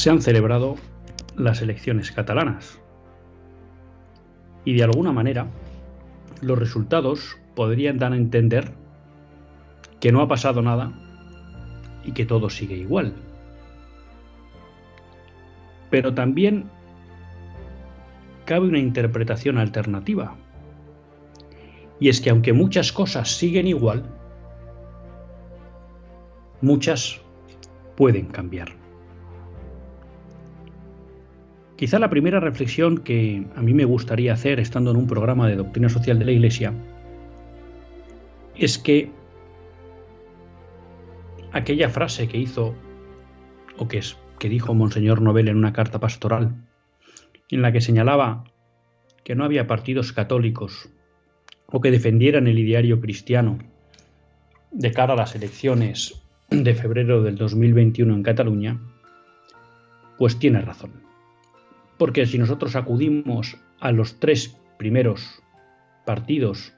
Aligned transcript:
Se 0.00 0.08
han 0.08 0.22
celebrado 0.22 0.76
las 1.36 1.60
elecciones 1.60 2.10
catalanas. 2.10 2.80
Y 4.64 4.72
de 4.72 4.84
alguna 4.84 5.12
manera, 5.12 5.46
los 6.40 6.58
resultados 6.58 7.36
podrían 7.54 7.98
dar 7.98 8.14
a 8.14 8.16
entender 8.16 8.72
que 10.00 10.10
no 10.10 10.22
ha 10.22 10.28
pasado 10.28 10.62
nada 10.62 10.90
y 12.02 12.12
que 12.12 12.24
todo 12.24 12.48
sigue 12.48 12.76
igual. 12.76 13.12
Pero 15.90 16.14
también 16.14 16.64
cabe 18.46 18.68
una 18.68 18.78
interpretación 18.78 19.58
alternativa. 19.58 20.34
Y 21.98 22.08
es 22.08 22.22
que 22.22 22.30
aunque 22.30 22.54
muchas 22.54 22.90
cosas 22.90 23.36
siguen 23.36 23.66
igual, 23.66 24.06
muchas 26.62 27.20
pueden 27.96 28.28
cambiar. 28.28 28.79
Quizá 31.80 31.98
la 31.98 32.10
primera 32.10 32.40
reflexión 32.40 32.98
que 32.98 33.46
a 33.56 33.62
mí 33.62 33.72
me 33.72 33.86
gustaría 33.86 34.34
hacer 34.34 34.60
estando 34.60 34.90
en 34.90 34.98
un 34.98 35.06
programa 35.06 35.48
de 35.48 35.56
doctrina 35.56 35.88
social 35.88 36.18
de 36.18 36.26
la 36.26 36.32
Iglesia 36.32 36.74
es 38.54 38.76
que 38.76 39.10
aquella 41.52 41.88
frase 41.88 42.28
que 42.28 42.36
hizo 42.36 42.74
o 43.78 43.88
que 43.88 43.96
es 43.96 44.18
que 44.38 44.50
dijo 44.50 44.74
Monseñor 44.74 45.22
Nobel 45.22 45.48
en 45.48 45.56
una 45.56 45.72
carta 45.72 45.98
pastoral 45.98 46.54
en 47.50 47.62
la 47.62 47.72
que 47.72 47.80
señalaba 47.80 48.44
que 49.24 49.34
no 49.34 49.44
había 49.44 49.66
partidos 49.66 50.12
católicos 50.12 50.90
o 51.64 51.80
que 51.80 51.90
defendieran 51.90 52.46
el 52.46 52.58
ideario 52.58 53.00
cristiano 53.00 53.58
de 54.70 54.92
cara 54.92 55.14
a 55.14 55.16
las 55.16 55.34
elecciones 55.34 56.22
de 56.50 56.74
febrero 56.74 57.22
del 57.22 57.36
2021 57.36 58.12
en 58.12 58.22
Cataluña, 58.22 58.78
pues 60.18 60.38
tiene 60.38 60.60
razón. 60.60 61.09
Porque 62.00 62.24
si 62.24 62.38
nosotros 62.38 62.76
acudimos 62.76 63.58
a 63.78 63.92
los 63.92 64.18
tres 64.18 64.56
primeros 64.78 65.42
partidos 66.06 66.72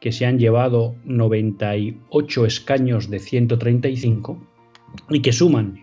que 0.00 0.12
se 0.12 0.26
han 0.26 0.38
llevado 0.38 0.94
98 1.06 2.46
escaños 2.46 3.10
de 3.10 3.18
135 3.18 4.46
y 5.10 5.22
que 5.22 5.32
suman 5.32 5.82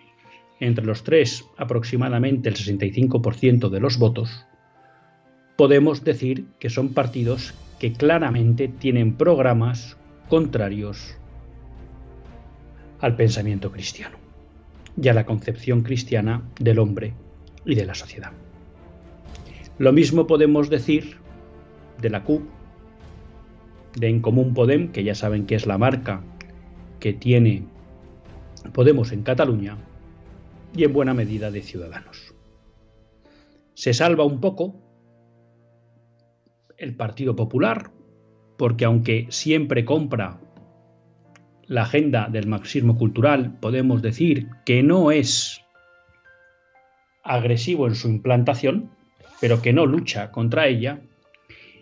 entre 0.62 0.86
los 0.86 1.04
tres 1.04 1.44
aproximadamente 1.58 2.48
el 2.48 2.56
65% 2.56 3.68
de 3.68 3.80
los 3.82 3.98
votos, 3.98 4.46
podemos 5.58 6.06
decir 6.06 6.46
que 6.58 6.70
son 6.70 6.94
partidos 6.94 7.54
que 7.78 7.92
claramente 7.92 8.70
tienen 8.70 9.18
programas 9.18 9.98
contrarios 10.30 11.18
al 13.02 13.18
pensamiento 13.18 13.70
cristiano 13.70 14.16
y 14.96 15.10
a 15.10 15.14
la 15.14 15.26
concepción 15.26 15.82
cristiana 15.82 16.44
del 16.58 16.80
hombre 16.80 17.14
y 17.66 17.76
de 17.76 17.86
la 17.86 17.96
sociedad. 17.96 18.32
Lo 19.78 19.92
mismo 19.94 20.28
podemos 20.28 20.70
decir 20.70 21.18
de 22.00 22.10
la 22.10 22.24
CUP, 22.24 22.44
de 23.96 24.08
En 24.08 24.22
Común 24.22 24.54
Podem, 24.54 24.92
que 24.92 25.04
ya 25.04 25.16
saben 25.16 25.46
que 25.46 25.56
es 25.56 25.66
la 25.66 25.78
marca 25.78 26.24
que 27.00 27.14
tiene 27.14 27.66
Podemos 28.74 29.12
en 29.12 29.24
Cataluña, 29.24 29.78
y 30.76 30.84
en 30.84 30.94
buena 30.94 31.14
medida 31.14 31.52
de 31.52 31.62
Ciudadanos. 31.62 32.34
Se 33.74 33.94
salva 33.94 34.24
un 34.24 34.40
poco 34.40 34.76
el 36.78 36.96
Partido 36.96 37.36
Popular, 37.36 37.92
porque 38.58 38.86
aunque 38.86 39.28
siempre 39.30 39.86
compra 39.86 40.40
la 41.64 41.84
agenda 41.84 42.28
del 42.30 42.48
marxismo 42.48 42.98
cultural, 42.98 43.58
podemos 43.60 44.02
decir 44.02 44.48
que 44.66 44.84
no 44.84 45.12
es 45.12 45.62
agresivo 47.24 47.88
en 47.88 47.96
su 47.96 48.10
implantación, 48.10 48.92
pero 49.42 49.62
que 49.62 49.74
no 49.74 49.86
lucha 49.86 50.32
contra 50.32 50.68
ella. 50.68 51.02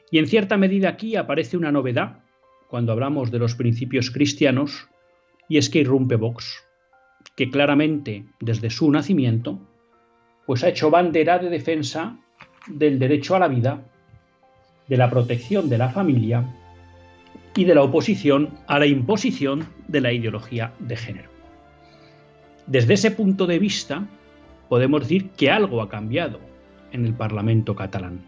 Y 0.09 0.17
en 0.17 0.27
cierta 0.27 0.57
medida 0.57 0.89
aquí 0.89 1.15
aparece 1.15 1.57
una 1.57 1.71
novedad 1.71 2.23
cuando 2.67 2.93
hablamos 2.93 3.29
de 3.29 3.39
los 3.39 3.53
principios 3.53 4.09
cristianos, 4.09 4.87
y 5.47 5.57
es 5.57 5.69
que 5.69 5.79
irrumpe 5.79 6.15
Vox, 6.15 6.63
que 7.35 7.51
claramente 7.51 8.25
desde 8.39 8.69
su 8.69 8.89
nacimiento, 8.89 9.59
pues 10.45 10.63
ha 10.63 10.69
hecho 10.69 10.89
bandera 10.89 11.37
de 11.37 11.49
defensa 11.49 12.17
del 12.67 12.97
derecho 12.97 13.35
a 13.35 13.39
la 13.39 13.47
vida, 13.47 13.83
de 14.87 14.97
la 14.97 15.09
protección 15.09 15.69
de 15.69 15.77
la 15.77 15.89
familia 15.89 16.55
y 17.55 17.65
de 17.65 17.75
la 17.75 17.83
oposición 17.83 18.57
a 18.67 18.79
la 18.79 18.85
imposición 18.85 19.67
de 19.87 20.01
la 20.01 20.13
ideología 20.13 20.73
de 20.79 20.95
género. 20.95 21.29
Desde 22.67 22.93
ese 22.93 23.11
punto 23.11 23.47
de 23.47 23.59
vista, 23.59 24.07
podemos 24.69 25.01
decir 25.01 25.31
que 25.31 25.49
algo 25.49 25.81
ha 25.81 25.89
cambiado 25.89 26.48
en 26.91 27.05
el 27.05 27.13
Parlamento 27.13 27.75
catalán. 27.75 28.25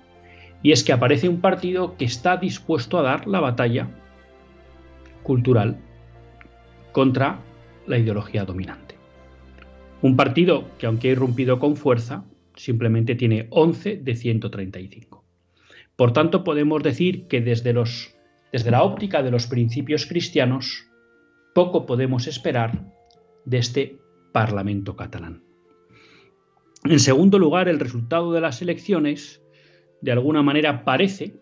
Y 0.64 0.72
es 0.72 0.84
que 0.84 0.94
aparece 0.94 1.28
un 1.28 1.42
partido 1.42 1.98
que 1.98 2.06
está 2.06 2.38
dispuesto 2.38 3.00
a 3.00 3.02
dar 3.02 3.28
la 3.28 3.40
batalla 3.40 3.90
cultural 5.24 5.78
contra 6.92 7.40
la 7.88 7.98
ideología 7.98 8.46
dominante. 8.46 8.96
Un 10.02 10.16
partido 10.16 10.66
que 10.78 10.88
aunque 10.88 11.10
ha 11.10 11.12
irrumpido 11.12 11.60
con 11.60 11.76
fuerza, 11.76 12.26
simplemente 12.56 13.16
tiene 13.16 13.48
11 13.50 13.98
de 13.98 14.16
135. 14.16 15.24
Por 15.96 16.14
tanto, 16.14 16.44
podemos 16.44 16.81
decir 16.81 17.28
que 17.28 17.42
desde, 17.42 17.74
desde 18.52 18.72
la 18.72 18.84
óptica 18.84 19.22
de 19.22 19.31
los 19.31 19.48
principios 19.48 20.06
cristianos, 20.06 20.88
poco 21.54 21.86
podemos 21.86 22.28
esperar 22.28 22.86
de 23.46 23.57
este 23.57 24.00
Parlamento 24.31 24.96
catalán. 24.96 25.50
En 26.83 27.00
segundo 27.00 27.38
lugar, 27.38 27.69
el 27.69 27.80
resultado 27.80 28.33
de 28.33 28.42
las 28.42 28.62
elecciones 28.62 29.42
de 30.01 30.12
alguna 30.12 30.42
manera 30.42 30.83
parece 30.83 31.36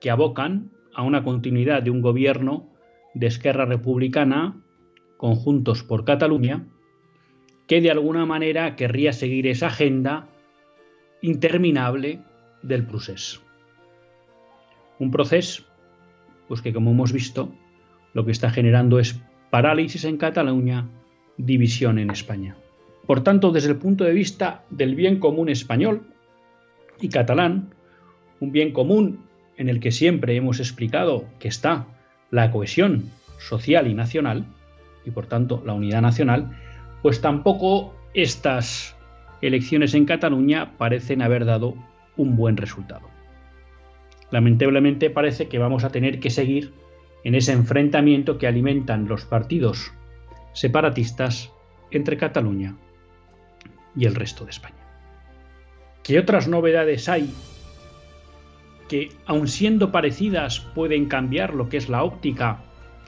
que 0.00 0.10
abocan 0.10 0.70
a 0.94 1.02
una 1.02 1.24
continuidad 1.24 1.82
de 1.82 1.90
un 1.90 2.00
gobierno 2.00 2.70
de 3.14 3.26
Esquerra 3.26 3.64
Republicana, 3.64 4.62
conjuntos 5.16 5.82
por 5.82 6.04
Cataluña, 6.04 6.68
que 7.66 7.80
de 7.80 7.90
alguna 7.90 8.26
manera 8.26 8.76
querría 8.76 9.12
seguir 9.12 9.46
esa 9.46 9.68
agenda 9.68 10.28
interminable 11.22 12.20
del 12.62 12.86
proceso. 12.86 13.40
Un 14.98 15.10
proceso 15.10 15.64
pues 16.46 16.60
que 16.60 16.72
como 16.72 16.90
hemos 16.90 17.12
visto, 17.12 17.52
lo 18.12 18.24
que 18.24 18.32
está 18.32 18.50
generando 18.50 18.98
es 18.98 19.20
parálisis 19.50 20.04
en 20.04 20.18
Cataluña, 20.18 20.88
división 21.36 21.98
en 21.98 22.10
España. 22.10 22.56
Por 23.06 23.22
tanto, 23.22 23.50
desde 23.50 23.70
el 23.70 23.76
punto 23.76 24.04
de 24.04 24.12
vista 24.12 24.62
del 24.70 24.94
bien 24.94 25.18
común 25.18 25.48
español 25.48 26.02
y 27.00 27.08
catalán, 27.08 27.74
un 28.40 28.50
bien 28.50 28.72
común 28.72 29.20
en 29.56 29.68
el 29.68 29.80
que 29.80 29.92
siempre 29.92 30.36
hemos 30.36 30.58
explicado 30.58 31.24
que 31.38 31.48
está 31.48 31.86
la 32.30 32.50
cohesión 32.50 33.10
social 33.38 33.88
y 33.88 33.94
nacional, 33.94 34.46
y 35.04 35.10
por 35.10 35.26
tanto 35.26 35.62
la 35.66 35.74
unidad 35.74 36.00
nacional, 36.00 36.50
pues 37.02 37.20
tampoco 37.20 37.94
estas 38.14 38.96
elecciones 39.42 39.92
en 39.94 40.06
Cataluña 40.06 40.78
parecen 40.78 41.20
haber 41.20 41.44
dado 41.44 41.74
un 42.16 42.36
buen 42.36 42.56
resultado. 42.56 43.08
Lamentablemente 44.30 45.10
parece 45.10 45.48
que 45.48 45.58
vamos 45.58 45.84
a 45.84 45.90
tener 45.90 46.20
que 46.20 46.30
seguir 46.30 46.72
en 47.22 47.34
ese 47.34 47.52
enfrentamiento 47.52 48.38
que 48.38 48.46
alimentan 48.46 49.08
los 49.08 49.26
partidos 49.26 49.92
separatistas 50.54 51.50
entre 51.90 52.16
Cataluña 52.16 52.76
y 53.96 54.06
el 54.06 54.14
resto 54.14 54.44
de 54.44 54.50
España. 54.50 54.74
¿Qué 56.02 56.18
otras 56.18 56.48
novedades 56.48 57.08
hay 57.08 57.32
que, 58.88 59.12
aun 59.26 59.48
siendo 59.48 59.90
parecidas, 59.90 60.60
pueden 60.60 61.06
cambiar 61.06 61.54
lo 61.54 61.68
que 61.68 61.78
es 61.78 61.88
la 61.88 62.04
óptica 62.04 62.62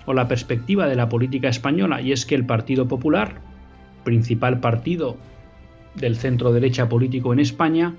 o 0.07 0.15
la 0.15 0.29
perspectiva 0.29 0.87
de 0.87 0.97
la 0.97 1.09
política 1.09 1.49
española, 1.49 2.01
y 2.01 2.13
es 2.13 2.25
que 2.25 2.35
el 2.35 2.47
Partido 2.47 2.89
Popular, 2.89 3.41
principal 4.05 4.61
partido 4.61 5.17
del 5.95 6.17
centro 6.17 6.53
derecha 6.53 6.89
político 6.89 7.33
en 7.33 7.41
España, 7.41 7.95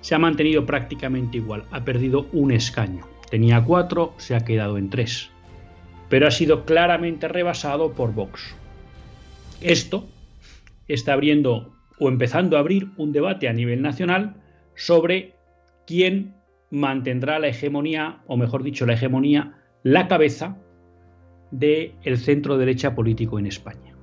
se 0.00 0.14
ha 0.14 0.18
mantenido 0.18 0.66
prácticamente 0.66 1.38
igual, 1.38 1.64
ha 1.70 1.84
perdido 1.84 2.26
un 2.32 2.50
escaño. 2.50 3.06
Tenía 3.30 3.62
cuatro, 3.62 4.14
se 4.16 4.34
ha 4.34 4.44
quedado 4.44 4.76
en 4.76 4.90
tres, 4.90 5.30
pero 6.08 6.26
ha 6.26 6.30
sido 6.30 6.64
claramente 6.64 7.28
rebasado 7.28 7.92
por 7.92 8.12
Vox. 8.12 8.54
Esto 9.60 10.08
está 10.88 11.12
abriendo 11.12 11.72
o 12.00 12.08
empezando 12.08 12.56
a 12.56 12.60
abrir 12.60 12.88
un 12.96 13.12
debate 13.12 13.48
a 13.48 13.52
nivel 13.52 13.82
nacional 13.82 14.34
sobre 14.74 15.34
quién 15.86 16.34
mantendrá 16.70 17.38
la 17.38 17.48
hegemonía, 17.48 18.22
o 18.26 18.36
mejor 18.36 18.62
dicho, 18.62 18.86
la 18.86 18.94
hegemonía, 18.94 19.54
la 19.82 20.08
cabeza 20.08 20.56
del 21.50 22.18
centro 22.18 22.58
derecha 22.58 22.94
político 22.94 23.38
en 23.38 23.46
España. 23.46 23.94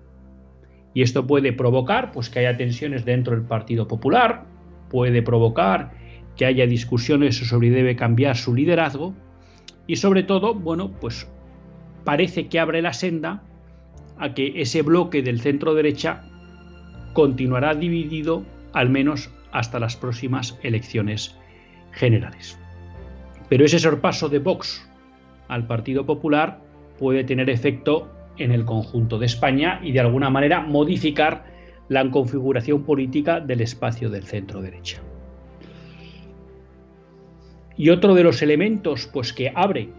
Y 0.94 1.02
esto 1.02 1.26
puede 1.26 1.54
provocar 1.54 2.12
pues, 2.12 2.30
que 2.30 2.40
haya 2.40 2.56
tensiones 2.58 3.04
dentro 3.04 3.36
del 3.36 3.46
Partido 3.46 3.88
Popular, 3.88 4.46
puede 4.90 5.22
provocar 5.22 5.92
que 6.36 6.46
haya 6.46 6.68
discusiones 6.68 7.36
sobre 7.38 7.70
si 7.70 7.74
debe 7.74 7.96
cambiar 7.96 8.38
su 8.38 8.54
liderazgo 8.54 9.16
y 9.88 9.96
sobre 9.96 10.24
todo, 10.24 10.54
bueno, 10.54 10.92
pues 11.02 11.28
parece 12.04 12.48
que 12.48 12.60
abre 12.60 12.82
la 12.82 12.94
senda 12.94 13.44
a 14.18 14.34
que 14.34 14.62
ese 14.62 14.82
bloque 14.82 15.22
del 15.22 15.40
centro 15.40 15.74
derecha 15.74 16.26
continuará 17.18 17.74
dividido 17.74 18.46
al 18.74 18.92
menos 18.92 19.32
hasta 19.52 19.80
las 19.80 19.96
próximas 19.96 20.60
elecciones 20.62 21.36
generales. 21.92 22.60
Pero 23.50 23.66
ese 23.66 23.80
sorpaso 23.80 24.30
de 24.30 24.38
Vox 24.38 24.88
al 25.48 25.66
Partido 25.66 26.06
Popular 26.06 26.60
puede 27.00 27.24
tener 27.24 27.50
efecto 27.50 28.08
en 28.38 28.52
el 28.52 28.66
conjunto 28.66 29.18
de 29.18 29.26
España 29.26 29.80
y 29.82 29.94
de 29.94 30.00
alguna 30.00 30.30
manera 30.30 30.62
modificar 30.62 31.46
la 31.90 32.08
configuración 32.12 32.84
política 32.84 33.40
del 33.40 33.62
espacio 33.62 34.12
del 34.12 34.26
centro 34.26 34.62
derecha. 34.62 35.02
Y 37.78 37.90
otro 37.90 38.14
de 38.14 38.26
los 38.26 38.44
elementos 38.44 39.10
pues, 39.12 39.34
que 39.34 39.52
abre 39.56 39.90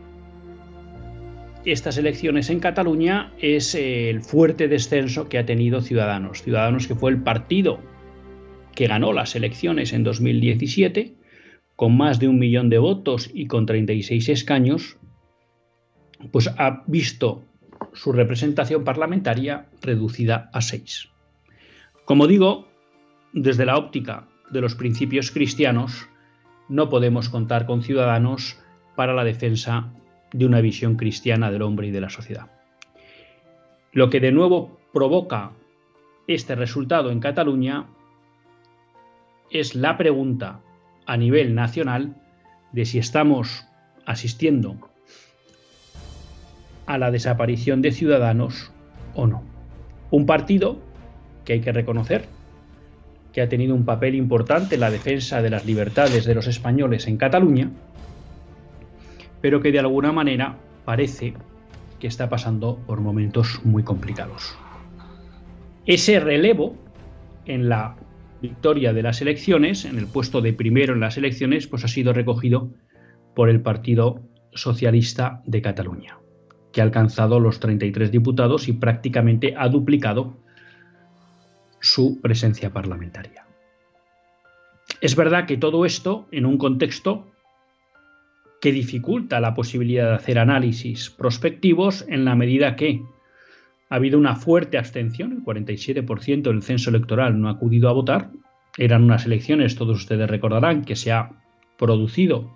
estas 1.65 1.99
elecciones 1.99 2.51
en 2.51 2.61
Cataluña 2.61 3.33
es 3.39 3.75
el 3.75 4.23
fuerte 4.23 4.69
descenso 4.69 5.29
que 5.29 5.39
ha 5.39 5.47
tenido 5.47 5.81
Ciudadanos. 5.81 6.43
Ciudadanos 6.43 6.87
que 6.87 6.95
fue 6.95 7.11
el 7.11 7.23
partido 7.23 7.81
que 8.75 8.87
ganó 8.87 9.13
las 9.13 9.35
elecciones 9.35 9.93
en 9.93 10.05
2017 10.05 11.17
con 11.77 11.97
más 11.97 12.19
de 12.19 12.29
un 12.29 12.39
millón 12.39 12.71
de 12.71 12.79
votos 12.79 13.31
y 13.33 13.47
con 13.47 13.67
36 13.67 14.29
escaños, 14.31 14.97
pues 16.33 16.49
ha 16.49 16.83
visto 16.87 17.45
su 17.93 18.13
representación 18.13 18.83
parlamentaria 18.83 19.67
reducida 19.81 20.51
a 20.53 20.61
6. 20.61 21.09
Como 22.05 22.27
digo, 22.27 22.69
desde 23.33 23.65
la 23.65 23.77
óptica 23.77 24.27
de 24.51 24.61
los 24.61 24.75
principios 24.75 25.31
cristianos, 25.31 26.09
no 26.69 26.89
podemos 26.89 27.29
contar 27.29 27.67
con 27.67 27.83
ciudadanos 27.83 28.59
para 28.97 29.15
la 29.15 29.23
defensa 29.23 29.93
de 30.33 30.47
una 30.47 30.61
visión 30.61 30.97
cristiana 30.97 31.51
del 31.51 31.63
hombre 31.63 31.89
y 31.89 31.91
de 31.91 32.01
la 32.01 32.11
sociedad. 32.11 32.47
Lo 33.93 34.11
que 34.11 34.21
de 34.21 34.33
nuevo 34.33 34.79
provoca 34.93 35.53
este 36.27 36.55
resultado 36.55 37.11
en 37.11 37.21
Cataluña 37.21 37.87
es 39.51 39.75
la 39.75 39.97
pregunta 39.97 40.61
a 41.07 41.17
nivel 41.17 41.55
nacional 41.55 42.17
de 42.73 42.85
si 42.85 42.99
estamos 42.99 43.65
asistiendo 44.05 44.77
a 46.87 46.99
la 46.99 47.11
desaparición 47.11 47.83
de 47.83 47.93
ciudadanos 47.93 48.73
o 49.15 49.27
no. 49.27 49.43
Un 50.11 50.27
partido 50.27 50.79
que 51.45 51.55
hay 51.55 51.61
que 51.61 51.73
reconocer 51.73 52.27
que 53.33 53.43
ha 53.43 53.49
tenido 53.49 53.75
un 53.75 53.85
papel 53.85 54.15
importante 54.15 54.75
en 54.75 54.81
la 54.81 54.91
defensa 54.91 55.43
de 55.43 55.51
las 55.51 55.67
libertades 55.67 56.25
de 56.25 56.35
los 56.35 56.47
españoles 56.47 57.07
en 57.07 57.19
Cataluña, 57.19 57.71
pero 59.41 59.61
que 59.61 59.73
de 59.73 59.79
alguna 59.79 60.13
manera 60.13 60.57
parece 60.85 61.35
que 62.01 62.07
está 62.07 62.29
pasando 62.29 62.79
por 62.87 63.01
momentos 63.01 63.61
muy 63.65 63.83
complicados. 63.83 64.57
Ese 65.87 66.21
relevo 66.21 66.77
en 67.47 67.69
la 67.69 67.97
victoria 68.41 68.93
de 68.93 69.03
las 69.03 69.21
elecciones, 69.21 69.85
en 69.85 69.99
el 69.99 70.07
puesto 70.07 70.41
de 70.41 70.53
primero 70.53 70.95
en 70.95 71.01
las 71.01 71.17
elecciones, 71.17 71.67
pues 71.67 71.85
ha 71.85 71.89
sido 71.89 72.13
recogido 72.13 72.71
por 73.35 73.49
el 73.49 73.61
Partido 73.61 74.21
Socialista 74.53 75.43
de 75.47 75.63
Cataluña, 75.63 76.19
que 76.73 76.81
ha 76.81 76.85
alcanzado 76.85 77.41
los 77.41 77.61
33 77.61 78.11
diputados 78.11 78.69
y 78.69 78.73
prácticamente 78.73 79.55
ha 79.57 79.69
duplicado 79.69 80.37
su 81.81 82.21
presencia 82.21 82.71
parlamentaria. 82.71 83.47
Es 85.01 85.15
verdad 85.15 85.47
que 85.47 85.57
todo 85.57 85.85
esto 85.85 86.27
en 86.33 86.45
un 86.47 86.59
contexto 86.59 87.31
que 88.61 88.73
dificulta 88.73 89.41
la 89.41 89.55
posibilidad 89.55 90.09
de 90.09 90.17
hacer 90.17 90.39
análisis 90.39 91.11
prospectivos 91.11 92.05
en 92.09 92.25
la 92.25 92.35
medida 92.35 92.77
que 92.77 93.03
ha 93.91 93.95
habido 93.97 94.19
una 94.19 94.37
fuerte 94.37 94.79
abstención, 94.79 95.33
el 95.33 95.45
47% 95.45 96.43
del 96.43 96.63
censo 96.63 96.91
electoral 96.91 97.41
no 97.41 97.49
ha 97.49 97.53
acudido 97.53 97.89
a 97.89 97.93
votar, 97.93 98.31
eran 98.77 99.05
unas 99.05 99.27
elecciones, 99.27 99.77
todos 99.77 99.99
ustedes 99.99 100.29
recordarán, 100.29 100.85
que 100.85 100.97
se 100.97 101.13
ha 101.13 101.31
producido 101.79 102.53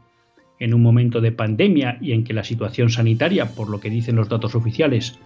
en 0.59 0.75
un 0.75 0.83
momento 0.83 1.21
de 1.21 1.33
pandemia 1.33 1.99
y 2.01 2.13
en 2.13 2.25
que 2.25 2.35
la 2.35 2.45
situación 2.45 2.91
sanitaria, 2.91 3.47
por 3.55 3.69
lo 3.69 3.81
que 3.81 3.91
dicen 3.91 4.17
los 4.17 4.29
datos 4.29 4.55
oficiales, 4.55 5.19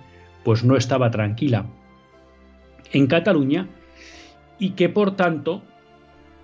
pues 0.44 0.64
no 0.64 0.76
estaba 0.76 1.10
tranquila 1.10 1.66
en 2.92 3.06
Cataluña 3.06 3.68
y 4.58 4.70
que 4.70 4.88
por 4.88 5.16
tanto, 5.16 5.62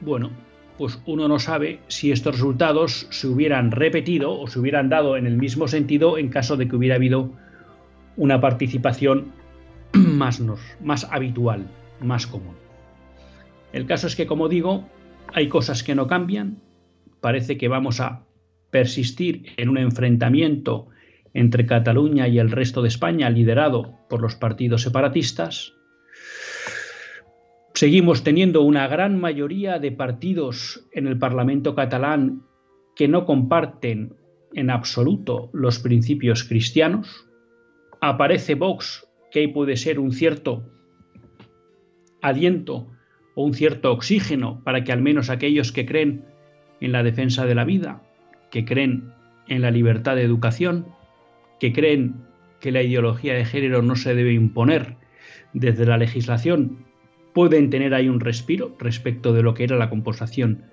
bueno, 0.01 0.31
pues 0.83 1.01
uno 1.07 1.29
no 1.29 1.39
sabe 1.39 1.79
si 1.87 2.11
estos 2.11 2.35
resultados 2.35 3.07
se 3.11 3.29
hubieran 3.29 3.71
repetido 3.71 4.37
o 4.37 4.49
se 4.49 4.59
hubieran 4.59 4.89
dado 4.89 5.17
en 5.17 5.29
el 5.29 5.37
mismo 5.37 5.69
sentido 5.69 6.19
en 6.19 6.29
caso 6.29 6.57
de 6.57 6.67
que 6.67 6.75
hubiera 6.75 6.97
habido 6.97 7.31
una 8.17 8.41
participación 8.41 9.31
más, 9.93 10.43
más 10.81 11.05
habitual, 11.12 11.69
más 12.01 12.27
común. 12.27 12.57
El 13.73 13.87
caso 13.87 14.09
es 14.09 14.17
que, 14.17 14.27
como 14.27 14.49
digo, 14.49 14.89
hay 15.33 15.47
cosas 15.47 15.85
que 15.85 15.95
no 15.95 16.09
cambian, 16.09 16.59
parece 17.21 17.57
que 17.57 17.69
vamos 17.69 18.01
a 18.01 18.25
persistir 18.73 19.53
en 19.59 19.69
un 19.69 19.79
enfrentamiento 19.79 20.89
entre 21.33 21.65
Cataluña 21.65 22.27
y 22.27 22.41
el 22.41 22.51
resto 22.51 22.83
de 22.83 22.89
España 22.89 23.31
liderado 23.31 24.01
por 24.09 24.21
los 24.21 24.35
partidos 24.35 24.83
separatistas, 24.83 25.75
Seguimos 27.75 28.23
teniendo 28.23 28.62
una 28.62 28.87
gran 28.87 29.19
mayoría 29.19 29.79
de 29.79 29.93
partidos 29.93 30.87
en 30.93 31.07
el 31.07 31.19
Parlamento 31.19 31.75
catalán 31.75 32.43
que 32.95 33.09
no 33.09 33.25
comparten 33.25 34.14
en 34.52 34.71
absoluto 34.71 35.49
los 35.55 35.79
principios 35.79 36.45
cristianos. 36.45 37.26
Aparece 38.00 38.55
Vox, 38.57 39.09
que 39.31 39.49
puede 39.49 39.76
ser 39.76 39.99
un 39.99 40.12
cierto 40.12 40.71
aliento 42.21 42.93
o 43.35 43.45
un 43.45 43.55
cierto 43.55 43.91
oxígeno 43.91 44.62
para 44.64 44.85
que 44.85 44.93
al 44.93 45.00
menos 45.00 45.31
aquellos 45.31 45.73
que 45.73 45.87
creen 45.87 46.26
en 46.81 46.93
la 46.93 47.02
defensa 47.02 47.47
de 47.47 47.55
la 47.55 47.64
vida, 47.64 48.02
que 48.50 48.67
creen 48.67 49.14
en 49.49 49.62
la 49.62 49.71
libertad 49.71 50.17
de 50.17 50.23
educación, 50.23 50.87
que 51.59 51.73
creen 51.73 52.17
que 52.61 52.71
la 52.71 52.83
ideología 52.83 53.33
de 53.33 53.47
género 53.47 53.81
no 53.81 53.97
se 53.97 54.14
debe 54.14 54.35
imponer 54.35 54.97
desde 55.55 55.87
la 55.87 55.97
legislación 55.97 56.92
pueden 57.33 57.71
tener 57.71 57.95
ahí 57.95 58.09
un 58.09 58.21
respiro 58.21 58.75
respecto 58.79 59.33
de 59.33 59.43
lo 59.43 59.55
que 59.55 59.65
era 59.65 59.77
la 59.77 59.91
composición 59.91 60.65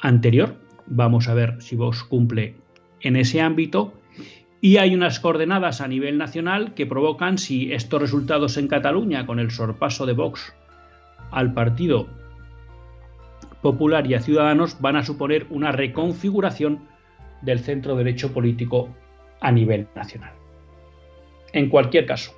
anterior. 0.00 0.56
Vamos 0.86 1.28
a 1.28 1.34
ver 1.34 1.60
si 1.60 1.76
Vox 1.76 2.02
cumple 2.04 2.56
en 3.00 3.16
ese 3.16 3.40
ámbito. 3.40 3.94
Y 4.60 4.76
hay 4.76 4.94
unas 4.94 5.18
coordenadas 5.18 5.80
a 5.80 5.88
nivel 5.88 6.18
nacional 6.18 6.74
que 6.74 6.86
provocan 6.86 7.36
si 7.38 7.72
estos 7.72 8.00
resultados 8.00 8.56
en 8.56 8.68
Cataluña, 8.68 9.26
con 9.26 9.40
el 9.40 9.50
sorpaso 9.50 10.06
de 10.06 10.12
Vox 10.12 10.54
al 11.32 11.52
Partido 11.52 12.06
Popular 13.60 14.06
y 14.06 14.14
a 14.14 14.20
Ciudadanos, 14.20 14.80
van 14.80 14.96
a 14.96 15.04
suponer 15.04 15.46
una 15.50 15.72
reconfiguración 15.72 16.80
del 17.42 17.58
centro 17.58 17.96
derecho 17.96 18.32
político 18.32 18.88
a 19.40 19.50
nivel 19.50 19.88
nacional. 19.96 20.32
En 21.52 21.68
cualquier 21.68 22.06
caso, 22.06 22.32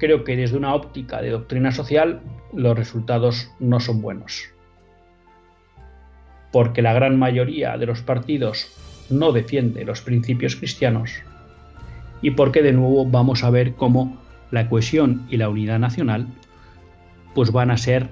creo 0.00 0.24
que 0.24 0.34
desde 0.34 0.56
una 0.56 0.74
óptica 0.74 1.20
de 1.20 1.30
doctrina 1.30 1.70
social 1.70 2.22
los 2.54 2.76
resultados 2.76 3.50
no 3.60 3.78
son 3.78 4.00
buenos. 4.00 4.48
Porque 6.50 6.82
la 6.82 6.94
gran 6.94 7.18
mayoría 7.18 7.76
de 7.76 7.86
los 7.86 8.00
partidos 8.00 8.72
no 9.10 9.30
defiende 9.30 9.84
los 9.84 10.00
principios 10.00 10.56
cristianos 10.56 11.12
y 12.22 12.32
porque 12.32 12.62
de 12.62 12.72
nuevo 12.72 13.06
vamos 13.06 13.44
a 13.44 13.50
ver 13.50 13.74
cómo 13.74 14.18
la 14.50 14.68
cohesión 14.68 15.26
y 15.30 15.36
la 15.36 15.48
unidad 15.48 15.78
nacional 15.78 16.26
pues 17.34 17.52
van 17.52 17.70
a 17.70 17.76
ser 17.76 18.08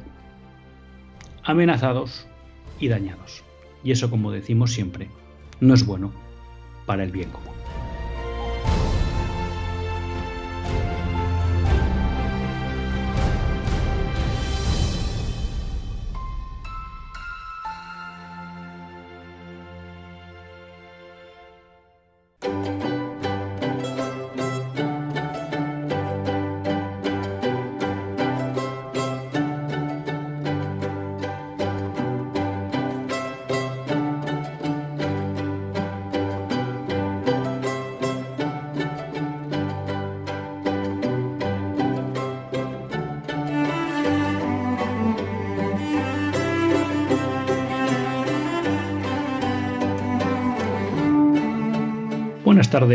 amenazados 1.42 2.26
y 2.78 2.88
dañados. 2.88 3.42
Y 3.82 3.92
eso, 3.92 4.10
como 4.10 4.30
decimos 4.30 4.72
siempre, 4.72 5.08
no 5.60 5.74
es 5.74 5.84
bueno 5.86 6.12
para 6.86 7.02
el 7.02 7.10
bien 7.10 7.30
común. 7.30 7.57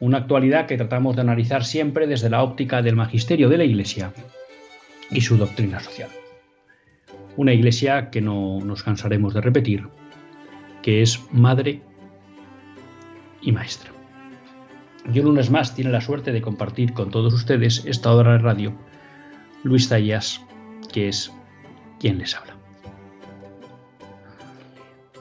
Una 0.00 0.18
actualidad 0.18 0.66
que 0.66 0.78
tratamos 0.78 1.14
de 1.14 1.22
analizar 1.22 1.62
siempre 1.62 2.06
desde 2.06 2.30
la 2.30 2.42
óptica 2.42 2.80
del 2.80 2.96
magisterio 2.96 3.50
de 3.50 3.58
la 3.58 3.64
Iglesia 3.64 4.14
y 5.10 5.20
su 5.20 5.36
doctrina 5.36 5.78
social. 5.78 6.08
Una 7.36 7.52
Iglesia 7.52 8.10
que 8.10 8.22
no 8.22 8.60
nos 8.64 8.82
cansaremos 8.82 9.34
de 9.34 9.42
repetir, 9.42 9.88
que 10.82 11.02
es 11.02 11.20
madre 11.32 11.82
y 13.42 13.52
maestra. 13.52 13.90
Y 15.12 15.18
un 15.18 15.26
lunes 15.26 15.50
más 15.50 15.74
tiene 15.74 15.90
la 15.90 16.00
suerte 16.00 16.32
de 16.32 16.40
compartir 16.40 16.94
con 16.94 17.10
todos 17.10 17.34
ustedes 17.34 17.84
esta 17.84 18.14
hora 18.14 18.32
de 18.32 18.38
radio 18.38 18.72
Luis 19.64 19.88
Zayas, 19.88 20.40
que 20.92 21.08
es 21.08 21.30
quien 21.98 22.16
les 22.16 22.34
habla. 22.34 22.56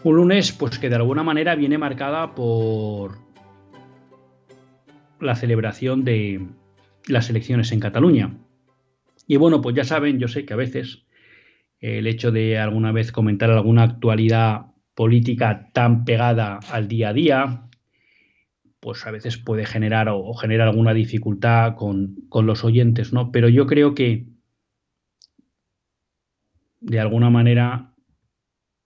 Un 0.04 0.16
lunes, 0.16 0.54
pues 0.54 0.80
que 0.80 0.88
de 0.88 0.96
alguna 0.96 1.24
manera 1.24 1.56
viene 1.56 1.78
marcada 1.78 2.34
por 2.34 3.29
la 5.20 5.36
celebración 5.36 6.04
de 6.04 6.48
las 7.08 7.30
elecciones 7.30 7.72
en 7.72 7.80
Cataluña. 7.80 8.38
Y 9.28 9.38
bueno, 9.38 9.62
pues 9.62 9.76
ya 9.76 9.84
saben, 9.84 10.20
yo 10.20 10.28
sé 10.28 10.46
que 10.46 10.54
a 10.54 10.58
veces 10.58 11.06
el 11.80 12.08
hecho 12.08 12.32
de 12.32 12.58
alguna 12.58 12.92
vez 12.92 13.12
comentar 13.12 13.50
alguna 13.52 13.84
actualidad 13.84 14.68
política 14.96 15.70
tan 15.74 16.04
pegada 16.04 16.60
al 16.72 16.88
día 16.88 17.10
a 17.10 17.14
día, 17.14 17.70
pues 18.80 19.06
a 19.06 19.12
veces 19.12 19.38
puede 19.38 19.66
generar 19.66 20.10
o, 20.10 20.34
genera 20.34 20.66
alguna 20.66 20.94
dificultad 20.94 21.76
con, 21.76 22.16
con, 22.30 22.46
los 22.46 22.64
oyentes, 22.64 23.14
¿no? 23.14 23.32
Pero 23.32 23.50
yo 23.50 23.66
creo 23.66 23.94
que 23.94 24.28
de 26.82 27.00
alguna 27.00 27.30
manera 27.30 27.89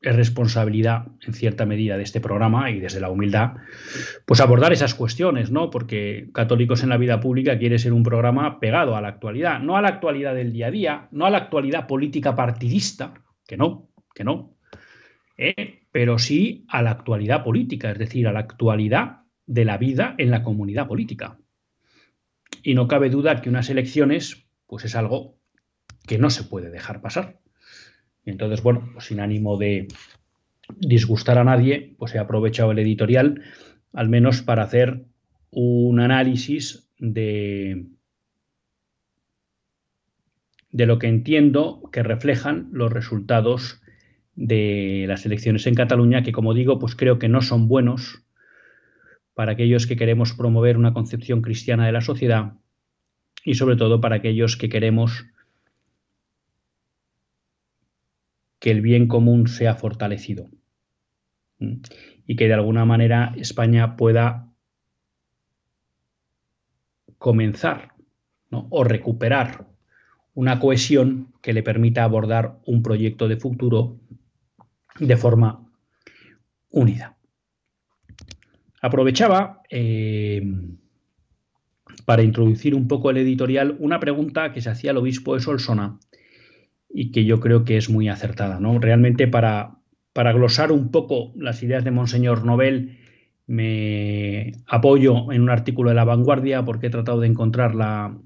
es 0.04 0.16
responsabilidad, 0.16 1.08
en 1.26 1.34
cierta 1.34 1.66
medida, 1.66 1.96
de 1.96 2.04
este 2.04 2.20
programa 2.20 2.70
y 2.70 2.80
desde 2.80 3.00
la 3.00 3.10
humildad, 3.10 3.54
pues 4.26 4.42
abordar 4.42 4.74
esas 4.74 4.94
cuestiones, 4.94 5.50
¿no? 5.50 5.70
Porque 5.70 6.30
Católicos 6.34 6.84
en 6.84 6.90
la 6.90 6.98
Vida 6.98 7.22
Pública 7.22 7.58
quiere 7.58 7.80
ser 7.80 7.94
un 7.94 8.04
programa 8.04 8.60
pegado 8.60 8.98
a 8.98 9.02
la 9.02 9.08
actualidad, 9.08 9.62
no 9.62 9.78
a 9.78 9.82
la 9.82 9.88
actualidad 9.88 10.36
del 10.36 10.52
día 10.52 10.68
a 10.68 10.72
día, 10.72 11.08
no 11.12 11.26
a 11.26 11.30
la 11.30 11.38
actualidad 11.38 11.88
política 11.88 12.36
partidista, 12.36 13.14
que 13.48 13.56
no, 13.56 13.90
que 14.14 14.26
no, 14.26 14.58
¿eh? 15.38 15.86
pero 15.92 16.20
sí 16.20 16.66
a 16.68 16.82
la 16.82 16.92
actualidad 16.92 17.46
política, 17.46 17.92
es 17.92 17.98
decir, 17.98 18.28
a 18.28 18.34
la 18.34 18.40
actualidad 18.40 19.22
de 19.46 19.64
la 19.64 19.78
vida 19.78 20.16
en 20.18 20.32
la 20.32 20.44
comunidad 20.44 20.86
política. 20.86 21.40
Y 22.62 22.74
no 22.74 22.90
cabe 22.90 23.10
duda 23.10 23.42
que 23.42 23.50
unas 23.50 23.70
elecciones, 23.70 24.48
pues 24.68 24.84
es 24.84 24.96
algo 24.96 25.38
que 26.06 26.18
no 26.18 26.30
se 26.30 26.44
puede 26.44 26.70
dejar 26.70 27.02
pasar. 27.02 27.40
Entonces, 28.26 28.64
bueno, 28.64 28.90
pues 28.94 29.06
sin 29.06 29.20
ánimo 29.20 29.58
de 29.58 29.88
disgustar 30.78 31.38
a 31.38 31.44
nadie, 31.44 31.96
pues 31.98 32.16
he 32.16 32.20
aprovechado 32.20 32.72
el 32.72 32.80
editorial, 32.80 33.42
al 33.92 34.10
menos 34.10 34.42
para 34.42 34.64
hacer 34.64 35.06
un 35.52 36.00
análisis 36.00 36.90
de, 37.00 37.86
de 40.72 40.86
lo 40.86 41.00
que 41.00 41.08
entiendo 41.08 41.90
que 41.92 42.04
reflejan 42.04 42.70
los 42.72 42.92
resultados 42.92 43.82
de 44.36 45.06
las 45.08 45.26
elecciones 45.26 45.68
en 45.68 45.76
Cataluña, 45.76 46.24
que 46.24 46.32
como 46.32 46.54
digo, 46.54 46.80
pues 46.80 46.96
creo 46.96 47.20
que 47.20 47.30
no 47.30 47.42
son 47.42 47.68
buenos 47.68 48.24
para 49.34 49.54
aquellos 49.54 49.86
que 49.86 49.96
queremos 49.96 50.34
promover 50.34 50.78
una 50.78 50.94
concepción 50.94 51.42
cristiana 51.42 51.86
de 51.86 51.92
la 51.92 52.02
sociedad 52.02 52.54
y 53.44 53.56
sobre 53.56 53.76
todo 53.76 54.00
para 54.02 54.18
aquellos 54.18 54.58
que 54.58 54.70
queremos 54.70 55.26
que 58.64 58.72
el 58.72 58.80
bien 58.80 59.10
común 59.10 59.50
sea 59.50 59.76
fortalecido 59.76 60.50
y 61.60 62.38
que 62.38 62.48
de 62.48 62.54
alguna 62.54 62.86
manera 62.86 63.34
España 63.36 63.98
pueda 63.98 64.54
comenzar 67.18 67.92
o 68.52 68.86
recuperar 68.86 69.68
una 70.34 70.62
cohesión 70.62 71.34
que 71.42 71.52
le 71.52 71.62
permita 71.62 72.06
abordar 72.06 72.62
un 72.66 72.82
proyecto 72.84 73.28
de 73.28 73.36
futuro 73.36 74.00
de 74.98 75.18
forma 75.18 75.70
unida. 76.70 77.18
Aprovechaba 78.82 79.62
eh, 79.70 80.42
para 82.06 82.24
introducir 82.24 82.76
un 82.76 82.88
poco 82.88 83.10
el 83.10 83.18
editorial 83.18 83.76
una 83.80 84.00
pregunta 84.00 84.54
que 84.54 84.62
se 84.62 84.70
hacía 84.70 84.92
el 84.92 84.98
obispo 84.98 85.34
de 85.34 85.42
Solsona 85.42 86.00
y 86.94 87.12
que 87.12 87.26
yo 87.26 87.40
creo 87.40 87.66
que 87.66 87.78
es 87.78 87.90
muy 87.90 88.08
acertada. 88.08 88.60
¿no? 88.60 88.78
Realmente 88.80 89.28
para, 89.28 89.80
para 90.14 90.32
glosar 90.32 90.72
un 90.72 90.92
poco 90.92 91.34
las 91.36 91.64
ideas 91.64 91.84
de 91.84 91.92
Monseñor 91.92 92.46
Nobel, 92.46 93.00
me 93.48 94.54
apoyo 94.68 95.32
en 95.32 95.42
un 95.42 95.50
artículo 95.50 95.90
de 95.90 95.96
La 95.96 96.06
Vanguardia 96.06 96.64
porque 96.64 96.88
he 96.88 96.92
tratado 96.92 97.20
de 97.20 97.28
encontrar 97.28 97.76
la, 97.76 98.18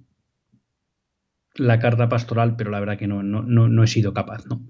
la 1.56 1.80
carta 1.80 2.10
pastoral, 2.10 2.56
pero 2.56 2.70
la 2.70 2.80
verdad 2.80 2.98
que 2.98 3.08
no, 3.08 3.24
no, 3.24 3.84
he 3.84 3.88
sido 3.88 4.14
capaz. 4.14 4.46
¿no? 4.46 4.62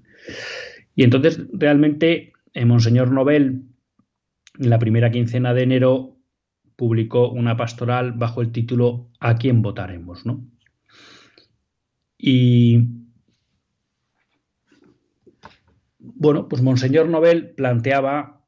Y 0.96 1.04
entonces 1.04 1.46
realmente 1.52 2.34
eh, 2.54 2.66
Monseñor 2.66 3.12
Nobel, 3.12 3.64
en 4.60 4.70
la 4.70 4.80
primera 4.80 5.12
quincena 5.12 5.54
de 5.54 5.64
enero, 5.64 6.18
publicó 6.76 7.30
una 7.30 7.58
pastoral 7.58 8.14
bajo 8.14 8.42
el 8.42 8.52
título 8.52 9.10
¿A 9.20 9.36
quién 9.36 9.62
votaremos? 9.64 10.26
¿no? 10.26 10.46
Y 12.18 12.97
bueno, 16.00 16.48
pues 16.48 16.62
Monseñor 16.62 17.08
Nobel 17.08 17.52
planteaba 17.52 18.46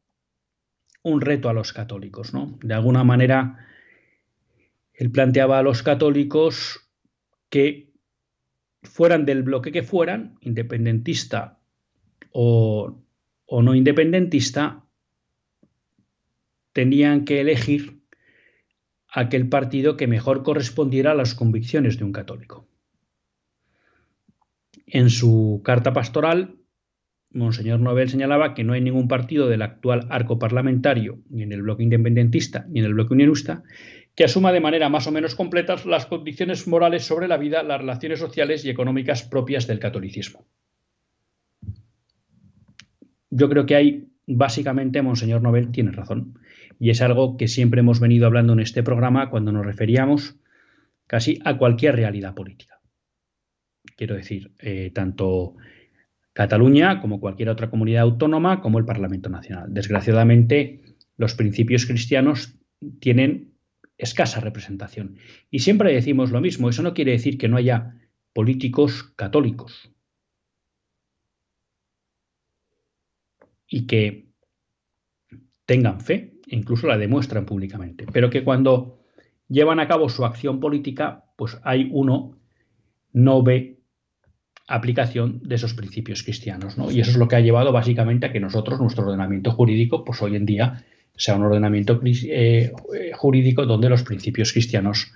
un 1.03 1.21
reto 1.21 1.49
a 1.49 1.53
los 1.53 1.73
católicos, 1.73 2.33
¿no? 2.33 2.59
De 2.61 2.73
alguna 2.73 3.03
manera, 3.03 3.65
él 4.93 5.11
planteaba 5.11 5.59
a 5.59 5.63
los 5.63 5.81
católicos 5.81 6.89
que 7.49 7.93
fueran 8.83 9.25
del 9.25 9.43
bloque 9.43 9.71
que 9.71 9.83
fueran, 9.83 10.37
independentista 10.41 11.59
o, 12.31 13.01
o 13.45 13.61
no 13.61 13.75
independentista, 13.75 14.85
tenían 16.73 17.25
que 17.25 17.41
elegir 17.41 18.03
aquel 19.11 19.49
partido 19.49 19.97
que 19.97 20.07
mejor 20.07 20.43
correspondiera 20.43 21.11
a 21.11 21.15
las 21.15 21.33
convicciones 21.33 21.97
de 21.97 22.03
un 22.03 22.11
católico. 22.11 22.67
En 24.85 25.09
su 25.09 25.61
carta 25.63 25.93
pastoral, 25.93 26.58
Monseñor 27.31 27.79
Nobel 27.79 28.09
señalaba 28.09 28.53
que 28.53 28.63
no 28.63 28.73
hay 28.73 28.81
ningún 28.81 29.07
partido 29.07 29.47
del 29.47 29.61
actual 29.61 30.07
arco 30.09 30.39
parlamentario, 30.39 31.19
ni 31.29 31.43
en 31.43 31.51
el 31.51 31.61
bloque 31.61 31.83
independentista, 31.83 32.65
ni 32.69 32.79
en 32.79 32.85
el 32.85 32.93
bloque 32.95 33.13
unionista, 33.13 33.63
que 34.15 34.23
asuma 34.23 34.51
de 34.51 34.59
manera 34.59 34.89
más 34.89 35.05
o 35.07 35.11
menos 35.11 35.35
completa 35.35 35.75
las 35.85 36.07
condiciones 36.07 36.67
morales 36.67 37.05
sobre 37.05 37.27
la 37.27 37.37
vida, 37.37 37.61
las 37.63 37.79
relaciones 37.79 38.19
sociales 38.19 38.65
y 38.65 38.69
económicas 38.69 39.23
propias 39.23 39.67
del 39.67 39.79
catolicismo. 39.79 40.47
Yo 43.29 43.47
creo 43.47 43.65
que 43.67 43.75
hay, 43.75 44.07
básicamente, 44.25 45.01
Monseñor 45.03 45.41
Nobel 45.41 45.71
tiene 45.71 45.91
razón, 45.91 46.39
y 46.79 46.89
es 46.89 47.01
algo 47.01 47.37
que 47.37 47.47
siempre 47.47 47.81
hemos 47.81 47.99
venido 47.99 48.25
hablando 48.25 48.53
en 48.53 48.59
este 48.59 48.81
programa 48.81 49.29
cuando 49.29 49.51
nos 49.51 49.65
referíamos 49.65 50.35
casi 51.05 51.39
a 51.45 51.57
cualquier 51.57 51.95
realidad 51.95 52.33
política. 52.33 52.79
Quiero 53.95 54.15
decir, 54.15 54.51
eh, 54.59 54.91
tanto 54.93 55.55
Cataluña, 56.39 57.01
como 57.01 57.19
cualquier 57.19 57.49
otra 57.49 57.69
comunidad 57.69 58.03
autónoma, 58.03 58.61
como 58.61 58.79
el 58.79 58.85
Parlamento 58.85 59.27
Nacional. 59.27 59.73
Desgraciadamente, 59.73 60.95
los 61.17 61.33
principios 61.33 61.85
cristianos 61.85 62.55
tienen 63.01 63.55
escasa 63.97 64.39
representación. 64.39 65.17
Y 65.51 65.59
siempre 65.59 65.93
decimos 65.93 66.31
lo 66.31 66.39
mismo, 66.39 66.69
eso 66.69 66.81
no 66.81 66.93
quiere 66.93 67.11
decir 67.11 67.37
que 67.37 67.49
no 67.49 67.57
haya 67.57 67.93
políticos 68.31 69.03
católicos. 69.17 69.91
Y 73.67 73.85
que 73.85 74.29
tengan 75.65 75.99
fe, 75.99 76.39
incluso 76.47 76.87
la 76.87 76.97
demuestran 76.97 77.45
públicamente, 77.45 78.05
pero 78.13 78.29
que 78.29 78.45
cuando 78.45 79.01
llevan 79.49 79.81
a 79.81 79.89
cabo 79.89 80.07
su 80.07 80.23
acción 80.23 80.61
política, 80.61 81.25
pues 81.35 81.59
hay 81.63 81.89
uno 81.91 82.39
no 83.11 83.43
ve 83.43 83.78
aplicación 84.69 85.41
de 85.43 85.55
esos 85.55 85.73
principios 85.73 86.23
cristianos. 86.23 86.77
¿no? 86.77 86.91
Y 86.91 87.01
eso 87.01 87.11
es 87.11 87.17
lo 87.17 87.27
que 87.27 87.35
ha 87.35 87.39
llevado 87.39 87.71
básicamente 87.71 88.27
a 88.27 88.31
que 88.31 88.39
nosotros, 88.39 88.79
nuestro 88.79 89.05
ordenamiento 89.05 89.51
jurídico, 89.51 90.05
pues 90.05 90.21
hoy 90.21 90.35
en 90.35 90.45
día 90.45 90.85
sea 91.15 91.35
un 91.35 91.43
ordenamiento 91.43 91.99
eh, 92.03 92.71
jurídico 93.13 93.65
donde 93.65 93.89
los 93.89 94.03
principios 94.03 94.53
cristianos 94.53 95.11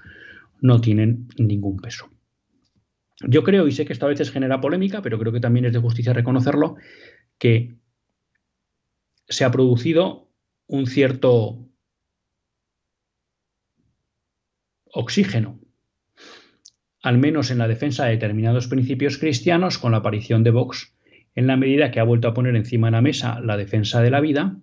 no 0.60 0.82
tienen 0.82 1.28
ningún 1.38 1.78
peso. 1.78 2.10
Yo 3.26 3.44
creo, 3.44 3.68
y 3.68 3.72
sé 3.72 3.86
que 3.86 3.94
esto 3.94 4.08
a 4.08 4.10
veces 4.10 4.32
genera 4.32 4.60
polémica, 4.60 5.02
pero 5.02 5.20
creo 5.20 5.32
que 5.32 5.40
también 5.40 5.66
es 5.66 5.74
de 5.74 5.80
justicia 5.80 6.14
reconocerlo, 6.14 6.76
que 7.38 7.76
se 9.30 9.46
ha 9.46 9.52
producido 9.52 10.30
un 10.68 10.88
cierto 10.88 11.70
oxígeno, 14.86 15.60
al 17.04 17.18
menos 17.18 17.52
en 17.52 17.60
la 17.60 17.68
defensa 17.68 18.06
de 18.06 18.12
determinados 18.12 18.68
principios 18.68 19.18
cristianos, 19.18 19.78
con 19.78 19.92
la 19.92 19.98
aparición 19.98 20.44
de 20.44 20.52
Vox, 20.52 20.96
en 21.36 21.48
la 21.48 21.58
medida 21.58 21.92
que 21.92 22.00
ha 22.00 22.04
vuelto 22.04 22.30
a 22.30 22.34
poner 22.34 22.56
encima 22.56 22.88
de 22.88 22.92
la 22.92 23.02
mesa 23.02 23.40
la 23.42 23.58
defensa 23.58 24.02
de 24.02 24.10
la 24.10 24.22
vida, 24.22 24.58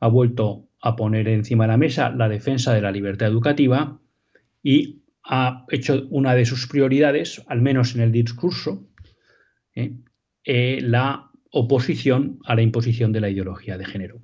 ha 0.00 0.08
vuelto 0.08 0.68
a 0.80 0.96
poner 0.96 1.28
encima 1.28 1.64
de 1.64 1.68
la 1.68 1.76
mesa 1.76 2.10
la 2.10 2.28
defensa 2.28 2.74
de 2.74 2.82
la 2.82 2.90
libertad 2.90 3.28
educativa 3.28 4.00
y 4.62 5.02
ha 5.24 5.64
hecho 5.70 6.08
una 6.10 6.34
de 6.34 6.44
sus 6.44 6.66
prioridades, 6.66 7.44
al 7.46 7.62
menos 7.62 7.94
en 7.94 8.00
el 8.00 8.10
discurso, 8.10 8.88
¿eh? 9.76 9.92
Eh, 10.44 10.80
la 10.82 11.30
oposición 11.52 12.40
a 12.44 12.56
la 12.56 12.62
imposición 12.62 13.12
de 13.12 13.20
la 13.20 13.30
ideología 13.30 13.78
de 13.78 13.84
género. 13.84 14.20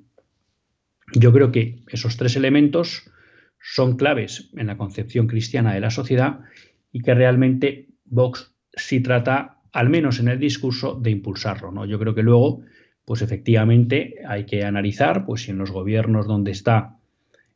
Yo 1.15 1.33
creo 1.33 1.53
que 1.53 1.85
esos 1.87 2.17
tres 2.17 2.35
elementos 2.35 3.09
son 3.61 3.97
claves 3.97 4.51
en 4.57 4.67
la 4.67 4.77
concepción 4.77 5.29
cristiana 5.29 5.73
de 5.73 5.81
la 5.81 5.91
sociedad 5.91 6.41
y 6.93 7.01
que 7.01 7.15
realmente 7.15 7.89
Vox 8.05 8.55
sí 8.73 9.01
trata, 9.01 9.61
al 9.73 9.89
menos 9.89 10.21
en 10.21 10.29
el 10.29 10.39
discurso, 10.39 10.95
de 10.95 11.11
impulsarlo. 11.11 11.71
¿no? 11.73 11.85
Yo 11.85 11.99
creo 11.99 12.15
que 12.15 12.23
luego, 12.23 12.63
pues 13.05 13.23
efectivamente 13.23 14.17
hay 14.27 14.45
que 14.45 14.65
analizar 14.65 15.25
pues, 15.25 15.43
si 15.43 15.51
en 15.51 15.59
los 15.59 15.71
gobiernos 15.71 16.27
donde 16.27 16.51
está 16.51 16.99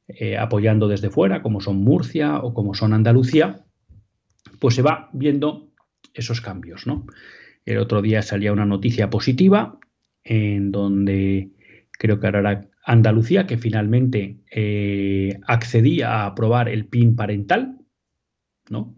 eh, 0.09 0.37
apoyando 0.37 0.89
desde 0.89 1.11
fuera, 1.11 1.43
como 1.43 1.61
son 1.61 1.77
Murcia 1.77 2.39
o 2.39 2.55
como 2.55 2.75
son 2.75 2.93
Andalucía, 2.93 3.65
pues 4.59 4.75
se 4.75 4.83
va 4.83 5.11
viendo 5.13 5.71
esos 6.15 6.41
cambios. 6.41 6.87
¿no? 6.87 7.07
El 7.65 7.79
otro 7.79 8.03
día 8.03 8.23
salía 8.23 8.53
una 8.53 8.67
noticia 8.67 9.11
positiva 9.11 9.79
en 10.25 10.73
donde 10.73 11.51
creo 11.99 12.21
que 12.21 12.27
ahora 12.27 12.41
era 12.41 12.69
Andalucía, 12.85 13.47
que 13.47 13.59
finalmente 13.59 14.39
eh, 14.51 15.39
accedía 15.47 16.11
a 16.11 16.27
aprobar 16.27 16.69
el 16.69 16.87
PIN 16.87 17.15
parental, 17.15 17.79
¿no? 18.69 18.97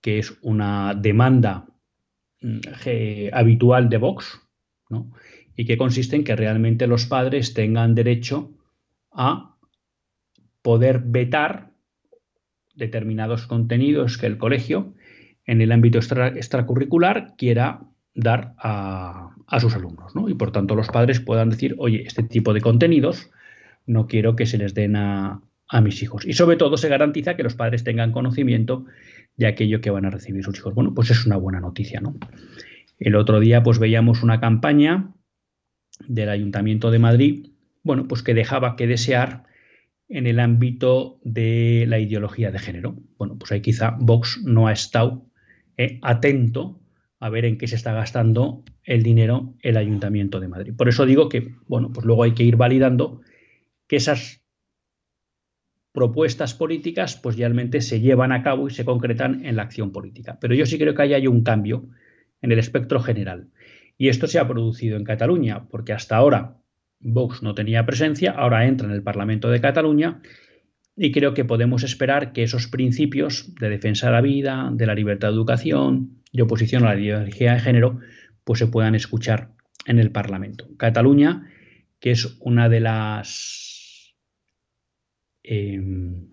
Que 0.00 0.18
es 0.18 0.38
una 0.42 0.94
demanda 0.94 1.66
mm, 2.40 2.58
habitual 3.32 3.88
de 3.88 3.98
Vox, 3.98 4.40
¿no? 4.88 5.10
y 5.56 5.66
que 5.66 5.76
consiste 5.76 6.16
en 6.16 6.24
que 6.24 6.36
realmente 6.36 6.86
los 6.86 7.06
padres 7.06 7.52
tengan 7.52 7.94
derecho 7.94 8.50
a 9.12 9.56
poder 10.62 11.00
vetar 11.00 11.70
determinados 12.74 13.46
contenidos 13.46 14.16
que 14.16 14.26
el 14.26 14.38
colegio 14.38 14.94
en 15.44 15.60
el 15.60 15.72
ámbito 15.72 15.98
extracurricular 15.98 17.34
quiera 17.36 17.82
dar 18.14 18.54
a, 18.58 19.36
sus 19.60 19.74
alumnos. 19.74 20.14
¿no? 20.14 20.28
Y 20.28 20.34
por 20.34 20.52
tanto 20.52 20.74
los 20.74 20.88
padres 20.88 21.20
puedan 21.20 21.50
decir, 21.50 21.74
oye, 21.78 22.04
este 22.06 22.22
tipo 22.22 22.54
de 22.54 22.60
contenidos 22.60 23.30
no 23.86 24.06
quiero 24.06 24.36
que 24.36 24.46
se 24.46 24.58
les 24.58 24.74
den 24.74 24.96
a, 24.96 25.42
a 25.68 25.80
mis 25.80 26.02
hijos. 26.02 26.26
Y 26.26 26.32
sobre 26.32 26.56
todo 26.56 26.76
se 26.76 26.88
garantiza 26.88 27.36
que 27.36 27.42
los 27.42 27.54
padres 27.54 27.84
tengan 27.84 28.12
conocimiento 28.12 28.86
de 29.36 29.46
aquello 29.46 29.80
que 29.80 29.90
van 29.90 30.04
a 30.04 30.10
recibir 30.10 30.44
sus 30.44 30.58
hijos. 30.58 30.74
Bueno, 30.74 30.94
pues 30.94 31.10
es 31.10 31.26
una 31.26 31.36
buena 31.36 31.60
noticia, 31.60 32.00
¿no? 32.00 32.14
El 32.98 33.14
otro 33.16 33.40
día 33.40 33.62
pues 33.62 33.78
veíamos 33.78 34.22
una 34.22 34.40
campaña 34.40 35.14
del 36.06 36.28
Ayuntamiento 36.28 36.90
de 36.90 36.98
Madrid, 36.98 37.46
bueno, 37.82 38.06
pues 38.06 38.22
que 38.22 38.34
dejaba 38.34 38.76
que 38.76 38.86
desear 38.86 39.44
en 40.08 40.26
el 40.26 40.40
ámbito 40.40 41.20
de 41.22 41.84
la 41.88 41.98
ideología 41.98 42.50
de 42.50 42.58
género. 42.58 42.96
Bueno, 43.16 43.38
pues 43.38 43.52
ahí 43.52 43.62
quizá 43.62 43.96
Vox 43.98 44.40
no 44.44 44.66
ha 44.66 44.72
estado 44.72 45.26
eh, 45.76 45.98
atento 46.02 46.80
a 47.20 47.28
ver 47.28 47.44
en 47.44 47.58
qué 47.58 47.68
se 47.68 47.76
está 47.76 47.92
gastando 47.92 48.64
el 48.82 49.02
dinero 49.02 49.54
el 49.60 49.76
Ayuntamiento 49.76 50.40
de 50.40 50.48
Madrid. 50.48 50.74
Por 50.76 50.88
eso 50.88 51.06
digo 51.06 51.28
que, 51.28 51.54
bueno, 51.68 51.90
pues 51.92 52.04
luego 52.04 52.24
hay 52.24 52.32
que 52.32 52.44
ir 52.44 52.56
validando 52.56 53.20
que 53.86 53.96
esas 53.96 54.39
propuestas 55.92 56.54
políticas 56.54 57.16
pues 57.16 57.36
realmente 57.36 57.80
se 57.80 58.00
llevan 58.00 58.32
a 58.32 58.42
cabo 58.42 58.68
y 58.68 58.70
se 58.70 58.84
concretan 58.84 59.44
en 59.44 59.56
la 59.56 59.62
acción 59.62 59.92
política. 59.92 60.38
Pero 60.40 60.54
yo 60.54 60.66
sí 60.66 60.78
creo 60.78 60.94
que 60.94 61.02
ahí 61.02 61.14
hay 61.14 61.26
un 61.26 61.42
cambio 61.42 61.88
en 62.42 62.52
el 62.52 62.58
espectro 62.58 63.00
general. 63.00 63.48
Y 63.98 64.08
esto 64.08 64.26
se 64.26 64.38
ha 64.38 64.48
producido 64.48 64.96
en 64.96 65.04
Cataluña, 65.04 65.68
porque 65.68 65.92
hasta 65.92 66.16
ahora 66.16 66.56
Vox 67.00 67.42
no 67.42 67.54
tenía 67.54 67.84
presencia, 67.86 68.30
ahora 68.32 68.66
entra 68.66 68.86
en 68.86 68.94
el 68.94 69.02
Parlamento 69.02 69.50
de 69.50 69.60
Cataluña 69.60 70.20
y 70.96 71.12
creo 71.12 71.34
que 71.34 71.44
podemos 71.44 71.82
esperar 71.82 72.32
que 72.32 72.42
esos 72.42 72.66
principios 72.66 73.54
de 73.54 73.70
defensa 73.70 74.06
de 74.06 74.12
la 74.12 74.20
vida, 74.20 74.70
de 74.72 74.86
la 74.86 74.94
libertad 74.94 75.28
de 75.28 75.34
educación, 75.34 76.22
de 76.32 76.42
oposición 76.42 76.84
a 76.84 76.94
la 76.94 77.00
ideología 77.00 77.54
de 77.54 77.60
género, 77.60 78.00
pues 78.44 78.58
se 78.58 78.66
puedan 78.66 78.94
escuchar 78.94 79.52
en 79.86 79.98
el 79.98 80.10
Parlamento. 80.10 80.68
Cataluña, 80.76 81.50
que 82.00 82.10
es 82.10 82.36
una 82.40 82.68
de 82.68 82.80
las 82.80 83.69
em, 85.42 86.30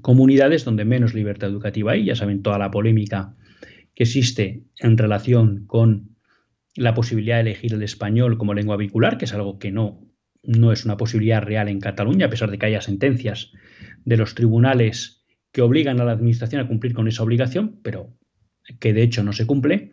comunidades 0.00 0.64
donde 0.64 0.84
menos 0.84 1.14
libertad 1.14 1.50
educativa 1.50 1.92
hay, 1.92 2.04
ya 2.04 2.16
saben 2.16 2.42
toda 2.42 2.58
la 2.58 2.70
polémica 2.70 3.36
que 3.94 4.04
existe 4.04 4.64
en 4.78 4.98
relación 4.98 5.66
con 5.66 6.16
la 6.74 6.94
posibilidad 6.94 7.36
de 7.36 7.42
elegir 7.42 7.72
el 7.72 7.82
español 7.82 8.36
como 8.36 8.54
lengua 8.54 8.76
vehicular, 8.76 9.16
que 9.16 9.24
es 9.24 9.32
algo 9.32 9.58
que 9.58 9.72
no, 9.72 10.06
no 10.42 10.72
es 10.72 10.84
una 10.84 10.96
posibilidad 10.96 11.42
real 11.42 11.68
en 11.68 11.80
Cataluña, 11.80 12.26
a 12.26 12.30
pesar 12.30 12.50
de 12.50 12.58
que 12.58 12.66
haya 12.66 12.80
sentencias 12.80 13.52
de 14.04 14.16
los 14.16 14.34
tribunales 14.34 15.24
que 15.52 15.62
obligan 15.62 16.00
a 16.00 16.04
la 16.04 16.12
Administración 16.12 16.60
a 16.60 16.68
cumplir 16.68 16.92
con 16.92 17.08
esa 17.08 17.22
obligación, 17.22 17.80
pero 17.82 18.12
que 18.78 18.92
de 18.92 19.02
hecho 19.02 19.22
no 19.22 19.32
se 19.32 19.46
cumple. 19.46 19.92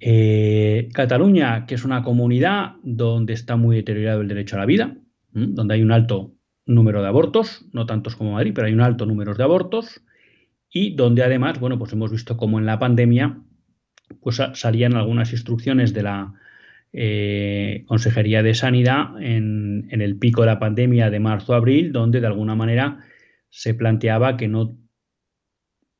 Eh, 0.00 0.88
Cataluña, 0.92 1.66
que 1.66 1.76
es 1.76 1.84
una 1.84 2.02
comunidad 2.02 2.72
donde 2.82 3.34
está 3.34 3.54
muy 3.56 3.76
deteriorado 3.76 4.20
el 4.20 4.28
derecho 4.28 4.56
a 4.56 4.60
la 4.60 4.66
vida, 4.66 4.96
donde 5.32 5.74
hay 5.74 5.82
un 5.82 5.92
alto 5.92 6.34
número 6.66 7.02
de 7.02 7.08
abortos, 7.08 7.66
no 7.72 7.86
tantos 7.86 8.16
como 8.16 8.32
Madrid, 8.32 8.52
pero 8.54 8.66
hay 8.66 8.72
un 8.72 8.80
alto 8.80 9.06
número 9.06 9.34
de 9.34 9.42
abortos, 9.42 10.02
y 10.70 10.94
donde 10.94 11.22
además, 11.22 11.60
bueno, 11.60 11.78
pues 11.78 11.92
hemos 11.92 12.10
visto 12.10 12.36
como 12.36 12.58
en 12.58 12.66
la 12.66 12.78
pandemia, 12.78 13.38
pues 14.20 14.40
salían 14.54 14.94
algunas 14.94 15.32
instrucciones 15.32 15.92
de 15.92 16.02
la 16.02 16.34
eh, 16.92 17.84
Consejería 17.86 18.42
de 18.42 18.54
Sanidad 18.54 19.20
en, 19.20 19.88
en 19.90 20.00
el 20.00 20.16
pico 20.16 20.42
de 20.42 20.48
la 20.48 20.58
pandemia 20.58 21.10
de 21.10 21.20
marzo-abril, 21.20 21.92
donde 21.92 22.20
de 22.20 22.26
alguna 22.26 22.54
manera 22.54 23.00
se 23.48 23.74
planteaba 23.74 24.36
que 24.36 24.48
no 24.48 24.78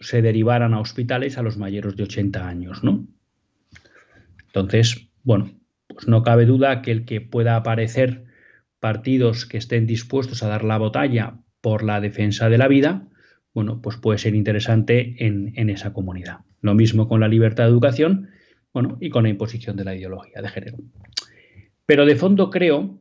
se 0.01 0.23
derivaran 0.23 0.75
a 0.75 0.81
hospitales 0.81 1.39
a 1.39 1.43
los 1.43 1.57
mayores 1.59 1.97
de 1.97 2.03
80 2.05 2.49
años, 2.49 2.83
¿no? 2.83 3.07
Entonces, 4.47 5.09
bueno, 5.23 5.53
pues 5.89 6.09
no 6.09 6.23
cabe 6.23 6.45
duda 6.45 6.83
que 6.83 6.91
el 6.93 7.05
que 7.05 7.21
pueda 7.21 7.57
aparecer 7.57 8.25
partidos 8.83 9.47
que 9.47 9.59
estén 9.59 9.87
dispuestos 9.87 10.43
a 10.43 10.49
dar 10.49 10.65
la 10.65 10.77
batalla 10.77 11.39
por 11.61 11.85
la 11.85 12.01
defensa 12.01 12.49
de 12.49 12.59
la 12.59 12.67
vida, 12.67 13.09
bueno, 13.55 13.81
pues 13.81 13.97
puede 13.97 14.19
ser 14.19 14.35
interesante 14.35 15.25
en, 15.25 15.71
esa 15.71 15.93
comunidad. 15.93 16.41
Lo 16.63 16.75
mismo 16.75 17.07
con 17.07 17.21
la 17.21 17.29
libertad 17.29 17.63
de 17.63 17.71
educación, 17.71 18.31
bueno, 18.73 18.99
y 19.01 19.09
con 19.11 19.23
la 19.23 19.29
imposición 19.29 19.77
de 19.77 19.85
la 19.85 19.95
ideología 19.95 20.43
de 20.43 20.49
género. 20.49 20.79
Pero 21.87 22.07
de 22.07 22.17
fondo 22.17 22.51
creo 22.51 22.99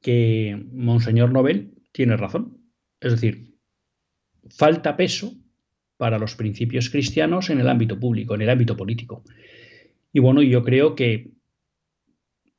que 0.00 0.64
Monseñor 0.70 1.32
Nobel 1.32 1.74
tiene 1.90 2.16
razón. 2.16 2.58
Es 3.00 3.10
decir, 3.10 3.56
falta 4.50 4.96
peso 4.96 5.32
para 5.96 6.20
los 6.20 6.36
principios 6.36 6.90
cristianos 6.90 7.50
en 7.50 7.58
el 7.58 7.68
ámbito 7.68 7.98
público, 7.98 8.36
en 8.36 8.42
el 8.42 8.50
ámbito 8.50 8.76
político. 8.76 9.24
Y 10.12 10.20
bueno, 10.20 10.42
yo 10.42 10.62
creo 10.62 10.94
que 10.94 11.32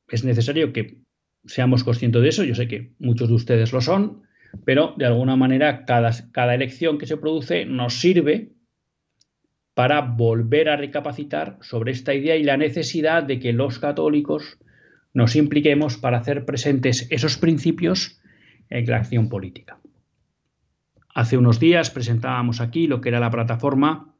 es 0.09 0.25
necesario 0.25 0.73
que 0.73 1.04
seamos 1.45 1.83
conscientes 1.83 2.21
de 2.21 2.29
eso. 2.29 2.43
Yo 2.43 2.55
sé 2.55 2.67
que 2.67 2.93
muchos 2.99 3.29
de 3.29 3.35
ustedes 3.35 3.73
lo 3.73 3.81
son, 3.81 4.23
pero 4.63 4.93
de 4.97 5.05
alguna 5.05 5.35
manera 5.35 5.85
cada, 5.85 6.11
cada 6.31 6.55
elección 6.55 6.97
que 6.97 7.07
se 7.07 7.17
produce 7.17 7.65
nos 7.65 7.99
sirve 7.99 8.53
para 9.73 10.01
volver 10.01 10.69
a 10.69 10.77
recapacitar 10.77 11.57
sobre 11.61 11.91
esta 11.91 12.13
idea 12.13 12.37
y 12.37 12.43
la 12.43 12.57
necesidad 12.57 13.23
de 13.23 13.39
que 13.39 13.51
los 13.51 13.79
católicos 13.79 14.57
nos 15.13 15.35
impliquemos 15.35 15.97
para 15.97 16.17
hacer 16.17 16.45
presentes 16.45 17.07
esos 17.09 17.37
principios 17.37 18.21
en 18.69 18.85
la 18.85 18.97
acción 18.97 19.29
política. 19.29 19.79
Hace 21.13 21.37
unos 21.37 21.59
días 21.59 21.91
presentábamos 21.91 22.59
aquí 22.59 22.87
lo 22.87 22.99
que 22.99 23.09
era 23.09 23.19
la 23.19 23.31
plataforma 23.31 24.13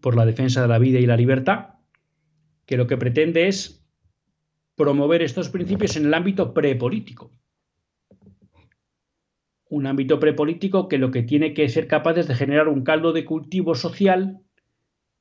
por 0.00 0.16
la 0.16 0.26
defensa 0.26 0.62
de 0.62 0.68
la 0.68 0.78
vida 0.78 0.98
y 0.98 1.06
la 1.06 1.16
libertad, 1.16 1.74
que 2.64 2.76
lo 2.76 2.86
que 2.86 2.96
pretende 2.96 3.46
es 3.48 3.85
promover 4.76 5.22
estos 5.22 5.48
principios 5.48 5.96
en 5.96 6.06
el 6.06 6.14
ámbito 6.14 6.52
prepolítico. 6.52 7.32
Un 9.68 9.86
ámbito 9.86 10.20
prepolítico 10.20 10.86
que 10.86 10.98
lo 10.98 11.10
que 11.10 11.22
tiene 11.22 11.54
que 11.54 11.68
ser 11.68 11.88
capaz 11.88 12.18
es 12.18 12.28
de 12.28 12.34
generar 12.36 12.68
un 12.68 12.84
caldo 12.84 13.12
de 13.12 13.24
cultivo 13.24 13.74
social 13.74 14.40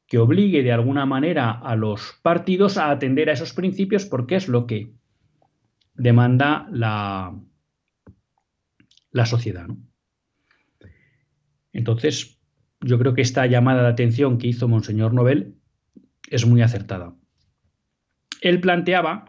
que 0.07 0.19
obligue 0.19 0.61
de 0.61 0.71
alguna 0.71 1.05
manera 1.05 1.49
a 1.49 1.75
los 1.75 2.19
partidos 2.21 2.77
a 2.77 2.91
atender 2.91 3.29
a 3.29 3.33
esos 3.33 3.53
principios 3.53 4.05
porque 4.05 4.35
es 4.35 4.47
lo 4.47 4.67
que 4.67 4.91
demanda 5.95 6.67
la, 6.71 7.35
la 9.11 9.25
sociedad. 9.25 9.67
Entonces, 11.73 12.39
yo 12.81 12.99
creo 12.99 13.13
que 13.13 13.21
esta 13.21 13.47
llamada 13.47 13.81
de 13.81 13.89
atención 13.89 14.37
que 14.37 14.47
hizo 14.47 14.67
Monseñor 14.67 15.13
Nobel 15.13 15.55
es 16.29 16.45
muy 16.45 16.61
acertada. 16.61 17.15
Él 18.45 18.61
planteaba 18.61 19.25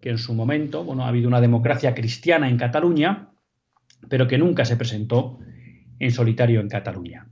que 0.00 0.10
en 0.10 0.18
su 0.18 0.34
momento, 0.34 0.82
bueno, 0.82 1.04
ha 1.04 1.08
habido 1.08 1.28
una 1.28 1.40
democracia 1.40 1.94
cristiana 1.94 2.48
en 2.48 2.56
Cataluña, 2.56 3.30
pero 4.08 4.26
que 4.26 4.38
nunca 4.38 4.64
se 4.64 4.76
presentó 4.76 5.38
en 6.00 6.10
solitario 6.10 6.58
en 6.60 6.68
Cataluña. 6.68 7.28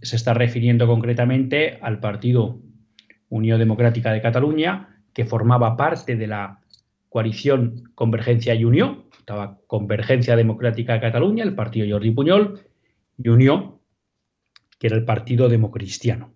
Se 0.00 0.16
está 0.16 0.32
refiriendo 0.32 0.86
concretamente 0.86 1.80
al 1.82 2.00
Partido 2.00 2.62
Unión 3.28 3.58
Democrática 3.58 4.10
de 4.10 4.22
Cataluña, 4.22 5.02
que 5.12 5.26
formaba 5.26 5.76
parte 5.76 6.16
de 6.16 6.28
la 6.28 6.60
coalición 7.10 7.92
Convergencia 7.94 8.54
y 8.54 8.64
Unión, 8.64 9.04
estaba 9.18 9.58
Convergencia 9.66 10.34
Democrática 10.34 10.94
de 10.94 11.00
Cataluña, 11.00 11.44
el 11.44 11.54
partido 11.54 11.86
Jordi 11.90 12.10
Puñol, 12.10 12.62
y 13.18 13.28
Unión, 13.28 13.80
que 14.78 14.86
era 14.86 14.96
el 14.96 15.04
partido 15.04 15.50
democristiano. 15.50 16.32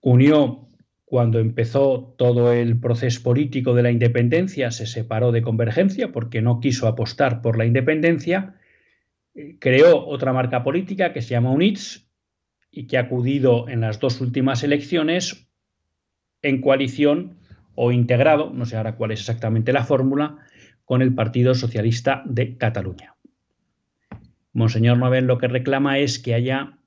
Unión 0.00 0.70
cuando 1.04 1.40
empezó 1.40 2.14
todo 2.16 2.52
el 2.52 2.78
proceso 2.78 3.22
político 3.24 3.74
de 3.74 3.82
la 3.82 3.90
independencia, 3.90 4.70
se 4.70 4.86
separó 4.86 5.32
de 5.32 5.42
Convergencia 5.42 6.12
porque 6.12 6.40
no 6.40 6.60
quiso 6.60 6.86
apostar 6.86 7.42
por 7.42 7.58
la 7.58 7.66
independencia, 7.66 8.54
eh, 9.34 9.56
creó 9.58 10.06
otra 10.06 10.32
marca 10.32 10.62
política 10.62 11.12
que 11.12 11.20
se 11.20 11.30
llama 11.30 11.50
UNITS 11.50 12.08
y 12.70 12.86
que 12.86 12.96
ha 12.96 13.00
acudido 13.00 13.68
en 13.68 13.80
las 13.80 13.98
dos 13.98 14.20
últimas 14.20 14.62
elecciones 14.62 15.48
en 16.42 16.60
coalición 16.60 17.38
o 17.74 17.90
integrado, 17.90 18.50
no 18.54 18.64
sé 18.64 18.76
ahora 18.76 18.94
cuál 18.94 19.10
es 19.10 19.20
exactamente 19.20 19.72
la 19.72 19.84
fórmula, 19.84 20.38
con 20.84 21.02
el 21.02 21.14
Partido 21.14 21.54
Socialista 21.54 22.22
de 22.24 22.56
Cataluña. 22.56 23.16
Monseñor 24.52 24.98
Nobel 24.98 25.26
lo 25.26 25.38
que 25.38 25.48
reclama 25.48 25.98
es 25.98 26.18
que 26.18 26.34
haya 26.34 26.78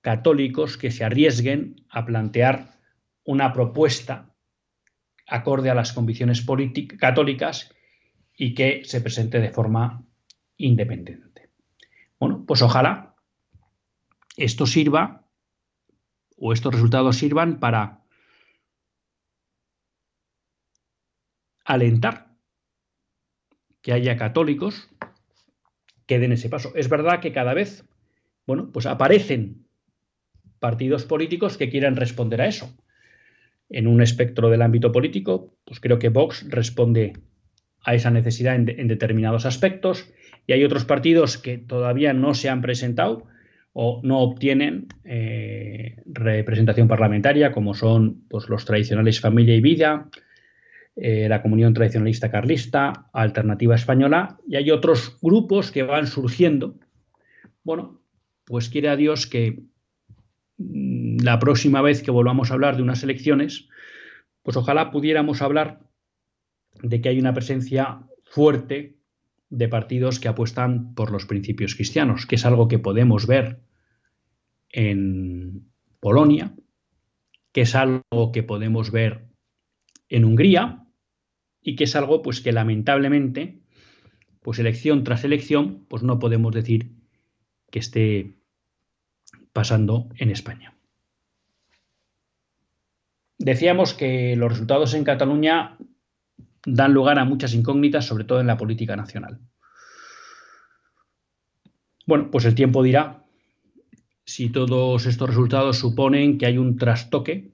católicos 0.00 0.76
que 0.76 0.90
se 0.90 1.04
arriesguen 1.04 1.84
a 1.88 2.04
plantear 2.04 2.78
una 3.24 3.52
propuesta 3.52 4.34
acorde 5.26 5.70
a 5.70 5.74
las 5.74 5.92
convicciones 5.92 6.44
católicas 6.98 7.74
y 8.36 8.54
que 8.54 8.82
se 8.84 9.00
presente 9.00 9.40
de 9.40 9.50
forma 9.50 10.04
independiente. 10.56 11.50
Bueno, 12.18 12.44
pues 12.46 12.62
ojalá 12.62 13.14
esto 14.36 14.66
sirva 14.66 15.28
o 16.36 16.52
estos 16.52 16.74
resultados 16.74 17.16
sirvan 17.16 17.60
para 17.60 18.02
alentar 21.64 22.34
que 23.82 23.92
haya 23.92 24.16
católicos 24.16 24.88
que 26.06 26.18
den 26.18 26.32
ese 26.32 26.48
paso. 26.48 26.72
Es 26.74 26.88
verdad 26.88 27.20
que 27.20 27.32
cada 27.32 27.54
vez, 27.54 27.84
bueno, 28.46 28.72
pues 28.72 28.86
aparecen 28.86 29.69
partidos 30.60 31.04
políticos 31.04 31.56
que 31.56 31.70
quieran 31.70 31.96
responder 31.96 32.42
a 32.42 32.46
eso. 32.46 32.76
En 33.68 33.86
un 33.86 34.02
espectro 34.02 34.50
del 34.50 34.62
ámbito 34.62 34.92
político, 34.92 35.56
pues 35.64 35.80
creo 35.80 35.98
que 35.98 36.08
Vox 36.10 36.46
responde 36.48 37.14
a 37.82 37.94
esa 37.94 38.10
necesidad 38.10 38.54
en, 38.54 38.88
determinados 38.88 39.46
aspectos 39.46 40.12
y 40.46 40.52
hay 40.52 40.64
otros 40.64 40.84
partidos 40.84 41.38
que 41.38 41.58
todavía 41.58 42.12
no 42.12 42.34
se 42.34 42.48
han 42.48 42.60
presentado 42.60 43.26
o 43.72 44.00
no 44.02 44.18
obtienen 44.18 44.88
eh, 45.04 45.96
representación 46.04 46.88
parlamentaria, 46.88 47.52
como 47.52 47.74
son 47.74 48.24
pues, 48.28 48.48
los 48.48 48.64
tradicionales 48.64 49.20
Familia 49.20 49.54
y 49.54 49.60
Vida, 49.60 50.10
eh, 50.96 51.28
la 51.28 51.40
Comunión 51.40 51.72
Tradicionalista 51.72 52.30
Carlista, 52.30 53.08
Alternativa 53.12 53.76
Española, 53.76 54.38
y 54.46 54.56
hay 54.56 54.70
otros 54.72 55.16
grupos 55.22 55.70
que 55.70 55.84
van 55.84 56.08
surgiendo. 56.08 56.74
Bueno, 57.62 58.02
pues 58.44 58.68
quiere 58.68 58.94
Dios 58.96 59.26
que 59.26 59.62
la 60.60 61.38
próxima 61.38 61.80
vez 61.80 62.02
que 62.02 62.10
volvamos 62.10 62.50
a 62.50 62.54
hablar 62.54 62.76
de 62.76 62.82
unas 62.82 63.02
elecciones, 63.02 63.68
pues 64.42 64.56
ojalá 64.56 64.90
pudiéramos 64.90 65.42
hablar 65.42 65.80
de 66.82 67.00
que 67.00 67.08
hay 67.08 67.18
una 67.18 67.34
presencia 67.34 68.02
fuerte 68.24 68.98
de 69.48 69.68
partidos 69.68 70.20
que 70.20 70.28
apuestan 70.28 70.94
por 70.94 71.10
los 71.10 71.26
principios 71.26 71.74
cristianos, 71.74 72.26
que 72.26 72.36
es 72.36 72.44
algo 72.44 72.68
que 72.68 72.78
podemos 72.78 73.26
ver 73.26 73.60
en 74.68 75.72
Polonia, 75.98 76.54
que 77.52 77.62
es 77.62 77.74
algo 77.74 78.30
que 78.32 78.42
podemos 78.42 78.90
ver 78.90 79.26
en 80.08 80.24
Hungría 80.24 80.86
y 81.62 81.74
que 81.76 81.84
es 81.84 81.96
algo 81.96 82.22
pues 82.22 82.40
que 82.40 82.52
lamentablemente 82.52 83.60
pues 84.40 84.58
elección 84.58 85.04
tras 85.04 85.24
elección 85.24 85.84
pues 85.88 86.02
no 86.02 86.18
podemos 86.18 86.54
decir 86.54 86.92
que 87.70 87.78
esté 87.78 88.39
pasando 89.52 90.08
en 90.16 90.30
España. 90.30 90.74
Decíamos 93.38 93.94
que 93.94 94.36
los 94.36 94.50
resultados 94.52 94.94
en 94.94 95.04
Cataluña 95.04 95.78
dan 96.66 96.92
lugar 96.92 97.18
a 97.18 97.24
muchas 97.24 97.54
incógnitas, 97.54 98.06
sobre 98.06 98.24
todo 98.24 98.40
en 98.40 98.46
la 98.46 98.56
política 98.56 98.96
nacional. 98.96 99.40
Bueno, 102.06 102.30
pues 102.30 102.44
el 102.44 102.54
tiempo 102.54 102.82
dirá 102.82 103.24
si 104.24 104.50
todos 104.50 105.06
estos 105.06 105.28
resultados 105.28 105.78
suponen 105.78 106.38
que 106.38 106.46
hay 106.46 106.58
un 106.58 106.76
trastoque, 106.76 107.52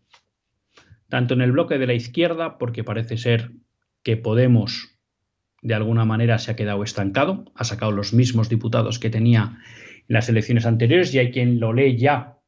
tanto 1.09 1.35
en 1.35 1.41
el 1.41 1.53
bloque 1.53 1.79
de 1.79 1.87
la 1.87 1.95
izquierda, 1.95 2.59
porque 2.59 2.85
parece 2.85 3.17
ser 3.17 3.53
que 4.03 4.17
Podemos 4.17 4.97
de 5.63 5.75
alguna 5.75 6.05
manera 6.05 6.39
se 6.39 6.53
ha 6.53 6.57
quedado 6.57 6.85
estancado, 6.85 7.45
ha 7.55 7.65
sacado 7.65 7.91
los 7.91 8.13
mismos 8.13 8.49
diputados 8.49 9.01
que 9.01 9.11
tenía 9.11 9.59
en 10.09 10.15
las 10.15 10.29
elecciones 10.29 10.67
anteriores 10.67 11.15
y 11.15 11.19
hay 11.19 11.31
quien 11.31 11.61
lo 11.61 11.73
lee 11.73 11.97
ya 11.97 12.39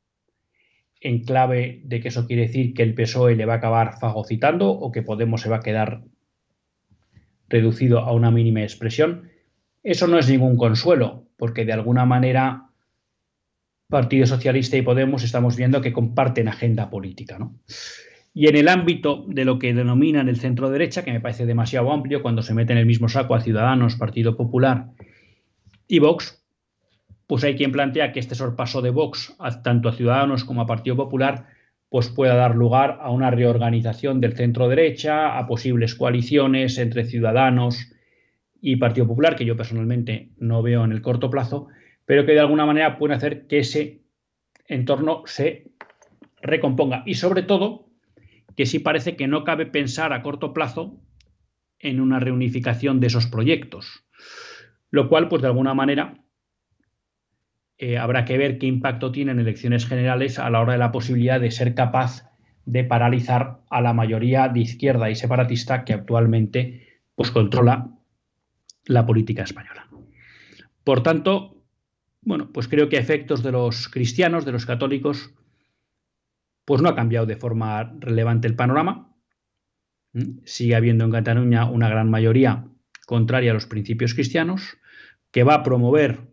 en 1.00 1.24
clave 1.24 1.80
de 1.84 2.00
que 2.00 2.08
eso 2.08 2.26
quiere 2.26 2.42
decir 2.42 2.74
que 2.74 2.82
el 2.82 2.94
PSOE 2.94 3.36
le 3.36 3.46
va 3.46 3.54
a 3.54 3.56
acabar 3.56 3.98
fagocitando 4.00 4.70
o 4.70 4.90
que 4.90 5.02
Podemos 5.02 5.40
se 5.40 5.48
va 5.48 5.56
a 5.56 5.62
quedar 5.62 6.02
reducido 7.48 8.00
a 8.00 8.12
una 8.12 8.30
mínima 8.30 8.62
expresión. 8.62 9.30
Eso 9.82 10.06
no 10.06 10.18
es 10.18 10.28
ningún 10.28 10.56
consuelo, 10.56 11.28
porque 11.36 11.64
de 11.64 11.72
alguna 11.72 12.04
manera 12.04 12.68
Partido 13.88 14.26
Socialista 14.26 14.76
y 14.76 14.82
Podemos 14.82 15.22
estamos 15.24 15.56
viendo 15.56 15.80
que 15.80 15.92
comparten 15.92 16.48
agenda 16.48 16.90
política. 16.90 17.38
Y 18.34 18.48
en 18.48 18.56
el 18.56 18.68
ámbito 18.68 19.24
de 19.28 19.44
lo 19.44 19.58
que 19.58 19.72
denominan 19.72 20.28
el 20.28 20.36
centro 20.36 20.68
derecha, 20.68 21.04
que 21.04 21.12
me 21.12 21.20
parece 21.20 21.46
demasiado 21.46 21.90
amplio 21.90 22.22
cuando 22.22 22.42
se 22.42 22.54
mete 22.54 22.72
en 22.72 22.78
el 22.78 22.86
mismo 22.86 23.08
saco 23.08 23.34
a 23.34 23.40
Ciudadanos, 23.40 23.96
Partido 23.96 24.36
Popular 24.36 24.90
y 25.86 26.00
Vox, 26.00 26.44
pues 27.28 27.44
hay 27.44 27.56
quien 27.56 27.72
plantea 27.72 28.10
que 28.10 28.20
este 28.20 28.34
sorpaso 28.34 28.80
de 28.80 28.88
Vox, 28.88 29.36
tanto 29.62 29.90
a 29.90 29.92
Ciudadanos 29.92 30.44
como 30.44 30.62
a 30.62 30.66
Partido 30.66 30.96
Popular, 30.96 31.46
pues 31.90 32.08
pueda 32.08 32.34
dar 32.34 32.56
lugar 32.56 32.98
a 33.02 33.10
una 33.10 33.30
reorganización 33.30 34.20
del 34.20 34.34
centro 34.34 34.66
derecha, 34.66 35.38
a 35.38 35.46
posibles 35.46 35.94
coaliciones 35.94 36.78
entre 36.78 37.04
Ciudadanos 37.04 37.92
y 38.62 38.76
Partido 38.76 39.06
Popular, 39.06 39.36
que 39.36 39.44
yo 39.44 39.58
personalmente 39.58 40.30
no 40.38 40.62
veo 40.62 40.84
en 40.84 40.90
el 40.90 41.02
corto 41.02 41.28
plazo, 41.28 41.68
pero 42.06 42.24
que 42.24 42.32
de 42.32 42.40
alguna 42.40 42.64
manera 42.64 42.96
pueden 42.96 43.18
hacer 43.18 43.46
que 43.46 43.58
ese 43.58 44.00
entorno 44.66 45.22
se 45.26 45.70
recomponga. 46.40 47.02
Y 47.04 47.14
sobre 47.14 47.42
todo, 47.42 47.90
que 48.56 48.64
sí 48.64 48.78
parece 48.78 49.16
que 49.16 49.28
no 49.28 49.44
cabe 49.44 49.66
pensar 49.66 50.14
a 50.14 50.22
corto 50.22 50.54
plazo 50.54 50.98
en 51.78 52.00
una 52.00 52.20
reunificación 52.20 53.00
de 53.00 53.08
esos 53.08 53.26
proyectos, 53.26 54.06
lo 54.90 55.10
cual, 55.10 55.28
pues 55.28 55.42
de 55.42 55.48
alguna 55.48 55.74
manera, 55.74 56.24
eh, 57.78 57.96
habrá 57.96 58.24
que 58.24 58.36
ver 58.36 58.58
qué 58.58 58.66
impacto 58.66 59.12
tiene 59.12 59.30
en 59.30 59.38
elecciones 59.38 59.86
generales 59.86 60.40
a 60.40 60.50
la 60.50 60.60
hora 60.60 60.72
de 60.72 60.80
la 60.80 60.90
posibilidad 60.90 61.40
de 61.40 61.52
ser 61.52 61.74
capaz 61.74 62.28
de 62.64 62.84
paralizar 62.84 63.60
a 63.70 63.80
la 63.80 63.94
mayoría 63.94 64.48
de 64.48 64.60
izquierda 64.60 65.08
y 65.10 65.14
separatista 65.14 65.84
que 65.84 65.94
actualmente 65.94 66.86
pues, 67.14 67.30
controla 67.30 67.88
la 68.84 69.06
política 69.06 69.44
española. 69.44 69.88
Por 70.82 71.02
tanto, 71.02 71.62
bueno, 72.22 72.50
pues 72.52 72.66
creo 72.66 72.88
que 72.88 72.96
a 72.96 73.00
efectos 73.00 73.42
de 73.42 73.52
los 73.52 73.88
cristianos, 73.88 74.44
de 74.44 74.52
los 74.52 74.66
católicos, 74.66 75.32
pues 76.64 76.82
no 76.82 76.88
ha 76.88 76.96
cambiado 76.96 77.26
de 77.26 77.36
forma 77.36 77.94
relevante 78.00 78.48
el 78.48 78.56
panorama. 78.56 79.14
¿Mm? 80.12 80.40
Sigue 80.44 80.74
habiendo 80.74 81.04
en 81.04 81.12
Cataluña 81.12 81.70
una 81.70 81.88
gran 81.88 82.10
mayoría 82.10 82.66
contraria 83.06 83.52
a 83.52 83.54
los 83.54 83.66
principios 83.66 84.14
cristianos, 84.14 84.76
que 85.30 85.44
va 85.44 85.54
a 85.54 85.62
promover 85.62 86.28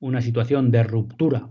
una 0.00 0.20
situación 0.20 0.70
de 0.70 0.82
ruptura 0.82 1.48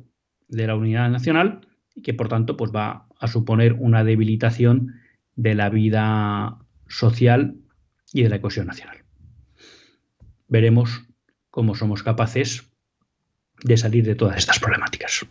de 0.47 0.67
la 0.67 0.75
unidad 0.75 1.09
nacional 1.09 1.67
y 1.95 2.01
que 2.01 2.13
por 2.13 2.29
tanto 2.29 2.57
pues 2.57 2.71
va 2.73 3.07
a 3.19 3.27
suponer 3.27 3.73
una 3.73 4.03
debilitación 4.03 4.95
de 5.35 5.55
la 5.55 5.69
vida 5.69 6.59
social 6.87 7.57
y 8.13 8.23
de 8.23 8.29
la 8.29 8.41
cohesión 8.41 8.67
nacional. 8.67 8.97
Veremos 10.47 11.05
cómo 11.49 11.75
somos 11.75 12.03
capaces 12.03 12.71
de 13.63 13.77
salir 13.77 14.05
de 14.05 14.15
todas 14.15 14.37
estas 14.37 14.59
problemáticas. 14.59 15.25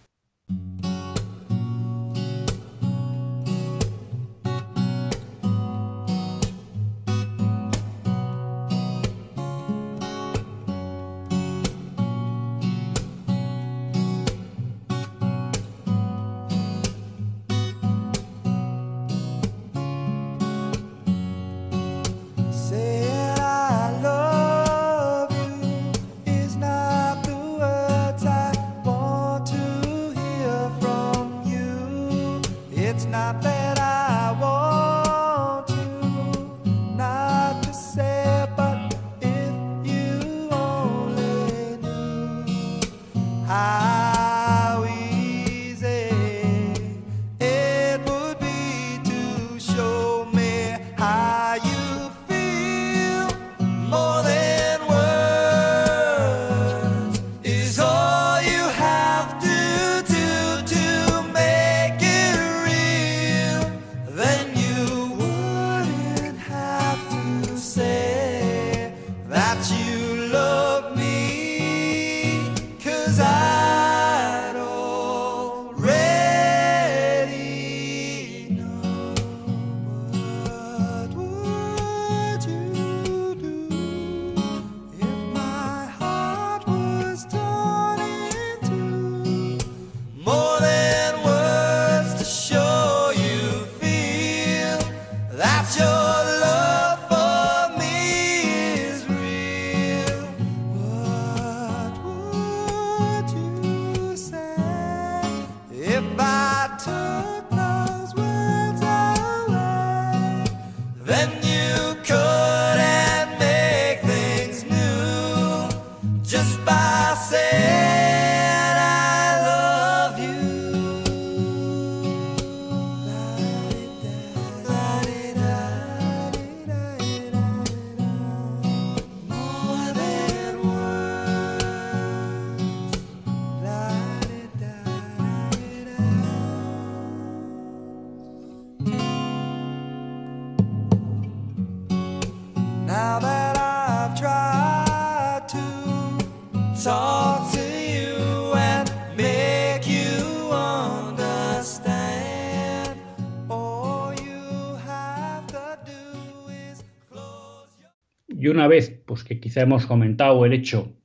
Una 158.56 158.68
vez 158.68 159.02
pues, 159.06 159.22
que 159.22 159.38
quizá 159.38 159.60
hemos 159.60 159.84
comentado 159.84 160.44
el 160.46 160.54
hecho 160.54 160.96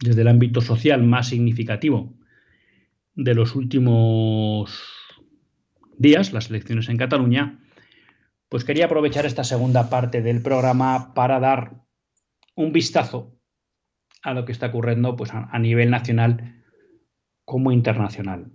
desde 0.00 0.22
el 0.22 0.28
ámbito 0.28 0.60
social 0.60 1.02
más 1.02 1.28
significativo 1.28 2.14
de 3.14 3.34
los 3.34 3.56
últimos 3.56 4.80
días, 5.98 6.32
las 6.32 6.50
elecciones 6.50 6.88
en 6.88 6.98
Cataluña, 6.98 7.58
pues 8.48 8.64
quería 8.64 8.84
aprovechar 8.84 9.26
esta 9.26 9.42
segunda 9.42 9.90
parte 9.90 10.22
del 10.22 10.40
programa 10.40 11.14
para 11.14 11.40
dar 11.40 11.82
un 12.54 12.72
vistazo 12.72 13.36
a 14.22 14.32
lo 14.32 14.44
que 14.44 14.52
está 14.52 14.66
ocurriendo 14.66 15.16
pues, 15.16 15.32
a, 15.34 15.58
nivel 15.58 15.90
nacional 15.90 16.62
como 17.44 17.72
internacional. 17.72 18.52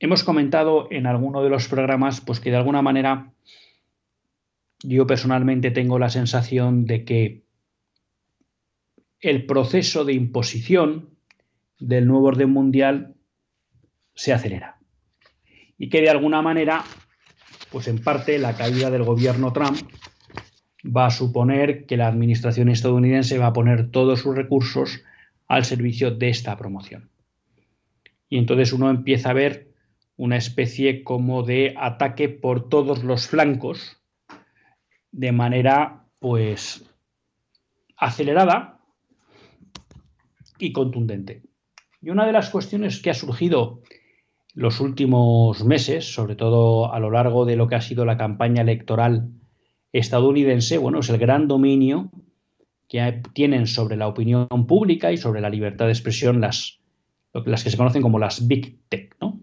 Hemos 0.00 0.22
comentado 0.22 0.88
en 0.90 1.06
alguno 1.06 1.42
de 1.42 1.48
los 1.48 1.68
programas 1.68 2.20
pues, 2.20 2.40
que 2.40 2.50
de 2.50 2.56
alguna 2.56 2.82
manera 2.82 3.32
yo 4.82 5.06
personalmente 5.06 5.70
tengo 5.70 5.98
la 5.98 6.10
sensación 6.10 6.84
de 6.86 7.04
que 7.04 7.44
el 9.20 9.46
proceso 9.46 10.04
de 10.04 10.12
imposición 10.12 11.16
del 11.78 12.06
nuevo 12.06 12.26
orden 12.26 12.50
mundial 12.50 13.14
se 14.14 14.32
acelera. 14.32 14.78
Y 15.78 15.88
que 15.88 16.00
de 16.00 16.10
alguna 16.10 16.42
manera, 16.42 16.84
pues 17.70 17.88
en 17.88 18.02
parte 18.02 18.38
la 18.38 18.56
caída 18.56 18.90
del 18.90 19.04
gobierno 19.04 19.52
Trump 19.52 19.78
va 20.84 21.06
a 21.06 21.10
suponer 21.10 21.86
que 21.86 21.96
la 21.96 22.08
administración 22.08 22.68
estadounidense 22.68 23.38
va 23.38 23.48
a 23.48 23.52
poner 23.52 23.90
todos 23.90 24.20
sus 24.20 24.36
recursos 24.36 25.02
al 25.48 25.64
servicio 25.64 26.10
de 26.10 26.28
esta 26.28 26.56
promoción. 26.56 27.10
Y 28.28 28.38
entonces 28.38 28.72
uno 28.72 28.90
empieza 28.90 29.30
a 29.30 29.34
ver 29.34 29.72
una 30.16 30.36
especie 30.36 31.04
como 31.04 31.42
de 31.42 31.74
ataque 31.76 32.28
por 32.28 32.68
todos 32.68 33.04
los 33.04 33.28
flancos 33.28 34.02
de 35.12 35.32
manera 35.32 36.04
pues 36.18 36.84
acelerada 37.96 38.80
y 40.58 40.72
contundente. 40.72 41.42
Y 42.00 42.10
una 42.10 42.26
de 42.26 42.32
las 42.32 42.50
cuestiones 42.50 43.00
que 43.00 43.10
ha 43.10 43.14
surgido 43.14 43.82
los 44.54 44.80
últimos 44.80 45.64
meses, 45.64 46.14
sobre 46.14 46.36
todo 46.36 46.92
a 46.92 46.98
lo 46.98 47.10
largo 47.10 47.44
de 47.44 47.56
lo 47.56 47.68
que 47.68 47.74
ha 47.74 47.80
sido 47.80 48.04
la 48.04 48.16
campaña 48.16 48.62
electoral 48.62 49.30
estadounidense, 49.92 50.78
bueno, 50.78 51.00
es 51.00 51.08
el 51.10 51.18
gran 51.18 51.48
dominio 51.48 52.10
que 52.88 53.22
tienen 53.34 53.66
sobre 53.66 53.96
la 53.96 54.08
opinión 54.08 54.48
pública 54.66 55.12
y 55.12 55.16
sobre 55.16 55.40
la 55.40 55.50
libertad 55.50 55.86
de 55.86 55.92
expresión 55.92 56.40
las, 56.40 56.78
las 57.32 57.64
que 57.64 57.70
se 57.70 57.76
conocen 57.76 58.02
como 58.02 58.18
las 58.18 58.46
Big 58.46 58.78
Tech, 58.88 59.16
¿no? 59.20 59.40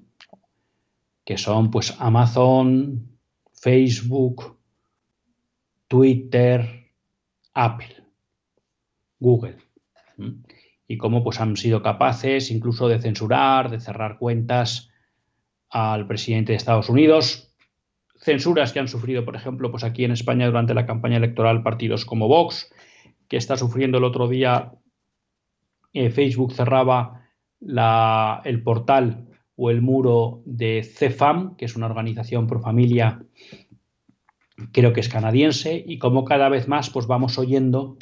que 1.26 1.38
son 1.38 1.72
pues 1.72 1.96
Amazon, 2.00 3.18
Facebook, 3.54 4.58
Twitter, 5.94 6.90
Apple, 7.54 7.96
Google. 9.20 9.58
Y 10.88 10.98
cómo 10.98 11.24
pues, 11.24 11.40
han 11.40 11.56
sido 11.56 11.84
capaces 11.84 12.50
incluso 12.50 12.88
de 12.88 13.00
censurar, 13.00 13.70
de 13.70 13.80
cerrar 13.80 14.18
cuentas 14.18 14.90
al 15.70 16.08
presidente 16.08 16.52
de 16.52 16.56
Estados 16.56 16.90
Unidos. 16.90 17.54
Censuras 18.16 18.74
que 18.74 18.80
han 18.80 18.88
sufrido, 18.88 19.24
por 19.24 19.36
ejemplo, 19.36 19.70
pues 19.70 19.84
aquí 19.84 20.04
en 20.04 20.10
España 20.10 20.48
durante 20.48 20.74
la 20.74 20.88
campaña 20.88 21.18
electoral 21.18 21.62
partidos 21.62 22.06
como 22.06 22.28
Vox, 22.28 22.74
que 23.28 23.38
está 23.38 23.56
sufriendo 23.56 24.00
el 24.00 24.06
otro 24.06 24.28
día, 24.28 24.74
eh, 25.94 26.10
Facebook 26.10 26.54
cerraba 26.54 27.30
la, 27.60 28.42
el 28.46 28.64
portal 28.64 29.28
o 29.56 29.70
el 29.70 29.84
muro 29.84 30.42
de 30.48 30.82
CEFAM, 30.84 31.56
que 31.56 31.66
es 31.66 31.76
una 31.76 31.86
organización 31.86 32.48
pro 32.48 32.60
familia 32.60 33.24
creo 34.72 34.94
que 34.94 35.00
es 35.00 35.10
canadiense, 35.10 35.84
y 35.86 35.98
como 35.98 36.26
cada 36.26 36.50
vez 36.50 36.68
más 36.68 36.90
pues 36.90 37.08
vamos 37.08 37.38
oyendo 37.38 37.98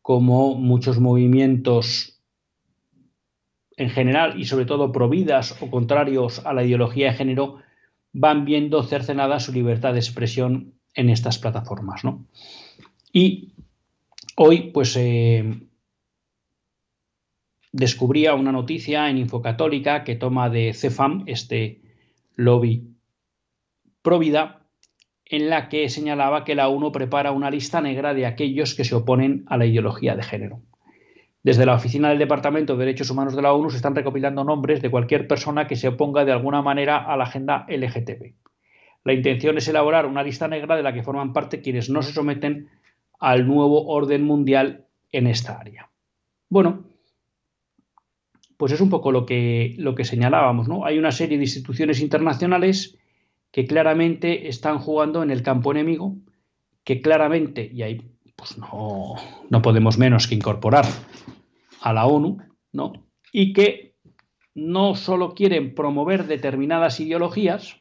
como 0.00 0.54
muchos 0.54 0.98
movimientos 0.98 2.20
en 3.76 3.90
general 3.90 4.38
y 4.38 4.44
sobre 4.44 4.66
todo 4.66 4.92
providas 4.92 5.60
o 5.62 5.70
contrarios 5.70 6.44
a 6.44 6.52
la 6.52 6.64
ideología 6.64 7.10
de 7.10 7.16
género 7.16 7.58
van 8.12 8.44
viendo 8.44 8.82
cercenada 8.82 9.40
su 9.40 9.52
libertad 9.52 9.94
de 9.94 10.00
expresión 10.00 10.74
en 10.94 11.08
estas 11.08 11.38
plataformas. 11.38 12.04
¿no? 12.04 12.26
Y 13.12 13.52
hoy 14.36 14.70
pues 14.72 14.96
eh, 14.96 15.60
descubría 17.72 18.34
una 18.34 18.52
noticia 18.52 19.08
en 19.08 19.18
Infocatólica 19.18 20.04
que 20.04 20.16
toma 20.16 20.50
de 20.50 20.74
CEFAM, 20.74 21.24
este 21.26 21.80
lobby 22.36 22.88
Provida, 24.02 24.61
en 25.32 25.48
la 25.48 25.70
que 25.70 25.88
señalaba 25.88 26.44
que 26.44 26.54
la 26.54 26.68
ONU 26.68 26.92
prepara 26.92 27.32
una 27.32 27.50
lista 27.50 27.80
negra 27.80 28.12
de 28.12 28.26
aquellos 28.26 28.74
que 28.74 28.84
se 28.84 28.94
oponen 28.94 29.44
a 29.46 29.56
la 29.56 29.64
ideología 29.64 30.14
de 30.14 30.22
género. 30.22 30.60
Desde 31.42 31.64
la 31.64 31.74
oficina 31.74 32.10
del 32.10 32.18
Departamento 32.18 32.74
de 32.74 32.84
Derechos 32.84 33.08
Humanos 33.08 33.34
de 33.34 33.40
la 33.40 33.54
ONU 33.54 33.70
se 33.70 33.76
están 33.76 33.94
recopilando 33.94 34.44
nombres 34.44 34.82
de 34.82 34.90
cualquier 34.90 35.26
persona 35.26 35.66
que 35.66 35.74
se 35.74 35.88
oponga 35.88 36.26
de 36.26 36.32
alguna 36.32 36.60
manera 36.60 36.98
a 36.98 37.16
la 37.16 37.24
agenda 37.24 37.64
LGTB. 37.66 38.34
La 39.04 39.14
intención 39.14 39.56
es 39.56 39.66
elaborar 39.66 40.04
una 40.04 40.22
lista 40.22 40.48
negra 40.48 40.76
de 40.76 40.82
la 40.82 40.92
que 40.92 41.02
forman 41.02 41.32
parte 41.32 41.62
quienes 41.62 41.88
no 41.88 42.02
se 42.02 42.12
someten 42.12 42.68
al 43.18 43.46
nuevo 43.46 43.86
orden 43.86 44.24
mundial 44.24 44.84
en 45.12 45.28
esta 45.28 45.58
área. 45.58 45.88
Bueno, 46.50 46.84
pues 48.58 48.72
es 48.72 48.82
un 48.82 48.90
poco 48.90 49.10
lo 49.12 49.24
que, 49.24 49.76
lo 49.78 49.94
que 49.94 50.04
señalábamos, 50.04 50.68
¿no? 50.68 50.84
Hay 50.84 50.98
una 50.98 51.10
serie 51.10 51.38
de 51.38 51.44
instituciones 51.44 52.02
internacionales 52.02 52.98
que 53.52 53.66
claramente 53.66 54.48
están 54.48 54.78
jugando 54.78 55.22
en 55.22 55.30
el 55.30 55.42
campo 55.42 55.70
enemigo, 55.70 56.16
que 56.84 57.00
claramente, 57.00 57.70
y 57.72 57.82
ahí 57.82 58.10
pues 58.34 58.58
no, 58.58 59.14
no 59.50 59.62
podemos 59.62 59.98
menos 59.98 60.26
que 60.26 60.34
incorporar 60.34 60.86
a 61.80 61.92
la 61.92 62.06
ONU, 62.06 62.38
¿no? 62.72 62.92
Y 63.30 63.52
que 63.52 63.94
no 64.54 64.94
solo 64.94 65.34
quieren 65.34 65.74
promover 65.74 66.26
determinadas 66.26 66.98
ideologías, 66.98 67.76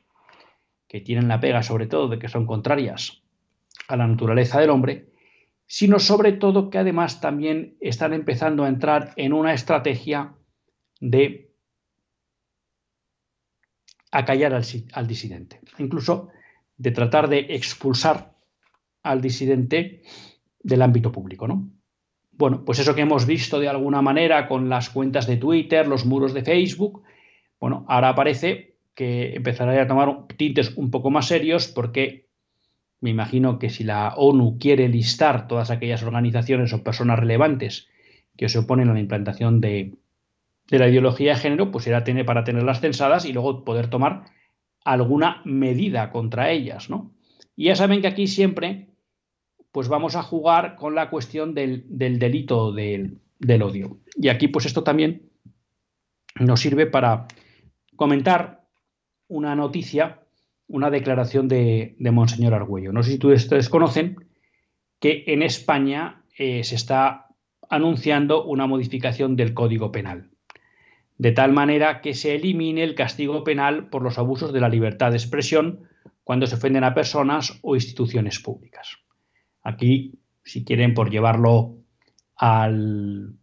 que 0.87 1.01
tienen 1.01 1.29
la 1.29 1.39
pega 1.39 1.63
sobre 1.63 1.87
todo 1.87 2.09
de 2.09 2.19
que 2.19 2.27
son 2.27 2.45
contrarias 2.45 3.23
a 3.87 3.95
la 3.95 4.07
naturaleza 4.07 4.59
del 4.59 4.69
hombre, 4.69 5.09
sino 5.65 5.99
sobre 5.99 6.33
todo 6.33 6.69
que 6.69 6.79
además 6.79 7.21
también 7.21 7.77
están 7.79 8.13
empezando 8.13 8.65
a 8.65 8.67
entrar 8.67 9.13
en 9.15 9.31
una 9.31 9.53
estrategia 9.53 10.33
de 10.99 11.50
acallar 14.11 14.53
al, 14.53 14.65
al 14.93 15.07
disidente, 15.07 15.61
incluso 15.77 16.29
de 16.77 16.91
tratar 16.91 17.29
de 17.29 17.47
expulsar 17.49 18.35
al 19.03 19.21
disidente 19.21 20.03
del 20.59 20.81
ámbito 20.81 21.11
público, 21.11 21.47
¿no? 21.47 21.71
Bueno, 22.31 22.65
pues 22.65 22.79
eso 22.79 22.95
que 22.95 23.01
hemos 23.01 23.25
visto 23.25 23.59
de 23.59 23.69
alguna 23.69 24.01
manera 24.01 24.47
con 24.47 24.69
las 24.69 24.89
cuentas 24.89 25.27
de 25.27 25.37
Twitter, 25.37 25.87
los 25.87 26.05
muros 26.05 26.33
de 26.33 26.43
Facebook, 26.43 27.03
bueno, 27.59 27.85
ahora 27.87 28.15
parece 28.15 28.77
que 28.95 29.35
empezará 29.35 29.79
a 29.79 29.87
tomar 29.87 30.27
tintes 30.37 30.75
un 30.75 30.89
poco 30.89 31.11
más 31.11 31.27
serios 31.27 31.67
porque 31.67 32.27
me 32.99 33.09
imagino 33.09 33.59
que 33.59 33.69
si 33.69 33.83
la 33.83 34.13
ONU 34.15 34.57
quiere 34.59 34.87
listar 34.89 35.47
todas 35.47 35.71
aquellas 35.71 36.03
organizaciones 36.03 36.73
o 36.73 36.83
personas 36.83 37.19
relevantes 37.19 37.89
que 38.37 38.49
se 38.49 38.59
oponen 38.59 38.89
a 38.89 38.93
la 38.93 38.99
implantación 38.99 39.61
de, 39.61 39.93
de 40.71 40.79
la 40.79 40.87
ideología 40.87 41.33
de 41.33 41.39
género, 41.39 41.69
pues 41.69 41.85
era 41.85 42.05
tener, 42.05 42.25
para 42.25 42.45
tenerlas 42.45 42.79
censadas 42.79 43.25
y 43.25 43.33
luego 43.33 43.65
poder 43.65 43.89
tomar 43.89 44.23
alguna 44.85 45.41
medida 45.43 46.11
contra 46.11 46.49
ellas, 46.49 46.89
¿no? 46.89 47.11
Y 47.57 47.65
ya 47.65 47.75
saben 47.75 48.01
que 48.01 48.07
aquí 48.07 48.25
siempre, 48.25 48.87
pues 49.73 49.89
vamos 49.89 50.15
a 50.15 50.23
jugar 50.23 50.77
con 50.77 50.95
la 50.95 51.09
cuestión 51.09 51.53
del, 51.53 51.85
delito 51.89 52.71
del, 52.71 53.19
odio. 53.61 53.99
Y 54.15 54.29
aquí, 54.29 54.47
pues 54.47 54.65
esto 54.65 54.81
también 54.81 55.29
nos 56.39 56.61
sirve 56.61 56.87
para 56.87 57.27
comentar 57.97 58.65
una 59.27 59.55
noticia, 59.57 60.21
una 60.67 60.89
declaración 60.89 61.49
de, 61.49 61.97
Monseñor 61.99 62.53
Argüello. 62.53 62.93
No 62.93 63.03
sé 63.03 63.17
si 63.17 63.27
ustedes 63.27 63.67
conocen 63.67 64.15
que 65.01 65.25
en 65.27 65.43
España 65.43 66.23
eh, 66.37 66.63
se 66.63 66.75
está 66.75 67.27
anunciando 67.69 68.45
una 68.45 68.67
modificación 68.67 69.35
del 69.35 69.53
Código 69.53 69.91
Penal 69.91 70.30
de 71.21 71.31
tal 71.31 71.53
manera 71.53 72.01
que 72.01 72.15
se 72.15 72.33
elimine 72.33 72.81
el 72.81 72.95
castigo 72.95 73.43
penal 73.43 73.89
por 73.89 74.01
los 74.01 74.17
abusos 74.17 74.51
de 74.53 74.59
la 74.59 74.69
libertad 74.69 75.11
de 75.11 75.17
expresión 75.17 75.87
cuando 76.23 76.47
se 76.47 76.55
ofenden 76.55 76.83
a 76.83 76.95
personas 76.95 77.59
o 77.61 77.75
instituciones 77.75 78.39
públicas. 78.39 78.97
Aquí, 79.61 80.17
si 80.43 80.65
quieren, 80.65 80.95
por 80.95 81.11
llevarlo 81.11 81.75
al, 82.35 83.35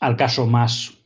al 0.00 0.16
caso 0.16 0.48
más 0.48 1.04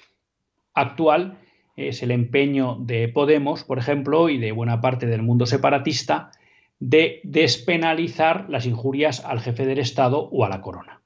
actual, 0.73 1.39
es 1.77 2.03
el 2.03 2.11
empeño 2.11 2.79
de 2.81 3.09
Podemos, 3.09 3.65
por 3.65 3.79
ejemplo, 3.79 4.31
y 4.31 4.39
de 4.39 4.53
buena 4.53 4.81
parte 4.81 5.05
del 5.05 5.21
mundo 5.21 5.45
separatista, 5.45 6.31
de 6.79 7.21
despenalizar 7.23 8.49
las 8.49 8.65
injurias 8.65 9.23
al 9.23 9.41
jefe 9.41 9.67
del 9.67 9.79
Estado 9.79 10.27
o 10.33 10.43
a 10.47 10.49
la 10.49 10.63
corona. 10.63 11.02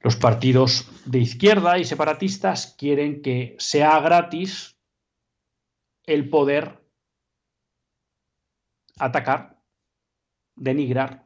Los 0.00 0.16
partidos 0.16 0.90
de 1.04 1.18
izquierda 1.18 1.78
y 1.78 1.84
separatistas 1.84 2.74
quieren 2.78 3.20
que 3.20 3.54
sea 3.58 4.00
gratis 4.00 4.78
el 6.04 6.28
poder 6.30 6.80
atacar, 8.98 9.58
denigrar, 10.56 11.24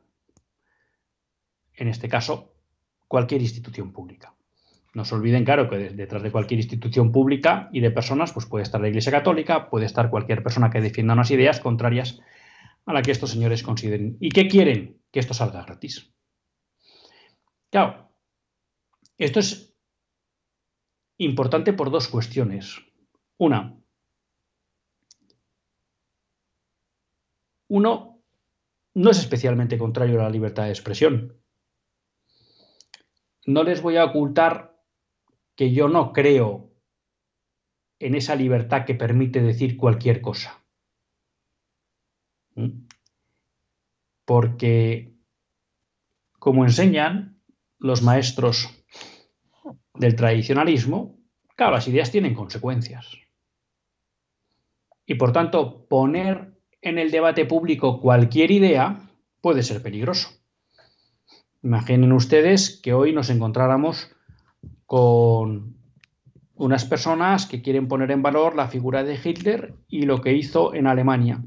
en 1.75 1.89
este 1.89 2.09
caso, 2.09 2.55
cualquier 3.09 3.43
institución 3.43 3.93
pública. 3.93 4.35
No 4.95 5.05
se 5.05 5.15
olviden, 5.15 5.45
claro, 5.45 5.69
que 5.69 5.77
detrás 5.91 6.23
de 6.23 6.31
cualquier 6.31 6.61
institución 6.61 7.11
pública 7.11 7.69
y 7.73 7.81
de 7.81 7.91
personas, 7.91 8.33
pues 8.33 8.47
puede 8.47 8.63
estar 8.63 8.81
la 8.81 8.89
Iglesia 8.89 9.11
Católica, 9.11 9.69
puede 9.69 9.87
estar 9.87 10.09
cualquier 10.09 10.43
persona 10.43 10.71
que 10.71 10.81
defienda 10.81 11.15
unas 11.15 11.33
ideas 11.33 11.59
contrarias 11.59 12.21
a 12.87 12.93
la 12.93 13.03
que 13.03 13.11
estos 13.11 13.31
señores 13.31 13.63
consideren. 13.63 14.17
¿Y 14.21 14.31
qué 14.31 14.47
quieren? 14.47 15.01
Que 15.11 15.19
esto 15.21 15.35
salga 15.35 15.65
gratis. 15.65 16.13
Claro, 17.71 18.04
esto 19.19 19.41
es 19.41 19.75
importante 21.19 21.73
por 21.73 21.91
dos 21.91 22.09
cuestiones. 22.09 22.81
Una, 23.39 23.77
uno 27.69 28.23
no 28.95 29.11
es 29.11 29.19
especialmente 29.19 29.79
contrario 29.79 30.21
a 30.21 30.25
la 30.25 30.31
libertad 30.31 30.65
de 30.65 30.71
expresión. 30.71 31.41
No 33.47 33.63
les 33.63 33.83
voy 33.83 33.97
a 33.97 34.05
ocultar 34.05 34.81
que 35.57 35.73
yo 35.73 35.89
no 35.89 36.13
creo 36.13 36.71
en 37.99 38.15
esa 38.15 38.35
libertad 38.37 38.85
que 38.85 38.95
permite 38.95 39.41
decir 39.41 39.77
cualquier 39.77 40.21
cosa. 40.21 40.65
¿Mm? 42.55 42.87
Porque, 44.25 45.15
como 46.39 46.65
enseñan 46.65 47.43
los 47.79 48.03
maestros 48.03 48.84
del 49.95 50.17
tradicionalismo, 50.17 51.17
claro, 51.57 51.75
las 51.75 51.89
ideas 51.89 52.11
tienen 52.11 52.35
consecuencias. 52.35 53.19
Y 55.07 55.15
por 55.15 55.33
tanto, 55.33 55.87
poner 55.87 56.55
en 56.81 56.99
el 56.99 57.11
debate 57.11 57.47
público 57.47 58.01
cualquier 58.01 58.51
idea 58.51 59.09
puede 59.41 59.63
ser 59.63 59.83
peligroso. 59.83 60.31
Imaginen 61.63 62.13
ustedes 62.13 62.81
que 62.83 62.93
hoy 62.93 63.13
nos 63.13 63.31
encontráramos 63.31 64.11
con 64.87 65.77
unas 66.57 66.85
personas 66.85 67.47
que 67.47 67.63
quieren 67.63 67.89
poner 67.89 68.11
en 68.11 68.23
valor 68.23 68.55
la 68.55 68.69
figura 68.69 69.03
de 69.03 69.19
Hitler 69.23 69.75
y 69.89 70.03
lo 70.03 70.21
que 70.21 70.35
hizo 70.35 70.75
en 70.75 70.87
Alemania, 70.87 71.43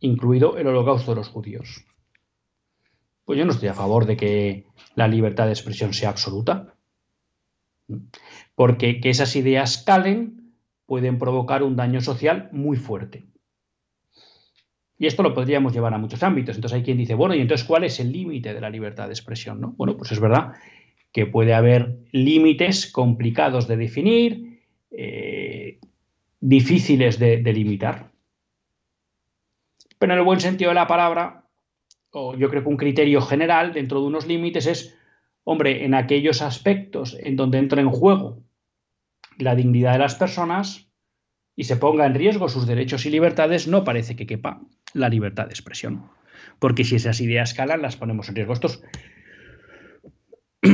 incluido 0.00 0.56
el 0.56 0.66
holocausto 0.66 1.12
de 1.12 1.16
los 1.16 1.28
judíos. 1.28 1.84
Pues 3.30 3.38
yo 3.38 3.44
no 3.44 3.52
estoy 3.52 3.68
a 3.68 3.74
favor 3.74 4.06
de 4.06 4.16
que 4.16 4.66
la 4.96 5.06
libertad 5.06 5.46
de 5.46 5.52
expresión 5.52 5.94
sea 5.94 6.08
absoluta, 6.08 6.74
porque 8.56 9.00
que 9.00 9.08
esas 9.08 9.36
ideas 9.36 9.84
calen 9.86 10.56
pueden 10.84 11.16
provocar 11.16 11.62
un 11.62 11.76
daño 11.76 12.00
social 12.00 12.48
muy 12.50 12.76
fuerte. 12.76 13.28
Y 14.98 15.06
esto 15.06 15.22
lo 15.22 15.32
podríamos 15.32 15.72
llevar 15.72 15.94
a 15.94 15.98
muchos 15.98 16.24
ámbitos. 16.24 16.56
Entonces 16.56 16.78
hay 16.78 16.82
quien 16.82 16.98
dice, 16.98 17.14
bueno, 17.14 17.36
¿y 17.36 17.40
entonces 17.40 17.64
cuál 17.64 17.84
es 17.84 18.00
el 18.00 18.10
límite 18.10 18.52
de 18.52 18.60
la 18.60 18.68
libertad 18.68 19.06
de 19.06 19.12
expresión? 19.12 19.60
¿no? 19.60 19.74
Bueno, 19.76 19.96
pues 19.96 20.10
es 20.10 20.18
verdad 20.18 20.54
que 21.12 21.26
puede 21.26 21.54
haber 21.54 21.98
límites 22.10 22.90
complicados 22.90 23.68
de 23.68 23.76
definir, 23.76 24.60
eh, 24.90 25.78
difíciles 26.40 27.20
de, 27.20 27.36
de 27.36 27.52
limitar. 27.52 28.10
Pero 30.00 30.14
en 30.14 30.18
el 30.18 30.24
buen 30.24 30.40
sentido 30.40 30.70
de 30.70 30.74
la 30.74 30.88
palabra, 30.88 31.39
o 32.12 32.36
yo 32.36 32.48
creo 32.50 32.62
que 32.62 32.68
un 32.68 32.76
criterio 32.76 33.20
general 33.20 33.72
dentro 33.72 34.00
de 34.00 34.06
unos 34.06 34.26
límites 34.26 34.66
es, 34.66 34.98
hombre, 35.44 35.84
en 35.84 35.94
aquellos 35.94 36.42
aspectos 36.42 37.16
en 37.20 37.36
donde 37.36 37.58
entra 37.58 37.80
en 37.80 37.90
juego 37.90 38.42
la 39.38 39.54
dignidad 39.54 39.92
de 39.92 40.00
las 40.00 40.14
personas 40.14 40.90
y 41.56 41.64
se 41.64 41.76
ponga 41.76 42.06
en 42.06 42.14
riesgo 42.14 42.48
sus 42.48 42.66
derechos 42.66 43.06
y 43.06 43.10
libertades, 43.10 43.68
no 43.68 43.84
parece 43.84 44.16
que 44.16 44.26
quepa 44.26 44.60
la 44.94 45.08
libertad 45.08 45.46
de 45.46 45.50
expresión. 45.50 46.08
Porque 46.58 46.84
si 46.84 46.96
esas 46.96 47.20
ideas 47.20 47.54
calan, 47.54 47.82
las 47.82 47.96
ponemos 47.96 48.28
en 48.28 48.36
riesgo. 48.36 48.52
Esto 48.52 48.68
es 48.68 48.82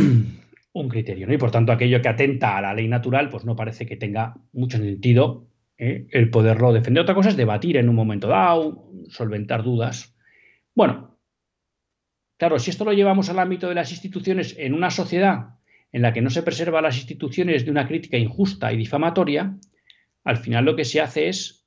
un 0.72 0.88
criterio. 0.88 1.32
Y 1.32 1.38
por 1.38 1.50
tanto, 1.50 1.72
aquello 1.72 2.00
que 2.02 2.08
atenta 2.08 2.56
a 2.56 2.60
la 2.60 2.74
ley 2.74 2.88
natural, 2.88 3.28
pues 3.28 3.44
no 3.44 3.56
parece 3.56 3.86
que 3.86 3.96
tenga 3.96 4.34
mucho 4.52 4.78
sentido 4.78 5.46
¿eh? 5.78 6.06
el 6.10 6.30
poderlo 6.30 6.72
defender. 6.72 7.02
Otra 7.02 7.14
cosa 7.14 7.30
es 7.30 7.36
debatir 7.36 7.76
en 7.76 7.88
un 7.88 7.94
momento 7.94 8.28
dado, 8.28 8.90
solventar 9.08 9.62
dudas. 9.62 10.16
Bueno, 10.74 11.15
claro, 12.36 12.58
si 12.58 12.70
esto 12.70 12.84
lo 12.84 12.92
llevamos 12.92 13.28
al 13.28 13.38
ámbito 13.38 13.68
de 13.68 13.74
las 13.74 13.90
instituciones 13.90 14.54
en 14.58 14.74
una 14.74 14.90
sociedad 14.90 15.56
en 15.92 16.02
la 16.02 16.12
que 16.12 16.22
no 16.22 16.30
se 16.30 16.42
preserva 16.42 16.82
las 16.82 16.96
instituciones 16.96 17.64
de 17.64 17.70
una 17.70 17.86
crítica 17.86 18.18
injusta 18.18 18.72
y 18.72 18.76
difamatoria, 18.76 19.56
al 20.24 20.36
final 20.36 20.64
lo 20.64 20.76
que 20.76 20.84
se 20.84 21.00
hace 21.00 21.28
es 21.28 21.66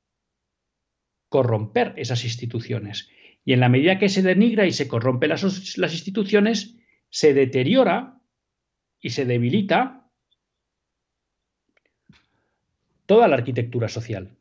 corromper 1.30 1.93
esas 1.97 2.24
instituciones. 2.24 3.09
Y 3.45 3.53
en 3.53 3.61
la 3.61 3.70
medida 3.70 3.97
que 3.97 4.09
se 4.09 4.22
denigra 4.22 4.65
y 4.65 4.72
se 4.72 4.88
corrompe 4.88 5.28
las, 5.28 5.78
las 5.78 5.93
instituciones, 5.93 6.78
se 7.09 7.34
deteriora 7.34 8.22
y 8.99 9.11
se 9.11 9.26
debilita 9.26 10.11
toda 13.05 13.28
la 13.28 13.38
arquitectura 13.38 13.88
social, 13.88 14.38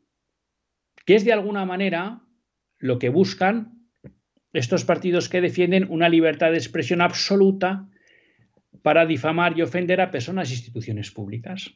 que 1.06 1.14
es 1.14 1.24
de 1.24 1.32
alguna 1.32 1.64
manera 1.64 2.20
lo 2.78 2.98
que 2.98 3.08
buscan 3.08 3.77
estos 4.58 4.84
partidos 4.84 5.28
que 5.28 5.40
defienden 5.40 5.86
una 5.90 6.08
libertad 6.08 6.50
de 6.50 6.58
expresión 6.58 7.00
absoluta 7.00 7.88
para 8.82 9.06
difamar 9.06 9.58
y 9.58 9.62
ofender 9.62 10.00
a 10.00 10.10
personas 10.10 10.50
e 10.50 10.54
instituciones 10.54 11.10
públicas. 11.10 11.74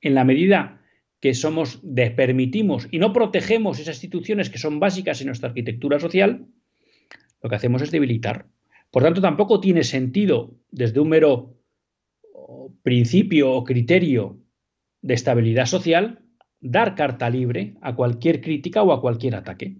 En 0.00 0.14
la 0.14 0.24
medida 0.24 0.80
que 1.20 1.34
somos 1.34 1.80
de, 1.82 2.10
permitimos 2.10 2.88
y 2.90 2.98
no 2.98 3.12
protegemos 3.12 3.78
esas 3.78 3.96
instituciones 3.96 4.50
que 4.50 4.58
son 4.58 4.78
básicas 4.78 5.20
en 5.20 5.28
nuestra 5.28 5.48
arquitectura 5.48 5.98
social, 5.98 6.46
lo 7.42 7.48
que 7.48 7.56
hacemos 7.56 7.82
es 7.82 7.90
debilitar. 7.90 8.46
Por 8.90 9.02
tanto, 9.02 9.20
tampoco 9.20 9.60
tiene 9.60 9.84
sentido 9.84 10.54
desde 10.70 11.00
un 11.00 11.08
mero 11.08 11.58
principio 12.82 13.52
o 13.52 13.64
criterio 13.64 14.38
de 15.00 15.14
estabilidad 15.14 15.66
social, 15.66 16.20
dar 16.60 16.94
carta 16.94 17.28
libre 17.28 17.74
a 17.80 17.94
cualquier 17.94 18.40
crítica 18.40 18.82
o 18.82 18.92
a 18.92 19.00
cualquier 19.00 19.34
ataque. 19.34 19.78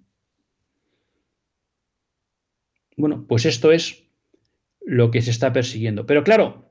Bueno, 2.96 3.26
pues 3.26 3.46
esto 3.46 3.72
es 3.72 4.04
lo 4.80 5.10
que 5.10 5.22
se 5.22 5.30
está 5.30 5.52
persiguiendo. 5.52 6.06
Pero 6.06 6.24
claro, 6.24 6.70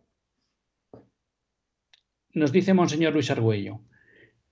nos 2.31 2.51
dice 2.51 2.73
Monseñor 2.73 3.13
Luis 3.13 3.31
Argüello, 3.31 3.81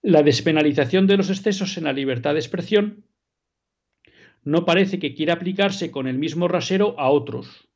la 0.02 0.24
despenalización 0.24 1.08
de 1.08 1.18
los 1.18 1.30
excesos 1.30 1.78
en 1.78 1.86
la 1.86 1.94
libertad 1.94 2.34
de 2.34 2.40
expresión 2.40 3.06
no 4.44 4.66
parece 4.66 5.00
que 5.00 5.14
quiera 5.14 5.34
aplicarse 5.34 5.92
con 5.92 6.08
el 6.08 6.18
mismo 6.18 6.48
rasero 6.48 7.00
a 7.00 7.10
otros. 7.10 7.70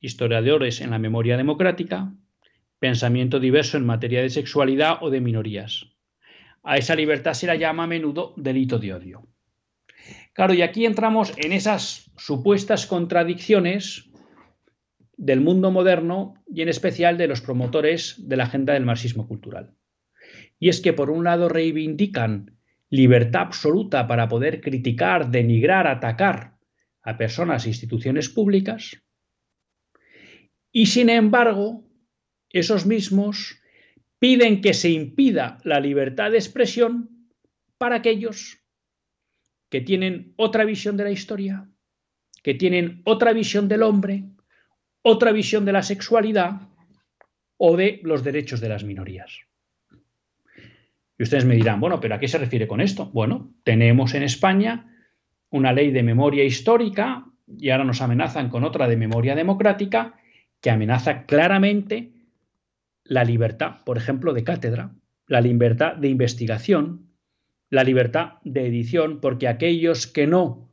Historiadores 0.00 0.80
en 0.80 0.90
la 0.90 0.98
memoria 0.98 1.36
democrática, 1.36 2.12
pensamiento 2.78 3.40
diverso 3.40 3.78
en 3.78 3.86
materia 3.86 4.22
de 4.22 4.30
sexualidad 4.30 4.98
o 5.00 5.10
de 5.10 5.20
minorías. 5.20 5.86
A 6.62 6.76
esa 6.76 6.94
libertad 6.94 7.32
se 7.32 7.46
la 7.46 7.56
llama 7.56 7.84
a 7.84 7.86
menudo 7.86 8.34
delito 8.36 8.78
de 8.78 8.92
odio. 8.92 9.26
Claro, 10.34 10.54
y 10.54 10.62
aquí 10.62 10.84
entramos 10.84 11.32
en 11.38 11.52
esas 11.52 12.07
supuestas 12.18 12.86
contradicciones 12.86 14.10
del 15.16 15.40
mundo 15.40 15.70
moderno 15.70 16.34
y 16.46 16.62
en 16.62 16.68
especial 16.68 17.16
de 17.18 17.28
los 17.28 17.40
promotores 17.40 18.16
de 18.28 18.36
la 18.36 18.44
agenda 18.44 18.74
del 18.74 18.84
marxismo 18.84 19.26
cultural. 19.26 19.74
Y 20.58 20.68
es 20.68 20.80
que 20.80 20.92
por 20.92 21.10
un 21.10 21.24
lado 21.24 21.48
reivindican 21.48 22.58
libertad 22.90 23.42
absoluta 23.42 24.06
para 24.06 24.28
poder 24.28 24.60
criticar, 24.60 25.30
denigrar, 25.30 25.86
atacar 25.86 26.56
a 27.02 27.16
personas 27.16 27.64
e 27.64 27.68
instituciones 27.68 28.28
públicas, 28.28 29.02
y 30.72 30.86
sin 30.86 31.08
embargo 31.08 31.84
esos 32.50 32.86
mismos 32.86 33.60
piden 34.18 34.60
que 34.60 34.74
se 34.74 34.90
impida 34.90 35.58
la 35.64 35.80
libertad 35.80 36.30
de 36.30 36.38
expresión 36.38 37.28
para 37.78 37.96
aquellos 37.96 38.60
que 39.68 39.80
tienen 39.80 40.32
otra 40.36 40.64
visión 40.64 40.96
de 40.96 41.04
la 41.04 41.10
historia, 41.10 41.68
que 42.48 42.54
tienen 42.54 43.02
otra 43.04 43.34
visión 43.34 43.68
del 43.68 43.82
hombre, 43.82 44.24
otra 45.02 45.32
visión 45.32 45.66
de 45.66 45.72
la 45.72 45.82
sexualidad 45.82 46.62
o 47.58 47.76
de 47.76 48.00
los 48.04 48.24
derechos 48.24 48.58
de 48.62 48.70
las 48.70 48.84
minorías. 48.84 49.40
Y 51.18 51.24
ustedes 51.24 51.44
me 51.44 51.56
dirán, 51.56 51.78
bueno, 51.78 52.00
pero 52.00 52.14
¿a 52.14 52.18
qué 52.18 52.26
se 52.26 52.38
refiere 52.38 52.66
con 52.66 52.80
esto? 52.80 53.10
Bueno, 53.12 53.52
tenemos 53.64 54.14
en 54.14 54.22
España 54.22 54.96
una 55.50 55.74
ley 55.74 55.90
de 55.90 56.02
memoria 56.02 56.42
histórica 56.42 57.26
y 57.46 57.68
ahora 57.68 57.84
nos 57.84 58.00
amenazan 58.00 58.48
con 58.48 58.64
otra 58.64 58.88
de 58.88 58.96
memoria 58.96 59.34
democrática 59.34 60.14
que 60.62 60.70
amenaza 60.70 61.26
claramente 61.26 62.14
la 63.04 63.24
libertad, 63.24 63.84
por 63.84 63.98
ejemplo, 63.98 64.32
de 64.32 64.44
cátedra, 64.44 64.94
la 65.26 65.42
libertad 65.42 65.96
de 65.96 66.08
investigación, 66.08 67.10
la 67.68 67.84
libertad 67.84 68.38
de 68.42 68.66
edición, 68.66 69.20
porque 69.20 69.48
aquellos 69.48 70.06
que 70.06 70.26
no 70.26 70.67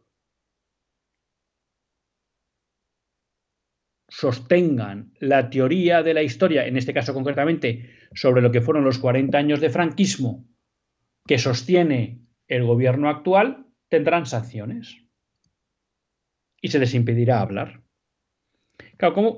sostengan 4.07 5.13
la 5.19 5.49
teoría 5.49 6.03
de 6.03 6.13
la 6.13 6.23
historia, 6.23 6.65
en 6.67 6.77
este 6.77 6.93
caso 6.93 7.13
concretamente 7.13 7.89
sobre 8.13 8.41
lo 8.41 8.51
que 8.51 8.61
fueron 8.61 8.83
los 8.83 8.99
40 8.99 9.37
años 9.37 9.59
de 9.59 9.69
franquismo, 9.69 10.45
que 11.27 11.37
sostiene 11.37 12.21
el 12.47 12.63
gobierno 12.63 13.09
actual 13.09 13.65
tendrán 13.89 14.25
sanciones. 14.25 14.97
Y 16.61 16.69
se 16.69 16.79
les 16.79 16.93
impedirá 16.93 17.41
hablar. 17.41 17.81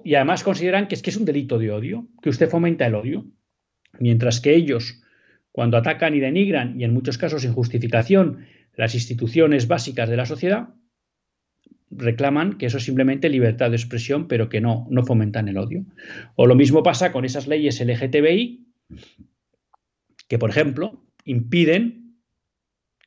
Y 0.03 0.15
además 0.15 0.43
consideran 0.43 0.87
que 0.87 0.95
es 0.95 1.01
que 1.01 1.09
es 1.09 1.17
un 1.17 1.25
delito 1.25 1.57
de 1.57 1.71
odio, 1.71 2.07
que 2.21 2.29
usted 2.29 2.49
fomenta 2.49 2.85
el 2.85 2.95
odio, 2.95 3.25
mientras 3.99 4.39
que 4.39 4.55
ellos, 4.55 5.01
cuando 5.51 5.77
atacan 5.77 6.13
y 6.13 6.19
denigran, 6.19 6.79
y 6.79 6.83
en 6.83 6.93
muchos 6.93 7.17
casos 7.17 7.41
sin 7.41 7.53
justificación, 7.53 8.45
las 8.75 8.93
instituciones 8.93 9.67
básicas 9.67 10.09
de 10.09 10.17
la 10.17 10.25
sociedad, 10.25 10.69
reclaman 11.89 12.57
que 12.57 12.65
eso 12.65 12.77
es 12.77 12.83
simplemente 12.83 13.29
libertad 13.29 13.69
de 13.69 13.77
expresión, 13.77 14.27
pero 14.27 14.49
que 14.49 14.61
no, 14.61 14.87
no 14.89 15.03
fomentan 15.03 15.47
el 15.47 15.57
odio. 15.57 15.85
O 16.35 16.47
lo 16.47 16.55
mismo 16.55 16.83
pasa 16.83 17.11
con 17.11 17.25
esas 17.25 17.47
leyes 17.47 17.79
LGTBI, 17.79 18.67
que, 20.27 20.39
por 20.39 20.49
ejemplo, 20.49 21.03
impiden 21.23 22.17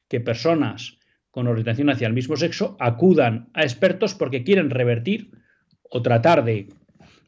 que 0.09 0.21
personas 0.21 0.99
con 1.31 1.47
orientación 1.47 1.91
hacia 1.91 2.07
el 2.07 2.13
mismo 2.13 2.37
sexo 2.37 2.77
acudan 2.81 3.51
a 3.55 3.63
expertos 3.63 4.15
porque 4.15 4.43
quieren 4.43 4.71
revertir 4.71 5.31
o 5.83 6.03
tratar 6.03 6.45
de 6.45 6.69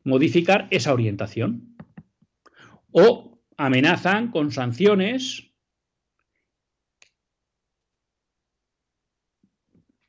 modificar 0.05 0.67
esa 0.71 0.93
orientación. 0.93 1.77
O 2.91 3.41
amenazan 3.57 4.31
con 4.31 4.51
sanciones 4.51 5.53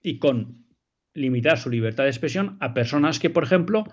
y 0.01 0.17
con 0.17 0.62
limitar 1.13 1.57
su 1.57 1.69
libertad 1.69 2.03
de 2.03 2.09
expresión 2.09 2.57
a 2.59 2.73
personas 2.73 3.19
que, 3.19 3.29
por 3.29 3.43
ejemplo, 3.43 3.85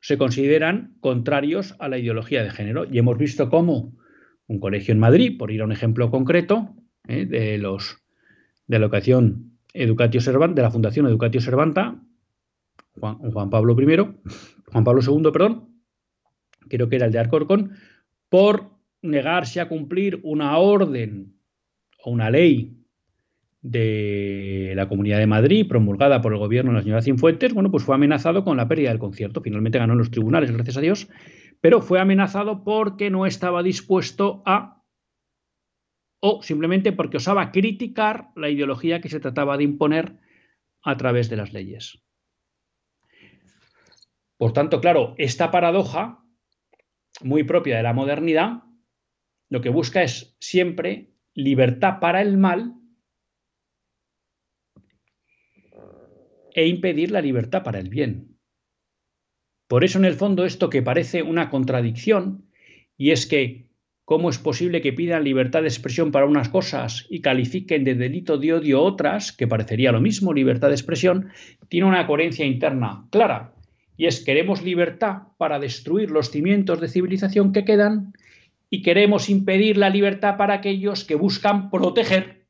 se 0.00 0.18
consideran 0.18 0.96
contrarios 1.00 1.76
a 1.78 1.88
la 1.88 1.98
ideología 1.98 2.42
de 2.42 2.50
género. 2.50 2.84
Y 2.90 2.98
hemos 2.98 3.16
visto 3.18 3.48
cómo 3.48 3.96
un 4.46 4.58
colegio 4.58 4.92
en 4.92 4.98
Madrid, 4.98 5.38
por 5.38 5.50
ir 5.50 5.62
a 5.62 5.64
un 5.64 5.72
ejemplo 5.72 6.10
concreto, 6.10 6.74
¿eh? 7.06 7.24
de 7.24 7.58
los 7.58 7.98
de 8.66 8.78
la 8.78 8.86
educación 8.86 9.58
Educatio 9.74 10.20
Servanta, 10.20 10.56
de 10.56 10.62
la 10.62 10.70
Fundación 10.70 11.06
Educatio 11.06 11.40
Servanta, 11.40 12.00
Juan, 12.98 13.18
Juan, 13.18 13.50
Pablo 13.50 13.76
I, 13.80 13.96
Juan 14.70 14.84
Pablo 14.84 15.00
II, 15.06 15.30
perdón, 15.32 15.68
creo 16.68 16.88
que 16.88 16.96
era 16.96 17.06
el 17.06 17.12
de 17.12 17.18
Arcorcón, 17.18 17.72
por 18.28 18.70
negarse 19.02 19.60
a 19.60 19.68
cumplir 19.68 20.20
una 20.22 20.58
orden 20.58 21.34
o 22.02 22.10
una 22.10 22.30
ley 22.30 22.81
de 23.62 24.72
la 24.74 24.88
Comunidad 24.88 25.18
de 25.18 25.28
Madrid, 25.28 25.68
promulgada 25.68 26.20
por 26.20 26.32
el 26.32 26.40
gobierno 26.40 26.72
de 26.72 26.78
la 26.78 26.82
señora 26.82 27.02
Cienfuentes, 27.02 27.54
bueno, 27.54 27.70
pues 27.70 27.84
fue 27.84 27.94
amenazado 27.94 28.44
con 28.44 28.56
la 28.56 28.66
pérdida 28.66 28.90
del 28.90 28.98
concierto. 28.98 29.40
Finalmente 29.40 29.78
ganó 29.78 29.92
en 29.92 30.00
los 30.00 30.10
tribunales, 30.10 30.50
gracias 30.50 30.76
a 30.76 30.80
Dios, 30.80 31.08
pero 31.60 31.80
fue 31.80 32.00
amenazado 32.00 32.64
porque 32.64 33.08
no 33.08 33.24
estaba 33.24 33.62
dispuesto 33.62 34.42
a, 34.44 34.82
o 36.20 36.42
simplemente 36.42 36.92
porque 36.92 37.18
osaba 37.18 37.52
criticar 37.52 38.30
la 38.34 38.50
ideología 38.50 39.00
que 39.00 39.08
se 39.08 39.20
trataba 39.20 39.56
de 39.56 39.64
imponer 39.64 40.18
a 40.82 40.96
través 40.96 41.30
de 41.30 41.36
las 41.36 41.52
leyes. 41.52 42.02
Por 44.36 44.52
tanto, 44.52 44.80
claro, 44.80 45.14
esta 45.18 45.52
paradoja, 45.52 46.24
muy 47.22 47.44
propia 47.44 47.76
de 47.76 47.84
la 47.84 47.92
modernidad, 47.92 48.64
lo 49.48 49.60
que 49.60 49.68
busca 49.68 50.02
es 50.02 50.36
siempre 50.40 51.14
libertad 51.32 52.00
para 52.00 52.22
el 52.22 52.38
mal 52.38 52.81
e 56.54 56.66
impedir 56.66 57.10
la 57.10 57.20
libertad 57.20 57.62
para 57.62 57.78
el 57.78 57.88
bien. 57.88 58.38
Por 59.68 59.84
eso, 59.84 59.98
en 59.98 60.04
el 60.04 60.14
fondo, 60.14 60.44
esto 60.44 60.68
que 60.68 60.82
parece 60.82 61.22
una 61.22 61.48
contradicción, 61.48 62.44
y 62.98 63.10
es 63.10 63.26
que, 63.26 63.68
¿cómo 64.04 64.28
es 64.28 64.38
posible 64.38 64.82
que 64.82 64.92
pidan 64.92 65.24
libertad 65.24 65.62
de 65.62 65.68
expresión 65.68 66.12
para 66.12 66.26
unas 66.26 66.48
cosas 66.50 67.06
y 67.08 67.20
califiquen 67.20 67.84
de 67.84 67.94
delito 67.94 68.36
de 68.36 68.52
odio 68.52 68.82
otras, 68.82 69.32
que 69.32 69.46
parecería 69.46 69.92
lo 69.92 70.00
mismo, 70.00 70.34
libertad 70.34 70.68
de 70.68 70.74
expresión, 70.74 71.30
tiene 71.68 71.86
una 71.86 72.06
coherencia 72.06 72.44
interna 72.44 73.06
clara, 73.10 73.54
y 73.96 74.06
es 74.06 74.24
queremos 74.24 74.62
libertad 74.62 75.28
para 75.38 75.58
destruir 75.58 76.10
los 76.10 76.30
cimientos 76.30 76.80
de 76.80 76.88
civilización 76.88 77.52
que 77.52 77.64
quedan 77.64 78.12
y 78.68 78.82
queremos 78.82 79.28
impedir 79.28 79.76
la 79.76 79.90
libertad 79.90 80.36
para 80.36 80.54
aquellos 80.54 81.04
que 81.04 81.14
buscan 81.14 81.70
proteger 81.70 82.41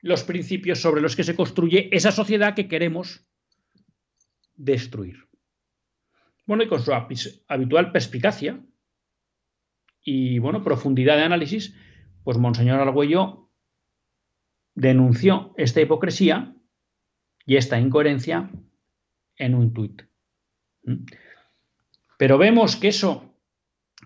los 0.00 0.24
principios 0.24 0.80
sobre 0.80 1.00
los 1.00 1.16
que 1.16 1.24
se 1.24 1.34
construye 1.34 1.88
esa 1.92 2.12
sociedad 2.12 2.54
que 2.54 2.68
queremos 2.68 3.26
destruir. 4.54 5.28
Bueno, 6.46 6.62
y 6.62 6.68
con 6.68 6.80
su 6.80 6.92
habitual 6.92 7.92
perspicacia 7.92 8.64
y 10.02 10.38
bueno, 10.38 10.62
profundidad 10.62 11.16
de 11.16 11.24
análisis, 11.24 11.74
pues 12.24 12.38
Monseñor 12.38 12.80
Argüello 12.80 13.50
denunció 14.74 15.52
esta 15.56 15.80
hipocresía 15.80 16.54
y 17.44 17.56
esta 17.56 17.78
incoherencia 17.78 18.50
en 19.36 19.54
un 19.54 19.74
tuit. 19.74 20.02
Pero 22.16 22.38
vemos 22.38 22.76
que 22.76 22.88
eso, 22.88 23.34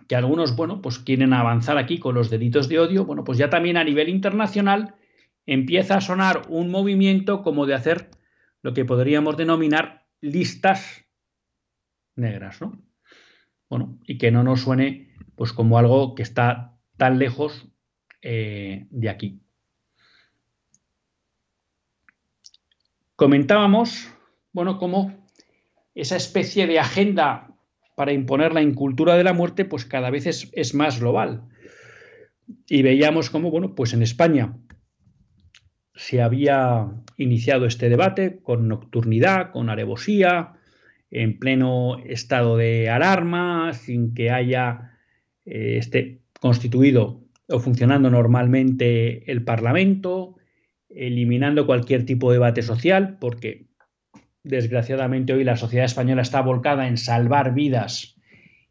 que 0.09 0.16
algunos, 0.16 0.57
bueno, 0.57 0.82
pues 0.82 0.99
quieren 0.99 1.32
avanzar 1.32 1.78
aquí 1.78 1.99
con 1.99 2.14
los 2.14 2.30
delitos 2.30 2.68
de 2.68 2.80
odio, 2.80 3.05
bueno, 3.05 3.24
pues 3.24 3.38
ya 3.38 3.51
también 3.51 3.76
a 3.76 3.84
nivel 3.84 4.09
internacional 4.09 4.97
empieza 5.47 5.97
a 5.97 6.01
sonar 6.01 6.43
un 6.49 6.70
movimiento 6.70 7.43
como 7.43 7.66
de 7.66 7.74
hacer 7.74 8.11
lo 8.62 8.74
que 8.74 8.84
podríamos 8.84 9.36
denominar 9.36 10.07
listas 10.20 11.05
negras, 12.14 12.61
¿no? 12.61 12.80
Bueno, 13.68 13.99
y 14.07 14.18
que 14.18 14.30
no 14.30 14.43
nos 14.43 14.61
suene 14.61 15.14
pues 15.34 15.53
como 15.53 15.78
algo 15.78 16.14
que 16.14 16.22
está 16.22 16.78
tan 16.97 17.18
lejos 17.18 17.66
eh, 18.20 18.86
de 18.90 19.09
aquí. 19.09 19.40
Comentábamos, 23.16 24.09
bueno, 24.53 24.78
cómo 24.78 25.26
esa 25.95 26.16
especie 26.16 26.66
de 26.66 26.78
agenda 26.78 27.49
para 27.97 28.12
imponer 28.12 28.53
la 28.53 28.62
incultura 28.62 29.16
de 29.16 29.24
la 29.24 29.32
muerte, 29.32 29.64
pues 29.64 29.84
cada 29.84 30.11
vez 30.11 30.26
es, 30.26 30.51
es 30.53 30.74
más 30.74 31.01
global. 31.01 31.49
Y 32.68 32.82
veíamos 32.82 33.30
cómo, 33.30 33.51
bueno, 33.51 33.74
pues 33.74 33.93
en 33.93 34.03
España 34.03 34.57
se 35.95 36.22
había 36.22 36.90
iniciado 37.16 37.66
este 37.66 37.88
debate 37.88 38.40
con 38.43 38.68
nocturnidad, 38.68 39.51
con 39.51 39.70
alevosía, 39.70 40.55
en 41.11 41.38
pleno 41.38 41.99
estado 42.05 42.57
de 42.57 42.88
alarma, 42.88 43.72
sin 43.74 44.14
que 44.14 44.30
haya 44.30 44.99
esté 45.45 46.22
constituido 46.40 47.20
o 47.49 47.59
funcionando 47.59 48.11
normalmente 48.11 49.30
el 49.30 49.45
Parlamento, 49.45 50.36
eliminando 50.88 51.66
cualquier 51.66 52.07
tipo 52.07 52.30
de 52.30 52.36
debate 52.36 52.62
social, 52.62 53.18
porque 53.20 53.66
desgraciadamente 54.43 55.32
hoy 55.34 55.45
la 55.45 55.57
sociedad 55.57 55.84
española 55.84 56.22
está 56.22 56.40
volcada 56.40 56.88
en 56.88 56.97
salvar 56.97 57.55
vidas. 57.55 58.16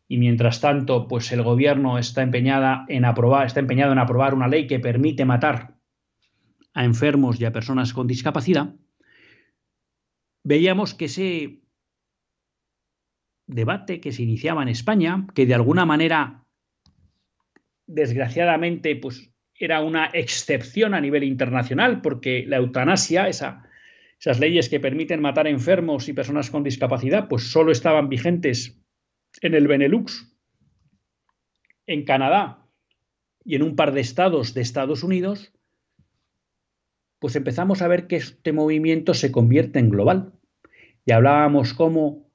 Y 0.07 0.17
mientras 0.17 0.59
tanto, 0.59 1.07
pues 1.07 1.31
el 1.31 1.41
gobierno 1.43 1.97
está 1.97 2.21
empeñada 2.21 2.85
en 2.89 3.05
aprobar, 3.05 3.45
está 3.45 3.59
empeñado 3.59 3.93
en 3.93 3.99
aprobar 3.99 4.33
una 4.33 4.47
ley 4.47 4.67
que 4.67 4.79
permite 4.79 5.23
matar 5.23 5.75
a 6.73 6.85
enfermos 6.85 7.39
y 7.39 7.45
a 7.45 7.51
personas 7.51 7.93
con 7.93 8.07
discapacidad, 8.07 8.75
veíamos 10.43 10.93
que 10.93 11.05
ese 11.05 11.61
debate 13.47 13.99
que 13.99 14.11
se 14.11 14.23
iniciaba 14.23 14.61
en 14.63 14.69
España, 14.69 15.27
que 15.35 15.45
de 15.45 15.53
alguna 15.53 15.85
manera, 15.85 16.45
desgraciadamente, 17.85 18.95
pues 18.95 19.31
era 19.53 19.81
una 19.81 20.05
excepción 20.13 20.93
a 20.93 21.01
nivel 21.01 21.23
internacional, 21.23 22.01
porque 22.01 22.45
la 22.47 22.57
eutanasia, 22.57 23.27
esas 23.27 24.39
leyes 24.39 24.69
que 24.69 24.79
permiten 24.79 25.21
matar 25.21 25.47
enfermos 25.47 26.07
y 26.07 26.13
personas 26.13 26.49
con 26.49 26.63
discapacidad, 26.63 27.27
pues 27.27 27.51
solo 27.51 27.71
estaban 27.71 28.09
vigentes 28.09 28.81
en 29.41 29.53
el 29.53 29.67
Benelux, 29.67 30.33
en 31.85 32.05
Canadá 32.05 32.65
y 33.43 33.55
en 33.55 33.63
un 33.63 33.75
par 33.75 33.91
de 33.91 34.01
estados 34.01 34.53
de 34.53 34.61
Estados 34.61 35.03
Unidos, 35.03 35.53
pues 37.21 37.35
empezamos 37.35 37.83
a 37.83 37.87
ver 37.87 38.07
que 38.07 38.15
este 38.15 38.51
movimiento 38.51 39.13
se 39.13 39.31
convierte 39.31 39.77
en 39.77 39.91
global. 39.91 40.33
Y 41.05 41.11
hablábamos 41.11 41.75
cómo 41.75 42.27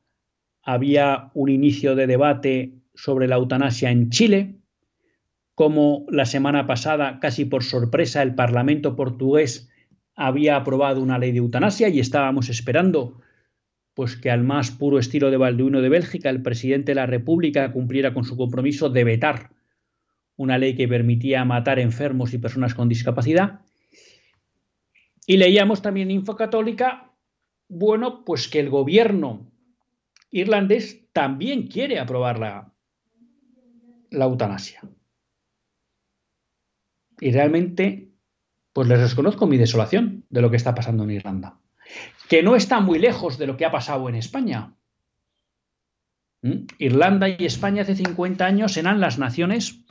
había 0.62 1.32
un 1.34 1.49
inicio 1.49 1.97
de 1.97 2.07
debate 2.07 2.72
sobre 2.95 3.26
la 3.26 3.34
eutanasia 3.34 3.91
en 3.91 4.11
Chile, 4.11 4.61
cómo 5.57 6.07
la 6.09 6.24
semana 6.24 6.68
pasada, 6.68 7.18
casi 7.18 7.45
por 7.45 7.64
sorpresa, 7.64 8.22
el 8.22 8.37
Parlamento 8.37 8.95
portugués 8.95 9.68
había 10.14 10.55
aprobado 10.55 11.03
una 11.03 11.18
ley 11.18 11.32
de 11.32 11.39
eutanasia 11.39 11.89
y 11.89 11.99
estábamos 11.99 12.49
esperando 12.49 13.20
pues 13.93 14.14
que 14.14 14.30
al 14.30 14.45
más 14.45 14.70
puro 14.70 15.01
estilo 15.01 15.32
de 15.32 15.37
Balduino 15.37 15.80
de 15.80 15.89
Bélgica, 15.89 16.30
el 16.30 16.43
presidente 16.43 16.93
de 16.93 16.97
la 16.97 17.07
República 17.07 17.72
cumpliera 17.72 18.14
con 18.14 18.22
su 18.22 18.37
compromiso 18.37 18.89
de 18.89 19.03
vetar 19.03 19.51
una 20.37 20.59
ley 20.59 20.76
que 20.76 20.87
permitía 20.87 21.45
matar 21.45 21.80
enfermos 21.80 22.34
y 22.34 22.39
personas 22.39 22.74
con 22.74 22.89
discapacidad. 22.89 23.66
Y 25.27 25.37
leíamos 25.37 25.83
también 25.83 26.11
Infocatólica, 26.11 27.12
bueno, 27.68 28.24
pues 28.24 28.49
que 28.49 28.61
el 28.61 28.70
gobierno 28.70 29.51
irlandés 30.31 31.11
también 31.12 31.66
quiere 31.66 31.99
aprobar 31.99 32.39
la, 32.39 32.72
la 34.11 34.24
eutanasia. 34.24 34.83
Y 37.20 37.33
realmente 37.33 38.07
pues 38.77 38.89
les 38.89 39.11
reconozco 39.11 39.47
mi 39.47 39.57
desolación 39.57 40.27
de 40.29 40.43
lo 40.43 40.51
que 40.51 40.59
está 40.59 40.74
pasando 40.74 41.05
en 41.05 41.12
Irlanda, 41.12 41.59
que 42.29 42.43
no 42.43 42.57
está 42.57 42.81
muy 42.81 42.99
lejos 42.99 43.39
de 43.39 43.47
lo 43.47 43.57
que 43.57 43.64
ha 43.64 43.70
pasado 43.70 44.07
en 44.11 44.16
España. 44.16 44.74
¿Mm? 46.43 46.66
Irlanda 46.77 47.27
y 47.31 47.47
España 47.47 47.83
hace 47.83 47.97
50 47.97 48.45
años 48.45 48.77
eran 48.77 49.01
las 49.01 49.18
naciones 49.18 49.83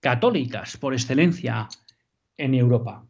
católicas 0.00 0.76
por 0.76 0.94
excelencia 0.94 1.68
en 2.36 2.54
Europa. 2.54 3.06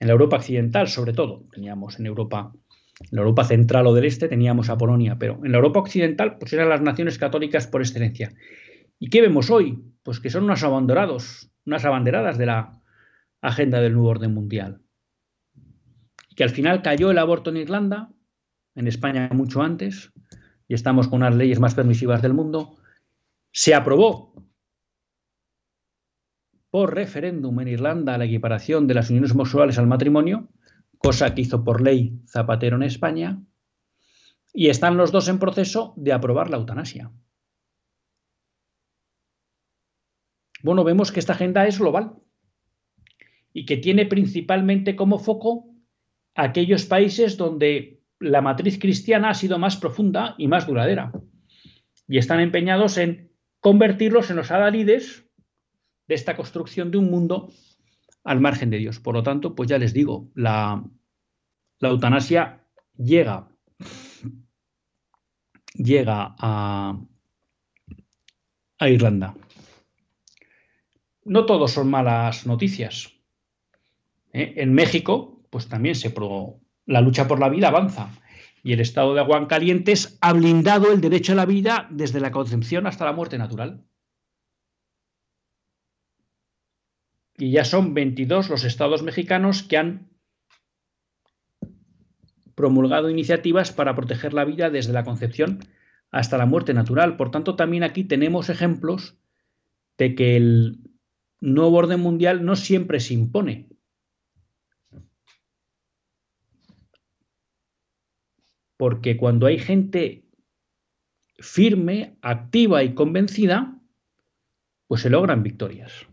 En 0.00 0.06
la 0.06 0.12
Europa 0.12 0.36
occidental, 0.36 0.88
sobre 0.88 1.12
todo. 1.12 1.44
Teníamos 1.52 1.98
en 1.98 2.06
Europa, 2.06 2.52
en 3.00 3.08
la 3.10 3.20
Europa 3.20 3.44
central 3.44 3.86
o 3.86 3.94
del 3.94 4.04
este, 4.04 4.28
teníamos 4.28 4.70
a 4.70 4.78
Polonia, 4.78 5.16
pero 5.18 5.40
en 5.44 5.52
la 5.52 5.58
Europa 5.58 5.80
occidental, 5.80 6.38
pues 6.38 6.52
eran 6.52 6.68
las 6.68 6.80
naciones 6.80 7.18
católicas 7.18 7.66
por 7.66 7.80
excelencia. 7.80 8.32
¿Y 8.98 9.10
qué 9.10 9.20
vemos 9.20 9.50
hoy? 9.50 9.82
Pues 10.02 10.20
que 10.20 10.30
son 10.30 10.44
unos 10.44 10.62
abanderados, 10.62 11.50
unas 11.66 11.84
abanderadas 11.84 12.38
de 12.38 12.46
la 12.46 12.80
agenda 13.40 13.80
del 13.80 13.94
nuevo 13.94 14.08
orden 14.08 14.34
mundial. 14.34 14.80
Que 16.36 16.44
al 16.44 16.50
final 16.50 16.82
cayó 16.82 17.10
el 17.10 17.18
aborto 17.18 17.50
en 17.50 17.56
Irlanda, 17.56 18.10
en 18.74 18.86
España 18.86 19.28
mucho 19.32 19.62
antes, 19.62 20.12
y 20.68 20.74
estamos 20.74 21.08
con 21.08 21.22
unas 21.22 21.34
leyes 21.34 21.58
más 21.58 21.74
permisivas 21.74 22.22
del 22.22 22.34
mundo. 22.34 22.76
Se 23.52 23.74
aprobó 23.74 24.34
por 26.70 26.94
referéndum 26.94 27.60
en 27.60 27.68
Irlanda 27.68 28.18
la 28.18 28.24
equiparación 28.24 28.86
de 28.86 28.94
las 28.94 29.10
uniones 29.10 29.32
homosexuales 29.32 29.78
al 29.78 29.86
matrimonio, 29.86 30.48
cosa 30.98 31.34
que 31.34 31.42
hizo 31.42 31.64
por 31.64 31.80
ley 31.80 32.20
Zapatero 32.26 32.76
en 32.76 32.82
España, 32.82 33.42
y 34.52 34.68
están 34.68 34.96
los 34.96 35.12
dos 35.12 35.28
en 35.28 35.38
proceso 35.38 35.94
de 35.96 36.12
aprobar 36.12 36.50
la 36.50 36.56
eutanasia. 36.56 37.12
Bueno, 40.62 40.84
vemos 40.84 41.12
que 41.12 41.20
esta 41.20 41.34
agenda 41.34 41.66
es 41.66 41.78
global 41.78 42.16
y 43.52 43.64
que 43.64 43.76
tiene 43.76 44.06
principalmente 44.06 44.96
como 44.96 45.18
foco 45.18 45.68
aquellos 46.34 46.84
países 46.86 47.36
donde 47.36 48.02
la 48.18 48.40
matriz 48.40 48.78
cristiana 48.78 49.30
ha 49.30 49.34
sido 49.34 49.58
más 49.58 49.76
profunda 49.76 50.34
y 50.38 50.48
más 50.48 50.66
duradera. 50.66 51.12
Y 52.08 52.18
están 52.18 52.40
empeñados 52.40 52.98
en 52.98 53.30
convertirlos 53.60 54.30
en 54.30 54.36
los 54.36 54.50
adalides 54.50 55.27
de 56.08 56.14
esta 56.14 56.36
construcción 56.36 56.90
de 56.90 56.98
un 56.98 57.10
mundo 57.10 57.50
al 58.24 58.40
margen 58.40 58.70
de 58.70 58.78
Dios. 58.78 58.98
Por 58.98 59.14
lo 59.14 59.22
tanto, 59.22 59.54
pues 59.54 59.68
ya 59.68 59.78
les 59.78 59.92
digo, 59.92 60.30
la, 60.34 60.82
la 61.78 61.88
eutanasia 61.88 62.64
llega, 62.96 63.48
llega 65.74 66.34
a, 66.38 66.98
a 68.78 68.88
Irlanda. 68.88 69.34
No 71.24 71.46
todos 71.46 71.72
son 71.72 71.90
malas 71.90 72.46
noticias. 72.46 73.12
¿eh? 74.32 74.54
En 74.56 74.72
México, 74.72 75.42
pues 75.50 75.68
también 75.68 75.94
se 75.94 76.10
pro... 76.10 76.60
la 76.86 77.00
lucha 77.02 77.28
por 77.28 77.38
la 77.38 77.50
vida 77.50 77.68
avanza 77.68 78.10
y 78.62 78.72
el 78.72 78.80
estado 78.80 79.14
de 79.14 79.20
Aguascalientes 79.20 80.18
ha 80.20 80.32
blindado 80.32 80.90
el 80.90 81.00
derecho 81.00 81.32
a 81.32 81.36
la 81.36 81.46
vida 81.46 81.86
desde 81.90 82.20
la 82.20 82.32
concepción 82.32 82.86
hasta 82.86 83.04
la 83.04 83.12
muerte 83.12 83.38
natural. 83.38 83.84
Y 87.38 87.52
ya 87.52 87.64
son 87.64 87.94
22 87.94 88.50
los 88.50 88.64
estados 88.64 89.02
mexicanos 89.02 89.62
que 89.62 89.78
han 89.78 90.08
promulgado 92.56 93.08
iniciativas 93.08 93.72
para 93.72 93.94
proteger 93.94 94.34
la 94.34 94.44
vida 94.44 94.68
desde 94.68 94.92
la 94.92 95.04
concepción 95.04 95.60
hasta 96.10 96.36
la 96.36 96.46
muerte 96.46 96.74
natural. 96.74 97.16
Por 97.16 97.30
tanto, 97.30 97.54
también 97.54 97.84
aquí 97.84 98.02
tenemos 98.02 98.48
ejemplos 98.48 99.16
de 99.96 100.16
que 100.16 100.36
el 100.36 100.80
nuevo 101.40 101.76
orden 101.76 102.00
mundial 102.00 102.44
no 102.44 102.56
siempre 102.56 102.98
se 102.98 103.14
impone, 103.14 103.68
porque 108.76 109.16
cuando 109.16 109.46
hay 109.46 109.58
gente 109.58 110.24
firme, 111.38 112.16
activa 112.22 112.82
y 112.82 112.94
convencida, 112.94 113.80
pues 114.88 115.02
se 115.02 115.10
logran 115.10 115.44
victorias. 115.44 116.08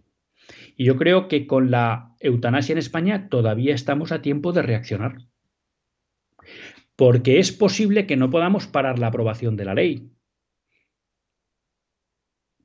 Y 0.75 0.85
yo 0.85 0.97
creo 0.97 1.27
que 1.27 1.47
con 1.47 1.71
la 1.71 2.15
eutanasia 2.19 2.73
en 2.73 2.79
España 2.79 3.29
todavía 3.29 3.73
estamos 3.73 4.11
a 4.11 4.21
tiempo 4.21 4.51
de 4.51 4.61
reaccionar. 4.61 5.17
Porque 6.95 7.39
es 7.39 7.51
posible 7.51 8.07
que 8.07 8.17
no 8.17 8.29
podamos 8.29 8.67
parar 8.67 8.99
la 8.99 9.07
aprobación 9.07 9.55
de 9.57 9.65
la 9.65 9.73
ley. 9.73 10.11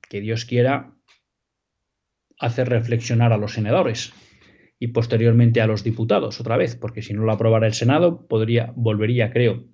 Que 0.09 0.21
Dios 0.21 0.45
quiera 0.45 0.93
hacer 2.39 2.69
reflexionar 2.69 3.33
a 3.33 3.37
los 3.37 3.53
senadores 3.53 4.13
y 4.79 4.89
posteriormente 4.89 5.61
a 5.61 5.67
los 5.67 5.85
diputados 5.85 6.41
otra 6.41 6.57
vez, 6.57 6.75
porque 6.75 7.03
si 7.03 7.13
no 7.13 7.23
lo 7.23 7.33
aprobara 7.33 7.67
el 7.67 7.75
Senado, 7.75 8.27
podría, 8.27 8.73
volvería, 8.75 9.31
creo, 9.31 9.67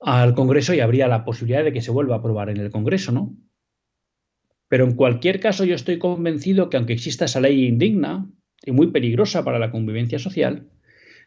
al 0.00 0.34
Congreso 0.34 0.72
y 0.72 0.80
habría 0.80 1.06
la 1.06 1.24
posibilidad 1.24 1.62
de 1.62 1.72
que 1.72 1.82
se 1.82 1.90
vuelva 1.90 2.16
a 2.16 2.18
aprobar 2.18 2.48
en 2.48 2.56
el 2.56 2.70
Congreso, 2.70 3.12
¿no? 3.12 3.36
Pero 4.68 4.84
en 4.84 4.94
cualquier 4.94 5.40
caso 5.40 5.64
yo 5.64 5.74
estoy 5.74 5.98
convencido 5.98 6.68
que 6.68 6.76
aunque 6.76 6.92
exista 6.92 7.26
esa 7.26 7.40
ley 7.40 7.66
indigna 7.66 8.30
y 8.64 8.72
muy 8.72 8.88
peligrosa 8.88 9.44
para 9.44 9.58
la 9.58 9.70
convivencia 9.70 10.18
social, 10.18 10.68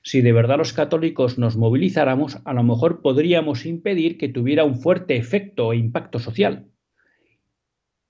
si 0.01 0.21
de 0.21 0.33
verdad 0.33 0.57
los 0.57 0.73
católicos 0.73 1.37
nos 1.37 1.57
movilizáramos, 1.57 2.39
a 2.45 2.53
lo 2.53 2.63
mejor 2.63 3.01
podríamos 3.01 3.65
impedir 3.65 4.17
que 4.17 4.29
tuviera 4.29 4.63
un 4.63 4.79
fuerte 4.79 5.15
efecto 5.15 5.73
e 5.73 5.77
impacto 5.77 6.19
social. 6.19 6.67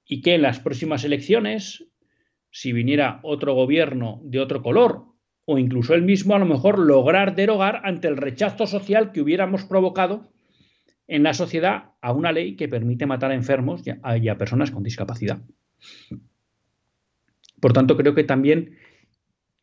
Y 0.05 0.21
que 0.21 0.35
en 0.35 0.41
las 0.41 0.59
próximas 0.59 1.03
elecciones, 1.03 1.87
si 2.51 2.73
viniera 2.73 3.19
otro 3.23 3.53
gobierno 3.53 4.21
de 4.23 4.39
otro 4.39 4.61
color, 4.61 5.05
o 5.45 5.57
incluso 5.57 5.93
él 5.93 6.03
mismo, 6.03 6.35
a 6.35 6.39
lo 6.39 6.45
mejor 6.45 6.79
lograr 6.79 7.35
derogar 7.35 7.81
ante 7.83 8.07
el 8.07 8.17
rechazo 8.17 8.67
social 8.67 9.11
que 9.11 9.21
hubiéramos 9.21 9.65
provocado 9.65 10.31
en 11.09 11.23
la 11.23 11.33
sociedad 11.33 11.95
a 12.01 12.13
una 12.13 12.31
ley 12.31 12.55
que 12.55 12.69
permite 12.69 13.07
matar 13.07 13.31
a 13.31 13.35
enfermos 13.35 13.81
y 13.85 14.29
a, 14.29 14.37
personas 14.37 14.69
con 14.69 14.83
discapacidad. 14.83 15.41
Por 17.59 17.73
tanto, 17.73 17.97
creo 17.97 18.13
que 18.13 18.23
también 18.23 18.77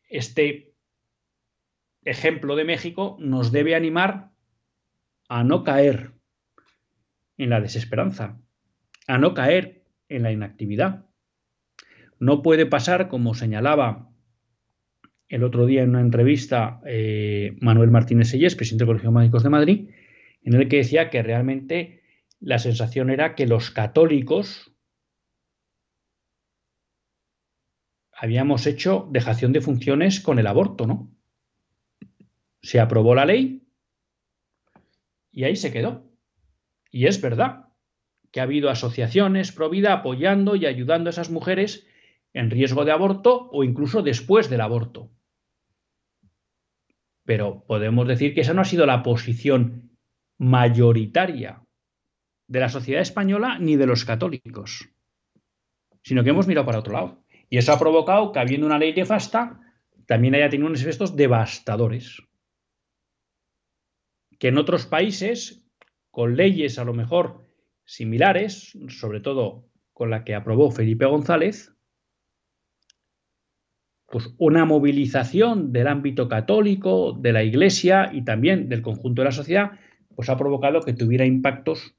este 0.09 0.73
ejemplo 2.03 2.57
de 2.57 2.65
México 2.65 3.15
nos 3.21 3.53
debe 3.53 3.75
animar 3.75 4.31
a 5.29 5.45
no 5.45 5.63
caer 5.63 6.11
en 7.37 7.49
la 7.49 7.61
desesperanza, 7.61 8.37
a 9.07 9.17
no 9.17 9.33
caer 9.33 9.85
en 10.09 10.23
la 10.23 10.33
inactividad. 10.33 11.05
No 12.19 12.41
puede 12.41 12.65
pasar, 12.65 13.07
como 13.07 13.35
señalaba 13.35 14.09
el 15.29 15.45
otro 15.45 15.65
día 15.65 15.83
en 15.83 15.91
una 15.91 16.01
entrevista 16.01 16.81
eh, 16.85 17.55
Manuel 17.61 17.89
Martínez 17.89 18.29
Sellés, 18.29 18.55
presidente 18.55 18.83
del 18.83 18.89
Colegio 18.89 19.11
de 19.11 19.17
Médicos 19.17 19.43
de 19.43 19.49
Madrid, 19.49 19.89
en 20.41 20.53
el 20.53 20.69
que 20.69 20.77
decía 20.77 21.09
que 21.09 21.23
realmente 21.23 22.03
la 22.39 22.59
sensación 22.59 23.09
era 23.09 23.35
que 23.35 23.47
los 23.47 23.71
católicos 23.71 24.71
habíamos 28.11 28.65
hecho 28.65 29.07
dejación 29.11 29.53
de 29.53 29.61
funciones 29.61 30.19
con 30.19 30.39
el 30.39 30.47
aborto, 30.47 30.87
¿no? 30.87 31.11
Se 32.61 32.79
aprobó 32.79 33.13
la 33.15 33.25
ley 33.25 33.67
y 35.31 35.43
ahí 35.43 35.55
se 35.55 35.71
quedó. 35.71 36.03
Y 36.91 37.05
es 37.05 37.21
verdad 37.21 37.69
que 38.31 38.39
ha 38.39 38.43
habido 38.43 38.69
asociaciones 38.69 39.51
pro 39.51 39.69
vida 39.69 39.93
apoyando 39.93 40.55
y 40.55 40.65
ayudando 40.65 41.09
a 41.09 41.11
esas 41.11 41.29
mujeres 41.29 41.87
en 42.33 42.49
riesgo 42.49 42.85
de 42.85 42.91
aborto 42.91 43.49
o 43.51 43.63
incluso 43.63 44.01
después 44.01 44.49
del 44.49 44.61
aborto. 44.61 45.11
Pero 47.23 47.65
podemos 47.65 48.07
decir 48.07 48.33
que 48.33 48.41
esa 48.41 48.53
no 48.53 48.61
ha 48.61 48.65
sido 48.65 48.85
la 48.85 49.03
posición 49.03 49.86
mayoritaria 50.37 51.61
de 52.47 52.59
la 52.59 52.69
sociedad 52.69 53.01
española 53.01 53.57
ni 53.59 53.75
de 53.75 53.85
los 53.85 54.05
católicos, 54.05 54.89
sino 56.03 56.23
que 56.23 56.29
hemos 56.29 56.47
mirado 56.47 56.65
para 56.65 56.79
otro 56.79 56.93
lado. 56.93 57.23
Y 57.49 57.57
eso 57.57 57.73
ha 57.73 57.79
provocado 57.79 58.31
que, 58.31 58.39
habiendo 58.39 58.67
una 58.67 58.79
ley 58.79 58.93
de 58.93 59.05
fasta, 59.05 59.59
también 60.05 60.35
haya 60.35 60.49
tenido 60.49 60.67
unos 60.67 60.81
efectos 60.81 61.15
devastadores. 61.15 62.21
Que 64.39 64.49
en 64.49 64.57
otros 64.57 64.85
países, 64.85 65.65
con 66.11 66.35
leyes 66.35 66.79
a 66.79 66.85
lo 66.85 66.93
mejor 66.93 67.43
similares, 67.85 68.77
sobre 68.89 69.19
todo 69.19 69.65
con 69.93 70.09
la 70.09 70.23
que 70.23 70.35
aprobó 70.35 70.71
Felipe 70.71 71.05
González, 71.05 71.73
pues 74.05 74.33
una 74.37 74.63
movilización 74.63 75.73
del 75.73 75.87
ámbito 75.87 76.29
católico, 76.29 77.13
de 77.13 77.33
la 77.33 77.43
Iglesia 77.43 78.09
y 78.13 78.23
también 78.23 78.69
del 78.69 78.81
conjunto 78.81 79.21
de 79.21 79.25
la 79.25 79.31
sociedad 79.31 79.71
pues 80.17 80.29
ha 80.29 80.35
provocado 80.35 80.81
que 80.81 80.93
tuviera 80.93 81.27
impactos 81.27 81.95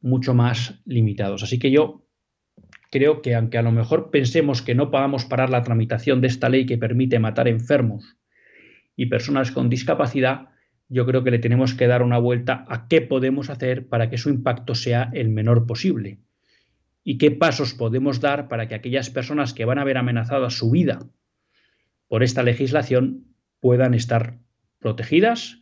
mucho 0.00 0.32
más 0.32 0.80
limitados. 0.86 1.42
Así 1.42 1.58
que 1.58 1.70
yo 1.70 2.06
creo 2.90 3.20
que 3.20 3.34
aunque 3.34 3.58
a 3.58 3.62
lo 3.62 3.72
mejor 3.72 4.10
pensemos 4.10 4.62
que 4.62 4.74
no 4.74 4.90
podamos 4.90 5.26
parar 5.26 5.50
la 5.50 5.62
tramitación 5.62 6.22
de 6.22 6.28
esta 6.28 6.48
ley 6.48 6.64
que 6.64 6.78
permite 6.78 7.18
matar 7.18 7.46
enfermos 7.46 8.16
y 8.96 9.06
personas 9.06 9.52
con 9.52 9.68
discapacidad, 9.68 10.48
yo 10.88 11.04
creo 11.04 11.24
que 11.24 11.30
le 11.30 11.38
tenemos 11.38 11.74
que 11.74 11.86
dar 11.86 12.02
una 12.02 12.16
vuelta 12.16 12.64
a 12.68 12.88
qué 12.88 13.02
podemos 13.02 13.50
hacer 13.50 13.86
para 13.86 14.08
que 14.08 14.16
su 14.16 14.30
impacto 14.30 14.74
sea 14.74 15.10
el 15.12 15.28
menor 15.28 15.66
posible 15.66 16.20
y 17.04 17.18
qué 17.18 17.32
pasos 17.32 17.74
podemos 17.74 18.22
dar 18.22 18.48
para 18.48 18.66
que 18.66 18.76
aquellas 18.76 19.10
personas 19.10 19.52
que 19.52 19.66
van 19.66 19.78
a 19.78 19.84
ver 19.84 19.98
amenazada 19.98 20.48
su 20.48 20.70
vida 20.70 21.00
por 22.08 22.22
esta 22.22 22.42
legislación 22.42 23.26
puedan 23.60 23.92
estar 23.92 24.38
protegidas 24.78 25.60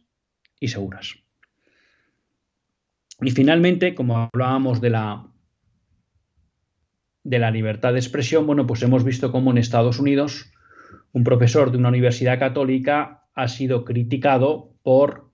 y 0.60 0.68
seguras. 0.68 1.23
Y 3.20 3.30
finalmente, 3.30 3.94
como 3.94 4.18
hablábamos 4.18 4.80
de 4.80 4.90
la, 4.90 5.26
de 7.22 7.38
la 7.38 7.50
libertad 7.50 7.92
de 7.92 8.00
expresión, 8.00 8.46
bueno, 8.46 8.66
pues 8.66 8.82
hemos 8.82 9.04
visto 9.04 9.30
cómo 9.30 9.50
en 9.50 9.58
Estados 9.58 9.98
Unidos 9.98 10.52
un 11.12 11.24
profesor 11.24 11.70
de 11.70 11.78
una 11.78 11.88
universidad 11.88 12.38
católica 12.38 13.24
ha 13.34 13.48
sido 13.48 13.84
criticado 13.84 14.74
por 14.82 15.30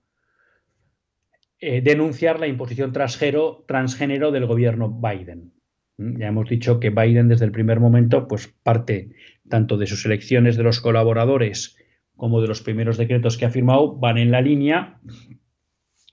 eh, 1.59 1.81
denunciar 1.81 2.39
la 2.39 2.47
imposición 2.47 2.91
transgénero, 2.91 3.65
transgénero 3.67 4.31
del 4.31 4.45
gobierno 4.45 4.89
Biden. 4.89 5.53
Mm, 5.97 6.19
ya 6.19 6.27
hemos 6.27 6.49
dicho 6.49 6.79
que 6.79 6.89
Biden 6.89 7.27
desde 7.27 7.45
el 7.45 7.51
primer 7.51 7.79
momento, 7.79 8.27
pues 8.27 8.47
parte 8.63 9.11
tanto 9.49 9.77
de 9.77 9.87
sus 9.87 10.05
elecciones 10.05 10.55
de 10.55 10.63
los 10.63 10.79
colaboradores 10.79 11.77
como 12.15 12.41
de 12.41 12.47
los 12.47 12.61
primeros 12.61 12.97
decretos 12.97 13.37
que 13.37 13.45
ha 13.45 13.49
firmado, 13.49 13.95
van 13.95 14.17
en 14.17 14.31
la 14.31 14.41
línea 14.41 14.99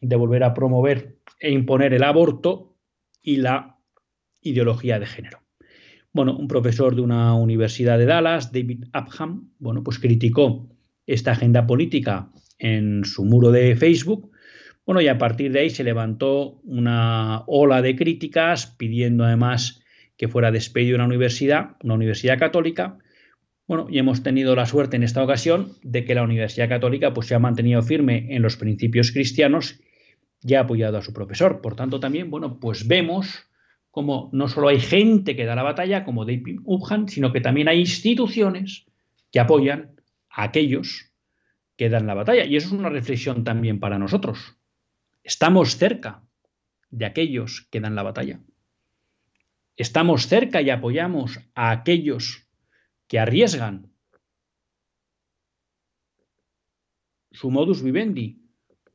de 0.01 0.17
volver 0.17 0.45
a 0.45 0.55
promover 0.55 1.18
e 1.39 1.51
imponer 1.51 1.95
el 1.95 2.05
aborto 2.05 2.77
y 3.23 3.37
la 3.37 3.79
ideología 4.41 4.99
de 4.99 5.07
género. 5.07 5.41
Bueno, 6.13 6.37
un 6.37 6.49
profesor 6.49 6.97
de 6.97 7.03
una 7.03 7.35
universidad 7.35 7.99
de 7.99 8.07
Dallas, 8.07 8.53
David 8.53 8.85
Upham, 8.95 9.53
bueno, 9.59 9.83
pues 9.85 9.99
criticó 9.99 10.69
esta 11.07 11.33
agenda 11.33 11.67
política 11.67 12.31
en 12.59 13.05
su 13.05 13.25
muro 13.25 13.51
de 13.51 13.77
Facebook. 13.77 14.31
Bueno, 14.85 15.01
y 15.01 15.09
a 15.09 15.19
partir 15.19 15.53
de 15.53 15.61
ahí 15.61 15.71
se 15.71 15.85
levantó 15.85 16.61
una 16.65 17.45
ola 17.47 17.83
de 17.83 17.95
críticas 17.95 18.67
pidiendo 18.67 19.25
además 19.25 19.83
que 20.17 20.29
fuera 20.29 20.51
despedido 20.51 20.91
de 20.91 20.95
una 20.97 21.07
universidad, 21.07 21.77
una 21.83 21.95
universidad 21.95 22.39
católica. 22.39 22.99
Bueno, 23.67 23.87
y 23.91 23.99
hemos 23.99 24.23
tenido 24.23 24.57
la 24.57 24.67
suerte 24.67 24.97
en 24.97 25.03
esta 25.03 25.23
ocasión 25.23 25.75
de 25.83 26.05
que 26.05 26.15
la 26.15 26.23
Universidad 26.23 26.71
Católica 26.71 27.13
pues, 27.13 27.27
se 27.27 27.35
ha 27.35 27.39
mantenido 27.39 27.83
firme 27.83 28.35
en 28.35 28.41
los 28.41 28.57
principios 28.57 29.13
cristianos 29.13 29.79
y 30.43 30.55
ha 30.55 30.61
apoyado 30.61 30.99
a 30.99 31.03
su 31.03 31.13
profesor. 31.13 31.61
Por 31.61 31.75
tanto, 31.75 32.01
también, 32.01 32.31
bueno, 32.31 32.59
pues 32.61 32.87
vemos 32.87 33.49
como 33.91 34.31
no 34.33 34.49
solo 34.49 34.69
hay 34.69 34.81
gente 34.81 35.35
que 35.35 35.45
da 35.45 35.55
la 35.55 35.63
batalla, 35.63 36.05
como 36.05 36.25
David 36.25 36.61
Uphan, 36.65 37.09
sino 37.09 37.33
que 37.33 37.41
también 37.41 37.69
hay 37.69 37.81
instituciones 37.81 38.87
que 39.33 39.41
apoyan 39.41 40.01
a 40.31 40.45
aquellos 40.45 41.13
que 41.77 41.89
dan 41.89 42.07
la 42.07 42.15
batalla. 42.15 42.45
Y 42.45 42.57
eso 42.57 42.69
es 42.69 42.73
una 42.73 42.91
reflexión 42.91 43.45
también 43.45 43.81
para 43.81 43.99
nosotros. 43.99 44.57
Estamos 45.23 45.77
cerca 45.77 46.23
de 46.91 47.07
aquellos 47.07 47.67
que 47.71 47.81
dan 47.81 47.95
la 47.95 48.03
batalla. 48.03 48.41
Estamos 49.77 50.27
cerca 50.27 50.61
y 50.61 50.71
apoyamos 50.71 51.41
a 51.55 51.71
aquellos 51.71 52.49
que 53.07 53.19
arriesgan 53.19 53.93
su 57.31 57.51
modus 57.51 57.83
vivendi, 57.83 58.43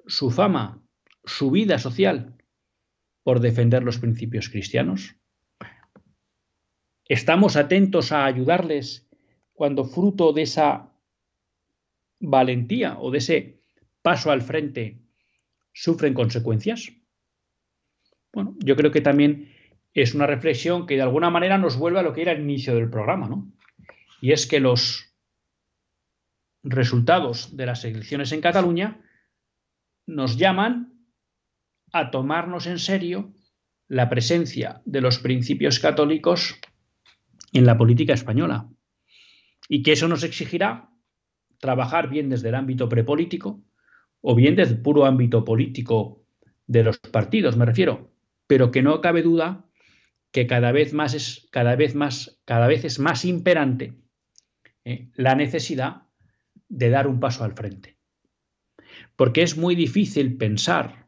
su 0.05 0.29
fama, 0.29 0.82
su 1.23 1.51
vida 1.51 1.79
social 1.79 2.35
por 3.23 3.39
defender 3.39 3.83
los 3.83 3.97
principios 3.97 4.49
cristianos? 4.49 5.15
¿Estamos 7.05 7.55
atentos 7.55 8.11
a 8.11 8.25
ayudarles 8.25 9.07
cuando 9.53 9.85
fruto 9.85 10.33
de 10.33 10.43
esa 10.43 10.91
valentía 12.19 12.97
o 12.99 13.11
de 13.11 13.17
ese 13.17 13.61
paso 14.01 14.31
al 14.31 14.41
frente 14.41 15.01
sufren 15.73 16.13
consecuencias? 16.13 16.91
Bueno, 18.31 18.55
yo 18.59 18.75
creo 18.75 18.91
que 18.91 19.01
también 19.01 19.53
es 19.93 20.15
una 20.15 20.25
reflexión 20.25 20.87
que 20.87 20.95
de 20.95 21.01
alguna 21.01 21.29
manera 21.29 21.57
nos 21.57 21.77
vuelve 21.77 21.99
a 21.99 22.03
lo 22.03 22.13
que 22.13 22.23
era 22.23 22.31
el 22.31 22.41
inicio 22.41 22.75
del 22.75 22.89
programa, 22.89 23.27
¿no? 23.27 23.51
Y 24.21 24.31
es 24.31 24.47
que 24.47 24.59
los 24.59 25.13
resultados 26.63 27.55
de 27.55 27.65
las 27.65 27.83
elecciones 27.83 28.31
en 28.31 28.41
Cataluña 28.41 29.01
nos 30.07 30.37
llaman 30.37 30.92
a 31.93 32.11
tomarnos 32.11 32.67
en 32.67 32.79
serio 32.79 33.33
la 33.87 34.09
presencia 34.09 34.81
de 34.85 34.99
los 34.99 35.19
principios 35.19 35.79
católicos 35.79 36.59
en 37.53 37.65
la 37.65 37.77
política 37.77 38.13
española 38.13 38.67
y 39.69 39.83
que 39.83 39.93
eso 39.93 40.07
nos 40.07 40.23
exigirá 40.23 40.89
trabajar 41.59 42.09
bien 42.09 42.29
desde 42.29 42.49
el 42.49 42.55
ámbito 42.55 42.89
prepolítico 42.89 43.63
o 44.21 44.35
bien 44.35 44.55
desde 44.55 44.73
el 44.73 44.81
puro 44.81 45.05
ámbito 45.05 45.45
político 45.45 46.25
de 46.65 46.83
los 46.83 46.97
partidos, 46.97 47.55
me 47.55 47.65
refiero, 47.65 48.11
pero 48.47 48.71
que 48.71 48.81
no 48.81 48.99
cabe 48.99 49.21
duda 49.21 49.69
que 50.31 50.47
cada 50.47 50.71
vez 50.71 50.93
más 50.93 51.13
es 51.13 51.47
cada 51.51 51.75
vez 51.75 51.93
más 51.93 52.41
cada 52.45 52.67
vez 52.67 52.85
es 52.85 52.97
más 52.99 53.23
imperante 53.23 53.93
eh, 54.83 55.11
la 55.13 55.35
necesidad 55.35 56.07
de 56.67 56.89
dar 56.89 57.07
un 57.07 57.19
paso 57.19 57.43
al 57.43 57.53
frente. 57.53 57.97
Porque 59.15 59.43
es 59.43 59.57
muy 59.57 59.75
difícil 59.75 60.37
pensar 60.37 61.02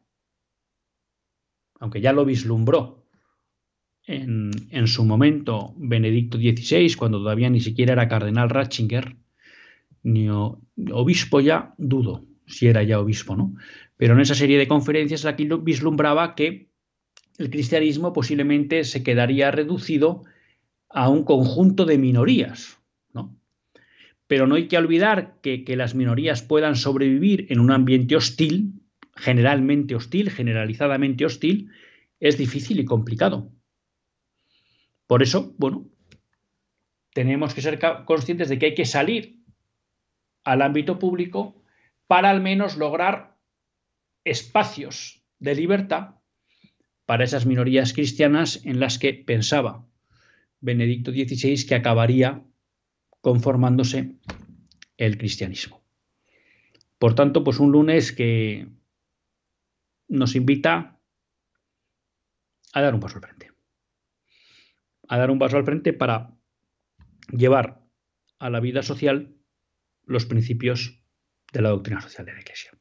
aunque 1.80 2.00
ya 2.00 2.12
lo 2.12 2.24
vislumbró 2.24 3.06
en, 4.06 4.86
su 4.86 5.04
momento 5.04 5.74
Benedicto 5.76 6.38
XVI, 6.38 6.94
cuando 6.94 7.18
todavía 7.18 7.50
ni 7.50 7.60
siquiera 7.60 7.92
era 7.92 8.08
cardenal 8.08 8.50
Ratzinger, 8.50 9.16
ni 10.02 10.28
obispo 10.28 11.40
ya, 11.40 11.74
dudo 11.76 12.24
si 12.46 12.68
era 12.68 12.84
ya 12.84 13.00
obispo, 13.00 13.36
¿no? 13.36 13.54
Pero 13.96 14.14
en 14.14 14.20
esa 14.20 14.34
serie 14.34 14.58
de 14.58 14.68
conferencias 14.68 15.24
aquí 15.24 15.48
vislumbraba 15.62 16.36
que 16.36 16.70
el 17.38 17.50
cristianismo 17.50 18.12
posiblemente 18.12 18.84
se 18.84 19.02
quedaría 19.02 19.50
reducido 19.50 20.22
a 20.88 21.08
un 21.08 21.24
conjunto 21.24 21.84
de 21.84 21.98
minorías, 21.98 22.78
¿no? 23.12 23.36
Pero 24.28 24.46
no 24.46 24.54
hay 24.54 24.68
que 24.68 24.78
olvidar 24.78 25.38
que, 25.42 25.64
que 25.64 25.76
las 25.76 25.96
minorías 25.96 26.42
puedan 26.42 26.76
sobrevivir 26.76 27.46
en 27.50 27.58
un 27.58 27.72
ambiente 27.72 28.14
hostil, 28.14 28.74
generalmente 29.16 29.94
hostil, 29.94 30.30
generalizadamente 30.30 31.24
hostil, 31.24 31.70
es 32.20 32.38
difícil 32.38 32.80
y 32.80 32.84
complicado. 32.84 33.50
Por 35.06 35.22
eso, 35.22 35.54
bueno, 35.58 35.88
tenemos 37.12 37.54
que 37.54 37.62
ser 37.62 37.78
conscientes 38.04 38.48
de 38.48 38.58
que 38.58 38.66
hay 38.66 38.74
que 38.74 38.84
salir 38.84 39.40
al 40.44 40.62
ámbito 40.62 40.98
público 40.98 41.62
para 42.06 42.30
al 42.30 42.40
menos 42.40 42.76
lograr 42.76 43.36
espacios 44.24 45.24
de 45.38 45.54
libertad 45.54 46.16
para 47.04 47.24
esas 47.24 47.46
minorías 47.46 47.92
cristianas 47.92 48.64
en 48.64 48.80
las 48.80 48.98
que 48.98 49.14
pensaba 49.14 49.86
Benedicto 50.60 51.12
XVI 51.12 51.66
que 51.66 51.74
acabaría 51.74 52.42
conformándose 53.20 54.16
el 54.96 55.18
cristianismo. 55.18 55.82
Por 56.98 57.14
tanto, 57.14 57.44
pues 57.44 57.60
un 57.60 57.72
lunes 57.72 58.12
que 58.12 58.68
nos 60.08 60.36
invita 60.36 61.00
a 62.72 62.80
dar 62.80 62.94
un 62.94 63.00
paso 63.00 63.16
al 63.16 63.22
frente. 63.22 63.52
A 65.08 65.18
dar 65.18 65.30
un 65.30 65.38
paso 65.38 65.56
al 65.56 65.64
frente 65.64 65.92
para 65.92 66.36
llevar 67.30 67.82
a 68.38 68.50
la 68.50 68.60
vida 68.60 68.82
social 68.82 69.36
los 70.04 70.26
principios 70.26 71.02
de 71.52 71.62
la 71.62 71.70
doctrina 71.70 72.00
social 72.00 72.26
de 72.26 72.34
la 72.34 72.40
Iglesia. 72.40 72.72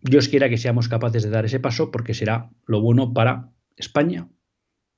Dios 0.00 0.28
quiera 0.28 0.48
que 0.48 0.58
seamos 0.58 0.88
capaces 0.88 1.22
de 1.22 1.30
dar 1.30 1.44
ese 1.44 1.60
paso 1.60 1.90
porque 1.90 2.14
será 2.14 2.50
lo 2.66 2.80
bueno 2.80 3.14
para 3.14 3.52
España, 3.76 4.28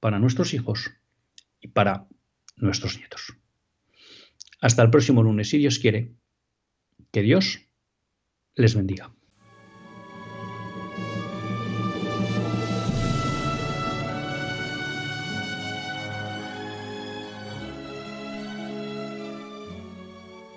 para 0.00 0.18
nuestros 0.18 0.52
hijos 0.52 0.90
y 1.60 1.68
para 1.68 2.08
nuestros 2.56 2.98
nietos. 2.98 3.36
Hasta 4.60 4.82
el 4.82 4.90
próximo 4.90 5.22
lunes, 5.22 5.48
si 5.48 5.58
Dios 5.58 5.78
quiere. 5.78 6.16
Que 7.12 7.22
Dios 7.22 7.68
les 8.54 8.74
bendiga. 8.74 9.15